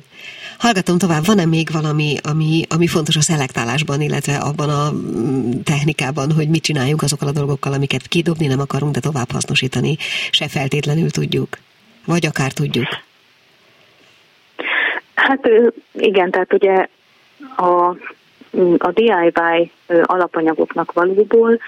Hallgatom 0.63 0.97
tovább, 0.97 1.25
van-e 1.25 1.45
még 1.45 1.67
valami, 1.71 2.15
ami, 2.31 2.61
ami 2.69 2.87
fontos 2.87 3.15
a 3.15 3.21
szelektálásban, 3.21 4.01
illetve 4.01 4.35
abban 4.35 4.69
a 4.69 4.91
mm, 4.91 5.51
technikában, 5.63 6.31
hogy 6.31 6.49
mit 6.49 6.63
csináljunk 6.63 7.01
azokkal 7.01 7.27
a 7.27 7.31
dolgokkal, 7.31 7.73
amiket 7.73 8.07
kidobni 8.07 8.47
nem 8.47 8.59
akarunk, 8.59 8.93
de 8.93 8.99
tovább 8.99 9.31
hasznosítani, 9.31 9.97
se 10.31 10.47
feltétlenül 10.47 11.09
tudjuk? 11.09 11.57
Vagy 12.05 12.25
akár 12.25 12.51
tudjuk? 12.51 12.87
Hát 15.15 15.49
igen, 15.91 16.31
tehát 16.31 16.53
ugye 16.53 16.87
a, 17.55 17.87
a 18.77 18.91
DIY 18.91 19.71
alapanyagoknak 20.03 20.91
valóból 20.91 21.59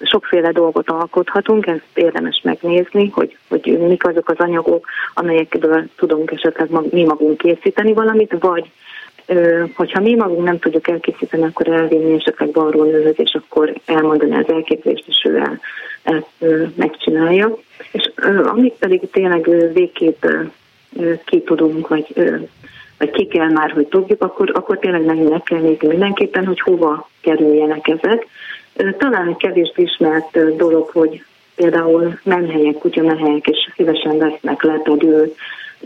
sokféle 0.00 0.52
dolgot 0.52 0.90
alkothatunk, 0.90 1.66
ezt 1.66 1.82
érdemes 1.94 2.40
megnézni, 2.44 3.08
hogy, 3.08 3.36
hogy 3.48 3.78
mik 3.78 4.06
azok 4.06 4.28
az 4.28 4.38
anyagok, 4.38 4.86
amelyekből 5.14 5.84
tudunk 5.96 6.30
esetleg 6.30 6.68
mi 6.90 7.04
magunk 7.04 7.38
készíteni 7.38 7.92
valamit, 7.92 8.36
vagy 8.40 8.70
hogyha 9.74 10.00
mi 10.00 10.14
magunk 10.14 10.44
nem 10.44 10.58
tudjuk 10.58 10.88
elkészíteni, 10.88 11.44
akkor 11.44 11.68
elvinni 11.68 12.14
esetleg 12.14 12.50
balról 12.50 12.86
nőhöz, 12.86 13.14
és 13.16 13.34
akkor 13.34 13.72
elmondani 13.84 14.36
az 14.36 14.48
elképzelést, 14.48 15.04
és 15.06 15.24
ő 15.24 15.36
el, 15.36 15.60
ezt 16.02 16.44
megcsinálja. 16.76 17.56
És 17.92 18.10
amit 18.44 18.74
pedig 18.74 19.10
tényleg 19.10 19.72
végképp 19.72 20.24
ki 21.24 21.40
tudunk, 21.40 21.88
vagy, 21.88 22.06
vagy 22.98 23.10
ki 23.10 23.26
kell 23.26 23.50
már, 23.50 23.70
hogy 23.70 23.86
tudjuk, 23.86 24.22
akkor, 24.22 24.50
akkor 24.54 24.78
tényleg 24.78 25.28
meg 25.28 25.42
kell 25.42 25.60
nézni 25.60 25.88
mindenképpen, 25.88 26.46
hogy 26.46 26.60
hova 26.60 27.08
kerüljenek 27.20 27.88
ezek. 27.88 28.26
Talán 28.98 29.28
egy 29.28 29.36
kevésbé 29.36 29.82
ismert 29.82 30.56
dolog, 30.56 30.88
hogy 30.88 31.24
például 31.54 32.18
menhelyek, 32.22 32.78
kutyamenhelyek 32.78 33.46
is 33.46 33.72
szívesen 33.76 34.18
vesznek 34.18 34.62
lepedő 34.62 35.34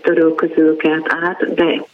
törölközőket 0.03 1.15
át, 1.23 1.55
de 1.55 1.85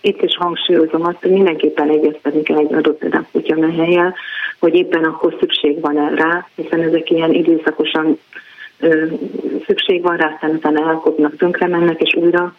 itt 0.00 0.22
is 0.22 0.36
hangsúlyozom 0.36 1.04
azt, 1.04 1.20
hogy 1.20 1.30
mindenképpen 1.30 1.90
egyeztetni 1.90 2.42
kell 2.42 2.58
egy 2.58 2.72
adott 2.72 2.98
például 2.98 3.26
kutyamenhelyel, 3.32 4.14
hogy 4.58 4.74
éppen 4.74 5.04
akkor 5.04 5.36
szükség 5.40 5.80
van 5.80 6.14
rá, 6.14 6.48
hiszen 6.54 6.82
ezek 6.82 7.10
ilyen 7.10 7.32
időszakosan 7.32 8.18
szükség 9.66 10.02
van 10.02 10.16
rá, 10.16 10.32
aztán 10.32 10.50
utána 10.50 10.88
elkopnak, 10.88 11.36
tönkre 11.36 11.66
mennek, 11.66 12.00
és 12.00 12.14
újra 12.14 12.54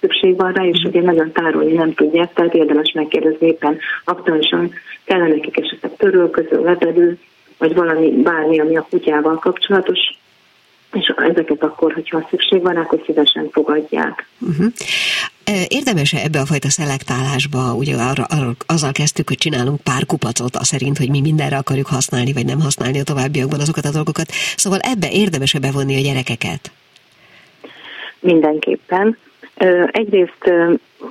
szükség 0.00 0.36
van 0.36 0.52
rá, 0.52 0.64
és 0.64 0.82
ugye 0.84 1.00
nagyon 1.00 1.32
tárolni 1.32 1.72
nem 1.72 1.94
tudják, 1.94 2.32
tehát 2.32 2.54
érdemes 2.54 2.92
megkérdezni 2.94 3.46
éppen 3.46 3.78
aktuálisan 4.04 4.72
kellene 5.04 5.28
nekik 5.28 5.58
esetleg 5.58 5.96
törölköző, 5.96 6.62
lepedő, 6.62 7.18
vagy 7.58 7.74
valami, 7.74 8.10
bármi, 8.10 8.60
ami 8.60 8.76
a 8.76 8.86
kutyával 8.90 9.38
kapcsolatos, 9.38 9.98
és 10.92 11.12
ezeket 11.16 11.62
akkor, 11.62 11.92
hogyha 11.92 12.26
szükség 12.30 12.62
van, 12.62 12.76
akkor 12.76 13.02
szívesen 13.06 13.48
fogadják. 13.52 14.26
Uh-huh. 14.40 14.66
Érdemes-e 15.68 16.18
ebbe 16.18 16.40
a 16.40 16.46
fajta 16.46 16.68
szelektálásba, 16.68 17.74
ugye 17.74 17.96
arra, 17.96 18.24
arra, 18.24 18.52
azzal 18.66 18.92
kezdtük, 18.92 19.28
hogy 19.28 19.36
csinálunk 19.36 19.80
pár 19.80 20.06
kupacot, 20.06 20.56
a 20.56 20.64
szerint, 20.64 20.98
hogy 20.98 21.10
mi 21.10 21.20
mindenre 21.20 21.56
akarjuk 21.56 21.86
használni, 21.86 22.32
vagy 22.32 22.44
nem 22.44 22.60
használni 22.60 23.00
a 23.00 23.04
továbbiakban 23.04 23.60
azokat 23.60 23.84
a 23.84 23.90
dolgokat. 23.90 24.30
Szóval 24.56 24.78
ebbe 24.78 25.10
érdemes-e 25.10 25.58
bevonni 25.58 25.96
a 25.96 26.00
gyerekeket? 26.00 26.70
Mindenképpen. 28.20 29.18
Egyrészt, 29.90 30.52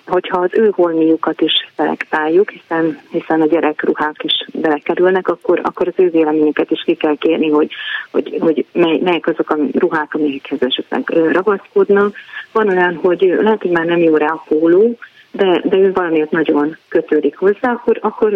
hogyha 0.08 0.39
az 0.39 0.50
ő 0.54 0.72
holmiukat 0.76 1.41
is 1.41 1.52
szelektáljuk, 1.76 2.50
hiszen, 2.50 3.00
hiszen 3.10 3.41
a 3.41 3.45
gyerekruhák 3.45 4.24
is 4.24 4.47
belekerülnek, 4.54 5.28
akkor, 5.28 5.60
akkor 5.64 5.88
az 5.88 5.93
ő 5.95 6.10
véleményüket 6.10 6.72
is 6.72 6.84
ki 6.84 6.95
kell 6.95 7.16
kérni, 7.16 7.50
hogy, 7.50 7.72
hogy, 8.12 8.38
hogy 8.39 8.66
mely, 8.72 9.00
melyek 9.04 9.28
azok 9.28 9.50
a 9.50 9.58
ruhák, 9.74 10.14
amelyekhez 10.14 10.62
esetleg 10.62 11.10
ragaszkodnak. 11.10 12.16
Van 12.52 12.68
olyan, 12.68 12.95
hogy 12.95 13.38
lehet, 13.41 13.62
hogy 13.62 13.72
már 13.72 13.86
nem 13.86 14.00
jó 14.00 14.16
rá 14.16 14.28
a 14.28 14.43
póló, 14.47 14.97
de, 15.32 15.62
de 15.64 15.78
ő 15.78 15.91
valamiért 15.91 16.32
nagyon 16.32 16.78
kötődik 16.88 17.38
hozzá, 17.38 17.72
akkor, 17.72 17.97
akkor 18.02 18.34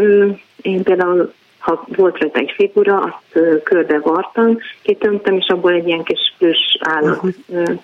én 0.61 0.83
például 0.83 1.33
ha 1.59 1.85
volt 1.95 2.17
rajta 2.17 2.39
egy 2.39 2.53
figura, 2.55 2.99
azt 2.99 3.63
körbe 3.63 3.99
vartam, 3.99 4.57
kitömtem, 4.81 5.37
és 5.37 5.47
abból 5.47 5.71
egy 5.71 5.87
ilyen 5.87 6.03
kis 6.03 6.35
kis 6.37 6.77
állat 6.79 7.23
uh-huh 7.23 7.79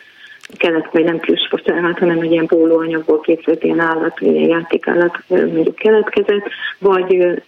kelet, 0.57 0.89
vagy 0.91 1.03
nem 1.03 1.19
külsportállat, 1.19 1.99
hanem 1.99 2.19
egy 2.19 2.31
ilyen 2.31 2.45
pólóanyagból 2.45 3.19
készült 3.19 3.63
ilyen 3.63 3.79
állat, 3.79 4.19
ilyen 4.19 4.49
játékállat 4.49 5.17
mondjuk 5.27 5.75
keletkezett, 5.75 6.49
vagy 6.79 7.41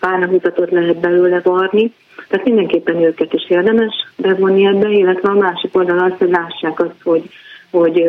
bánahúzatot 0.00 0.70
lehet 0.70 1.00
belőle 1.00 1.40
varni. 1.40 1.92
Tehát 2.28 2.44
mindenképpen 2.44 3.02
őket 3.02 3.32
is 3.32 3.50
érdemes 3.50 3.94
bevonni 4.16 4.66
ebbe, 4.66 4.88
illetve 4.88 5.28
a 5.28 5.34
másik 5.34 5.76
oldalon 5.76 6.10
azt, 6.10 6.18
hogy 6.18 6.30
lássák 6.30 6.80
azt, 6.80 7.02
hogy, 7.02 7.30
hogy 7.70 8.02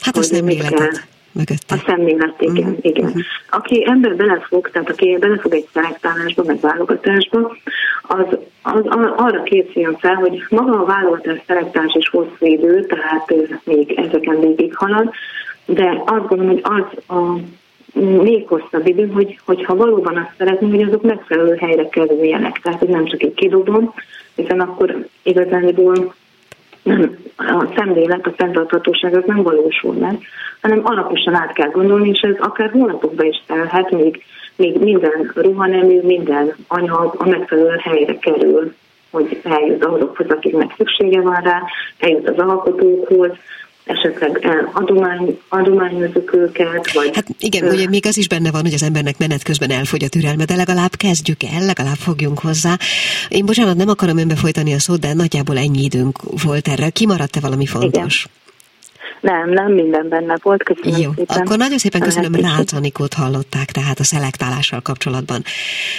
Hát 0.00 0.16
az 0.16 0.30
nem 0.30 0.46
kell 0.46 0.88
mögötte. 1.32 1.74
A 1.74 1.82
szemlélet, 1.86 2.40
igen. 2.40 2.68
Uh-huh. 2.68 2.78
igen. 2.80 3.04
Uh-huh. 3.04 3.22
Aki 3.50 3.84
ember 3.88 4.16
belefog, 4.16 4.70
tehát 4.70 4.90
aki 4.90 5.16
belefog 5.20 5.54
egy 5.54 5.68
szelektálásba, 5.72 6.42
meg 6.46 6.60
válogatásba, 6.60 7.56
az, 8.02 8.26
az, 8.62 8.82
az 8.84 9.12
arra 9.16 9.42
készüljön 9.42 9.96
fel, 9.96 10.14
hogy 10.14 10.44
maga 10.48 10.80
a 10.80 10.84
válogatás 10.84 11.40
szelektálás 11.46 11.94
is 11.94 12.08
hosszú 12.08 12.46
idő, 12.46 12.86
tehát 12.86 13.34
még 13.64 13.90
ezeken 13.90 14.40
végig 14.40 14.76
halad, 14.76 15.10
de 15.64 16.02
azt 16.06 16.26
gondolom, 16.26 16.48
hogy 16.52 16.62
az 16.62 17.16
a 17.16 17.38
még 17.92 18.48
hosszabb 18.48 18.86
idő, 18.86 19.06
hogy, 19.06 19.38
hogyha 19.44 19.76
valóban 19.76 20.16
azt 20.16 20.34
szeretném, 20.38 20.70
hogy 20.70 20.82
azok 20.82 21.02
megfelelő 21.02 21.54
helyre 21.54 21.88
kerüljenek. 21.88 22.60
Tehát, 22.62 22.78
hogy 22.78 22.88
nem 22.88 23.04
csak 23.04 23.22
egy 23.22 23.34
kidobom, 23.34 23.94
hiszen 24.34 24.60
akkor 24.60 25.06
igazániból 25.22 26.14
nem, 26.82 27.16
a 27.36 27.72
szemlélet, 27.76 28.26
a 28.26 28.32
fenntarthatóság 28.36 29.14
az 29.14 29.22
nem 29.26 29.42
valósul 29.42 29.94
meg, 29.94 30.18
hanem 30.60 30.80
alaposan 30.82 31.34
át 31.34 31.52
kell 31.52 31.70
gondolni, 31.70 32.08
és 32.08 32.20
ez 32.20 32.36
akár 32.38 32.70
hónapokba 32.70 33.24
is 33.24 33.42
telhet, 33.46 33.90
még, 33.90 34.22
még 34.56 34.78
minden 34.78 35.32
ruhanemű, 35.34 36.00
minden 36.02 36.54
anyag 36.68 37.14
a 37.18 37.28
megfelelő 37.28 37.76
helyre 37.82 38.18
kerül, 38.18 38.74
hogy 39.10 39.40
eljut 39.44 39.84
azokhoz, 39.84 40.26
akiknek 40.28 40.74
szüksége 40.76 41.20
van 41.20 41.40
rá, 41.42 41.62
eljut 41.98 42.28
az 42.28 42.38
alkotókhoz, 42.38 43.30
esetleg 43.90 44.46
adomány, 44.72 45.38
adományozzuk 45.48 46.34
őket, 46.34 46.92
vagy... 46.92 47.10
Hát 47.14 47.26
igen, 47.38 47.68
ugye 47.68 47.88
még 47.88 48.06
az 48.06 48.16
is 48.16 48.28
benne 48.28 48.50
van, 48.50 48.62
hogy 48.62 48.74
az 48.74 48.82
embernek 48.82 49.18
menet 49.18 49.42
közben 49.42 49.70
elfogy 49.70 50.04
a 50.04 50.08
türelme, 50.08 50.44
de 50.44 50.54
legalább 50.54 50.94
kezdjük 50.96 51.42
el, 51.42 51.64
legalább 51.64 51.96
fogjunk 51.96 52.38
hozzá. 52.38 52.76
Én 53.28 53.46
bocsánat, 53.46 53.76
nem 53.76 53.88
akarom 53.88 54.18
önbe 54.18 54.34
folytani 54.34 54.74
a 54.74 54.78
szót, 54.78 55.00
de 55.00 55.14
nagyjából 55.14 55.58
ennyi 55.58 55.82
időnk 55.82 56.18
volt 56.42 56.68
erre. 56.68 56.90
Kimaradt-e 56.90 57.40
valami 57.40 57.66
fontos? 57.66 58.18
Igen. 58.24 58.38
Nem, 59.20 59.50
nem 59.50 59.72
minden 59.72 60.08
benne 60.08 60.38
volt. 60.42 60.62
Köszönöm 60.62 61.00
Jó, 61.00 61.12
szépen. 61.16 61.36
akkor 61.36 61.56
nagyon 61.56 61.78
szépen 61.78 62.00
köszönöm, 62.00 62.34
Rácz 62.34 62.72
Anikót 62.72 63.14
hallották 63.14 63.72
tehát 63.72 63.98
a 63.98 64.04
szelektálással 64.04 64.80
kapcsolatban. 64.80 65.42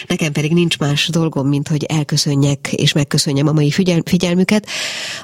Nekem 0.07 0.32
pedig 0.32 0.53
nincs 0.53 0.78
más 0.80 1.07
dolgom, 1.07 1.47
mint 1.47 1.67
hogy 1.67 1.84
elköszönjek 1.84 2.74
és 2.74 2.93
megköszönjem 2.93 3.47
a 3.47 3.51
mai 3.51 3.72
figyel- 3.72 4.09
figyelmüket. 4.09 4.67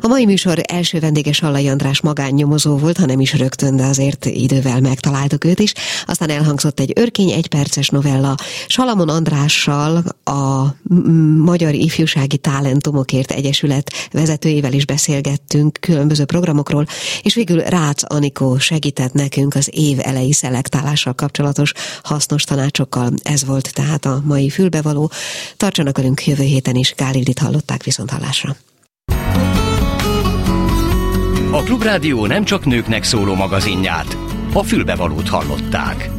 A 0.02 0.08
mai 0.08 0.26
műsor 0.26 0.58
első 0.68 1.00
vendége 1.00 1.32
Sallai 1.32 1.68
András 1.68 2.02
magánnyomozó 2.02 2.78
volt, 2.78 2.98
ha 2.98 3.06
nem 3.06 3.20
is 3.20 3.34
rögtön, 3.34 3.76
de 3.76 3.84
azért 3.84 4.26
idővel 4.26 4.80
megtaláltuk 4.82 5.44
őt 5.44 5.60
is. 5.60 5.74
Aztán 6.06 6.30
elhangzott 6.30 6.80
egy 6.80 6.92
örkény 6.96 7.32
egyperces 7.32 7.90
novella 7.90 8.36
Salamon 8.68 9.10
Andrással, 9.10 10.04
a 10.24 10.66
Magyar 11.38 11.74
Ifjúsági 11.74 12.38
Talentumokért 12.38 13.32
Egyesület 13.32 13.92
vezetőjével 14.12 14.74
is 14.74 14.86
beszélgettünk 14.86 15.78
különböző 15.80 16.26
programokról, 16.26 16.86
és 17.22 17.36
végül 17.36 17.60
rá 17.60 17.87
Rácz 17.88 18.04
Anikó 18.08 18.58
segített 18.58 19.14
nekünk 19.14 19.56
az 19.56 19.70
év 19.72 19.98
elejé 20.02 20.32
szelektálással 20.32 21.14
kapcsolatos 21.14 21.72
hasznos 22.04 22.44
tanácsokkal. 22.44 23.10
Ez 23.22 23.46
volt 23.46 23.74
tehát 23.74 24.06
a 24.06 24.22
mai 24.26 24.50
fülbevaló. 24.50 25.12
Tartsanak 25.58 25.98
velünk 25.98 26.26
jövő 26.26 26.44
héten 26.44 26.76
is. 26.76 26.94
Gálildit 26.98 27.40
hallották 27.40 27.84
viszont 27.84 28.10
hallásra. 28.10 28.56
A 31.52 31.64
Klubrádió 31.64 32.26
nem 32.26 32.44
csak 32.44 32.66
nőknek 32.66 33.04
szóló 33.04 33.34
magazinját, 33.34 34.18
a 34.54 34.64
fülbevalót 34.64 35.30
hallották. 35.30 36.17